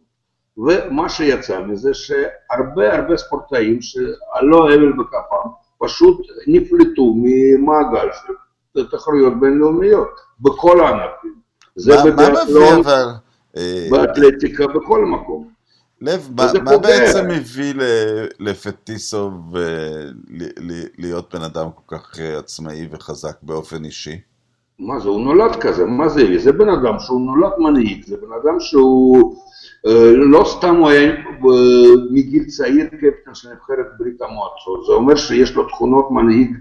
ומה 0.58 1.10
שיצא 1.10 1.62
מזה 1.62 1.93
שהרבה 1.93 2.95
הרבה 2.95 3.18
ספורטאים 3.18 3.82
שלא 3.82 4.70
הבל 4.74 4.91
בכפם 4.91 5.49
פשוט 5.80 6.22
נפלטו 6.47 7.14
ממעגל 7.18 8.08
של 8.78 8.89
תחרויות 8.91 9.39
בינלאומיות 9.39 10.10
בכל 10.39 10.80
הענפים. 10.80 11.36
זה 11.76 11.93
בדרך 12.06 12.47
כלל 12.47 12.82
אה, 13.58 13.88
באתלטיקה 13.91 14.68
בכל 14.68 15.06
מקום. 15.06 15.47
לב, 16.01 16.30
מה, 16.38 16.45
מה 16.64 16.78
בעצם 16.78 17.32
הביא 17.32 17.74
לפטיסוב 18.39 19.56
להיות 20.97 21.36
בן 21.36 21.41
אדם 21.41 21.68
כל 21.76 21.97
כך 21.97 22.20
אה, 22.20 22.38
עצמאי 22.38 22.88
וחזק 22.91 23.36
באופן 23.41 23.86
אישי? 23.86 24.20
מה 24.80 24.99
זה, 24.99 25.10
הוא 25.10 25.22
נולד 25.22 25.56
כזה, 25.56 25.86
מה 25.86 26.10
זה 26.10 26.22
הביא? 26.22 26.39
זה 26.39 26.51
בן 26.51 26.70
אדם 26.70 26.99
שהוא 26.99 27.22
נולד 27.22 27.51
מנהיג, 27.58 28.06
זה 28.06 28.18
בן 28.18 28.34
אדם 28.43 28.60
שהוא 28.60 29.36
אה, 29.36 29.39
לא 30.15 30.43
סתם 30.45 30.75
הוא 30.75 30.89
היה 30.89 31.15
מגיל 32.11 32.43
צעיר 32.45 32.86
קפטן 32.86 33.36
של 33.36 33.49
נבחרת 33.49 33.86
ברית 33.99 34.21
המועצות, 34.21 34.86
זה 34.86 34.93
אומר 34.93 35.15
שיש 35.15 35.55
לו 35.55 35.67
תכונות 35.67 36.11
מנהיג 36.11 36.55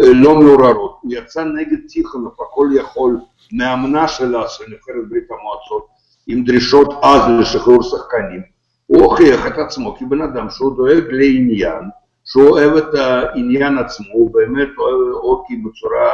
אה, 0.00 0.12
לא 0.12 0.34
מעוררות, 0.34 0.98
הוא 1.02 1.12
יצא 1.14 1.44
נגד 1.44 1.78
טיכונוב, 1.88 2.32
הכל 2.32 2.68
יכול, 2.74 3.16
מאמנה 3.52 4.08
שלה 4.08 4.48
של 4.48 4.64
נבחרת 4.64 5.08
ברית 5.08 5.28
המועצות, 5.30 5.86
עם 6.26 6.44
דרישות 6.44 6.94
אז 7.02 7.22
לשחרור 7.40 7.82
שחקנים, 7.82 8.42
הוא 8.86 9.02
הוכיח 9.02 9.46
את 9.46 9.58
עצמו 9.58 9.96
כבן 9.98 10.20
אדם 10.20 10.50
שהוא 10.50 10.76
דואג 10.76 11.04
לעניין, 11.10 11.84
שהוא 12.24 12.48
אוהב 12.48 12.76
את 12.76 12.94
העניין 12.94 13.78
עצמו, 13.78 14.06
הוא 14.12 14.34
באמת 14.34 14.68
אוהב 14.78 15.14
אוקי 15.14 15.56
בצורה 15.56 16.10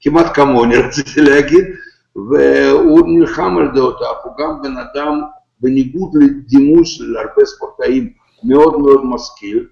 כמעט 0.00 0.34
כמוני 0.34 0.76
רציתי 0.86 1.20
להגיד, 1.20 1.64
והוא 2.16 3.00
נלחם 3.06 3.58
על 3.58 3.68
דעותיו, 3.74 4.14
הוא 4.24 4.32
גם 4.38 4.62
בן 4.62 4.74
אדם 4.76 5.20
בניגוד 5.60 6.10
לדימוי 6.14 6.84
של 6.84 7.16
הרבה 7.16 7.44
ספורטאים 7.44 8.12
מאוד 8.44 8.78
מאוד 8.78 9.04
משכיל, 9.04 9.66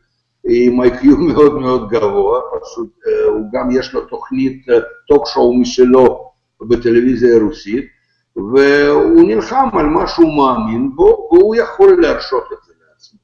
עם 0.49 0.83
איי-קיו 0.83 1.17
מאוד 1.29 1.55
מאוד 1.55 1.89
גבוה, 1.89 2.41
פשוט 2.63 2.91
אה, 3.07 3.25
הוא 3.25 3.43
גם 3.53 3.71
יש 3.71 3.95
לו 3.95 4.01
תוכנית 4.01 4.67
טוק 5.09 5.27
אה, 5.27 5.33
שואו 5.33 5.55
משלו 5.55 6.31
בטלוויזיה 6.61 7.37
הרוסית, 7.37 7.85
והוא 8.37 9.23
נלחם 9.29 9.69
על 9.73 9.87
מה 9.87 10.07
שהוא 10.07 10.37
מאמין 10.37 10.97
בו, 10.97 11.29
והוא 11.33 11.55
יכול 11.57 12.03
להרשות 12.03 12.45
את 12.53 12.59
זה 12.67 12.73
לעצמו. 12.89 13.19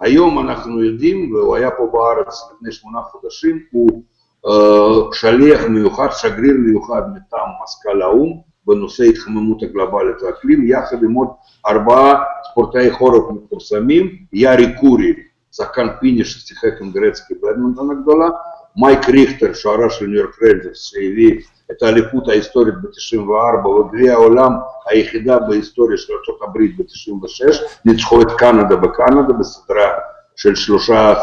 היום 0.00 0.38
אנחנו 0.38 0.84
יודעים, 0.84 1.34
והוא 1.34 1.56
היה 1.56 1.70
פה 1.70 1.90
בארץ 1.92 2.42
לפני 2.54 2.72
שמונה 2.72 3.02
חודשים, 3.02 3.58
הוא 3.72 4.02
uh, 4.46 5.14
שליח 5.14 5.64
מיוחד, 5.64 6.08
שגריר 6.10 6.54
מיוחד 6.58 7.02
מטעם 7.14 7.48
מזכ"ל 7.62 8.02
האו"ם, 8.02 8.51
בנושא 8.66 9.04
התחממות 9.04 9.62
הגלובלית 9.62 10.22
והאקלים, 10.22 10.68
יחד 10.68 11.02
עם 11.02 11.12
עוד 11.12 11.28
ארבעה 11.66 12.22
ספורטאי 12.50 12.90
חורף 12.90 13.22
מפורסמים, 13.30 14.16
יארי 14.32 14.74
קורי, 14.80 15.14
שחקן 15.52 15.86
פיני 16.00 16.24
ששיחק 16.24 16.80
עם 16.80 16.90
גרצקי 16.90 17.34
באדמונטון 17.42 17.90
הגדולה, 17.90 18.28
מייק 18.76 19.08
ריכטר, 19.08 19.52
שוערה 19.52 19.90
של 19.90 20.06
ניו 20.06 20.18
יורק 20.20 20.42
ריינג'רס, 20.42 20.82
שהביא 20.82 21.40
את 21.70 21.82
האליפות 21.82 22.28
ההיסטורית 22.28 22.74
ב-94 22.74 23.68
וגביע 23.68 24.12
העולם 24.12 24.52
היחידה 24.90 25.38
בהיסטוריה 25.38 25.98
של 25.98 26.12
ארה"ב 26.12 26.58
ב-96, 26.58 27.56
ניצחו 27.84 28.22
את 28.22 28.32
קנדה 28.38 28.76
בקנדה 28.76 29.32
בסדרה 29.40 29.90
של 30.36 30.54
שלושה 30.54 31.14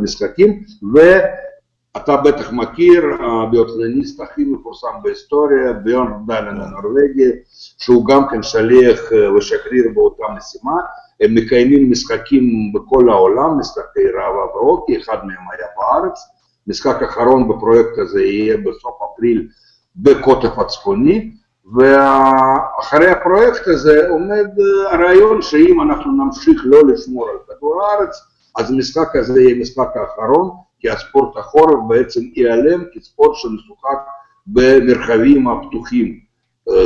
משחקים, 0.00 0.62
ואתה 1.94 2.16
בטח 2.16 2.52
מכיר, 2.52 3.04
הביאתלוניסט 3.20 4.20
הכי 4.20 4.44
מפורסם 4.44 4.88
בהיסטוריה, 5.02 5.72
ביורנדלן 5.72 6.60
הנורבגי, 6.60 7.30
שהוא 7.78 8.06
גם 8.06 8.28
כן 8.28 8.42
שליח 8.42 9.00
ושגריר 9.36 9.84
באותה 9.94 10.22
משימה, 10.36 10.76
הם 11.20 11.34
מקיימים 11.34 11.90
משחקים 11.90 12.72
בכל 12.74 13.08
העולם, 13.08 13.58
משחקי 13.58 14.08
ראווה 14.08 14.46
והוקי, 14.54 14.98
אחד 14.98 15.16
מהם 15.16 15.46
היה 15.52 15.66
בארץ, 15.76 16.18
משחק 16.66 17.02
אחרון 17.02 17.48
בפרויקט 17.48 17.98
הזה 17.98 18.22
יהיה 18.22 18.56
בסוף 18.56 18.98
אפריל 19.02 19.48
בקוטב 19.96 20.60
הצפוני, 20.60 21.30
ואחרי 21.76 23.10
הפרויקט 23.10 23.68
הזה 23.68 24.08
עומד 24.08 24.46
הרעיון 24.90 25.42
שאם 25.42 25.80
אנחנו 25.80 26.24
נמשיך 26.24 26.62
לא 26.64 26.86
לשמור 26.86 27.28
על 27.28 27.36
כדור 27.46 27.82
הארץ, 27.82 28.20
אז 28.58 28.70
המשחק 28.70 29.16
הזה 29.16 29.40
יהיה 29.40 29.60
משחק 29.60 29.88
האחרון, 29.96 30.50
כי 30.78 30.90
הספורט 30.90 31.36
החורף 31.36 31.78
בעצם 31.88 32.20
ייעלם 32.36 32.84
כספורט 32.92 33.36
שמשוחק 33.36 33.98
במרחבים 34.46 35.48
הפתוחים. 35.48 36.28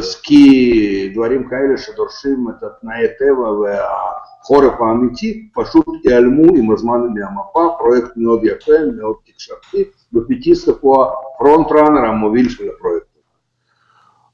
סקי, 0.00 1.10
דברים 1.14 1.48
כאלה 1.48 1.78
שדורשים 1.78 2.46
את 2.50 2.62
התנאי 2.62 3.06
טבע 3.18 3.50
והחורף 3.50 4.80
האמיתי, 4.80 5.48
פשוט 5.54 5.86
ייעלמו 6.04 6.56
עם 6.56 6.72
הזמן 6.72 7.00
מהמפה, 7.14 7.74
פרויקט 7.78 8.10
מאוד 8.16 8.40
יפה, 8.44 8.72
מאוד 8.96 9.16
תקשרתי, 9.26 9.84
ופיטיסטה 10.14 10.72
הוא 10.80 11.04
הפרונט 11.04 11.66
ראנר 11.70 12.06
המוביל 12.08 12.48
של 12.48 12.64
הפרויקט. 12.76 13.06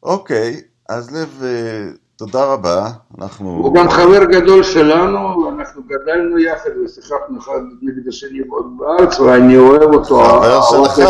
אוקיי, 0.02 0.56
אז 0.88 1.16
לב, 1.16 1.42
תודה 2.18 2.52
רבה, 2.52 2.86
אנחנו... 3.18 3.48
הוא 3.50 3.74
גם 3.74 3.88
חבר 3.88 4.24
גדול 4.24 4.62
שלנו, 4.62 5.50
אנחנו 5.50 5.82
גדלנו 5.86 6.38
יחד 6.38 6.70
ושיחקנו 6.84 7.38
אחד 7.38 7.60
נגד 7.82 8.08
השני 8.08 8.38
בארץ, 8.78 9.20
ואני 9.20 9.58
אוהב 9.58 9.94
אותו. 9.94 10.24
חבר 10.24 10.60
שלך. 10.62 11.00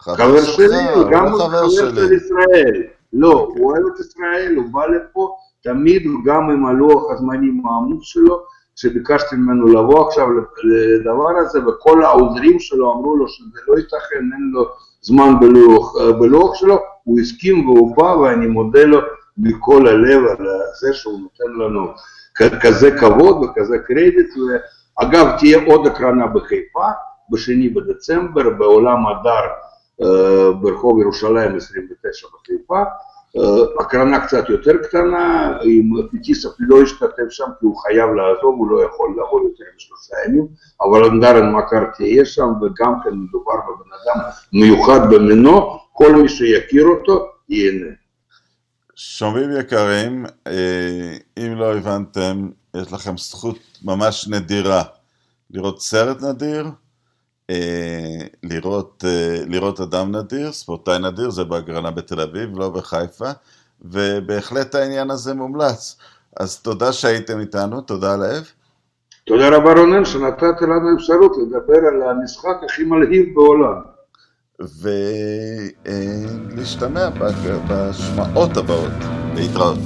חבר 0.00 0.42
שלי, 0.42 0.84
גם 1.10 1.26
הוא 1.28 1.40
חבר 1.40 1.68
של 1.68 2.12
ישראל. 2.12 2.82
לא, 3.12 3.48
הוא 3.56 3.70
אוהב 3.72 3.82
את 3.94 4.00
ישראל, 4.00 4.54
הוא 4.56 4.64
בא 4.72 4.86
לפה 4.86 5.36
תמיד, 5.62 6.02
גם 6.24 6.50
עם 6.50 6.66
הלוח 6.66 7.12
הזמנים 7.12 7.62
העמוס 7.66 8.06
שלו, 8.06 8.40
שביקשתי 8.76 9.36
ממנו 9.36 9.66
לבוא 9.66 10.08
עכשיו 10.08 10.26
לדבר 10.64 11.38
הזה, 11.38 11.66
וכל 11.66 12.04
העוזרים 12.04 12.60
שלו 12.60 12.92
אמרו 12.92 13.16
לו 13.16 13.28
שזה 13.28 13.60
לא 13.68 13.78
ייתכן, 13.78 14.24
אין 14.32 14.50
לו 14.52 14.64
זמן 15.02 15.40
בלוח, 15.40 15.96
בלוח 16.18 16.54
שלו, 16.54 16.78
הוא 17.04 17.20
הסכים 17.20 17.68
והוא 17.68 17.96
בא, 17.96 18.02
ואני 18.02 18.46
מודה 18.46 18.84
לו 18.84 19.00
מכל 19.38 19.88
הלב 19.88 20.24
על 20.26 20.46
זה 20.80 20.94
שהוא 20.94 21.20
נותן 21.20 21.52
לנו 21.58 21.92
כזה 22.62 22.98
כבוד 22.98 23.36
וכזה 23.36 23.78
קרדיט, 23.78 24.30
ואגב, 25.00 25.36
תהיה 25.38 25.58
עוד 25.66 25.86
הקרנה 25.86 26.26
בחיפה, 26.26 26.86
בשני 27.30 27.68
בדצמבר, 27.68 28.50
בעולם 28.50 29.06
הדר 29.06 29.46
ברחוב 30.60 31.00
ירושלים 31.00 31.56
29 31.56 32.26
בחיפה, 32.34 32.82
הקרנה 33.80 34.26
קצת 34.26 34.48
יותר 34.48 34.76
קטנה, 34.82 35.56
אם 35.64 35.90
פיטיסוף 36.10 36.54
לא 36.58 36.82
השתתף 36.82 37.30
שם 37.30 37.44
כי 37.60 37.66
הוא 37.66 37.76
חייב 37.76 38.10
לעזוב, 38.10 38.54
הוא 38.58 38.70
לא 38.70 38.84
יכול 38.84 39.10
לבוא 39.10 39.40
יותר 39.48 39.64
משלושה 39.76 40.14
ימים, 40.26 40.46
אבל 40.80 41.04
אנדרן 41.04 41.52
מכר 41.52 41.84
תהיה 41.96 42.24
שם, 42.24 42.48
וגם 42.62 42.94
כן 43.04 43.10
מדובר 43.14 43.52
בבן 43.52 43.90
אדם 43.92 44.30
מיוחד 44.52 45.10
במינו, 45.10 45.78
כל 45.92 46.12
מי 46.12 46.28
שיכיר 46.28 46.86
אותו 46.86 47.26
ייהנה. 47.48 48.05
שומעים 48.98 49.50
יקרים, 49.56 50.26
אם 51.38 51.54
לא 51.56 51.76
הבנתם, 51.76 52.48
יש 52.76 52.92
לכם 52.92 53.18
זכות 53.18 53.58
ממש 53.84 54.28
נדירה 54.28 54.82
לראות 55.50 55.80
סרט 55.80 56.22
נדיר, 56.22 56.66
לראות, 58.42 59.04
לראות 59.46 59.80
אדם 59.80 60.16
נדיר, 60.16 60.52
ספורטאי 60.52 60.98
נדיר, 60.98 61.30
זה 61.30 61.44
בהגרלה 61.44 61.90
בתל 61.90 62.20
אביב, 62.20 62.58
לא 62.58 62.68
בחיפה, 62.70 63.30
ובהחלט 63.80 64.74
העניין 64.74 65.10
הזה 65.10 65.34
מומלץ. 65.34 65.96
אז 66.40 66.60
תודה 66.60 66.92
שהייתם 66.92 67.40
איתנו, 67.40 67.80
תודה 67.80 68.16
לב. 68.16 68.50
תודה 69.24 69.56
רבה 69.56 69.72
רונן 69.72 70.04
שנתת 70.04 70.62
לנו 70.62 70.96
אפשרות 70.96 71.32
לדבר 71.42 71.78
על 71.88 72.02
המשחק 72.02 72.56
הכי 72.64 72.84
מלהיב 72.84 73.34
בעולם. 73.34 73.95
ולהשתמע 75.84 77.08
בשמעות 77.68 78.56
הבאות. 78.56 78.92
להתראות. 79.34 79.78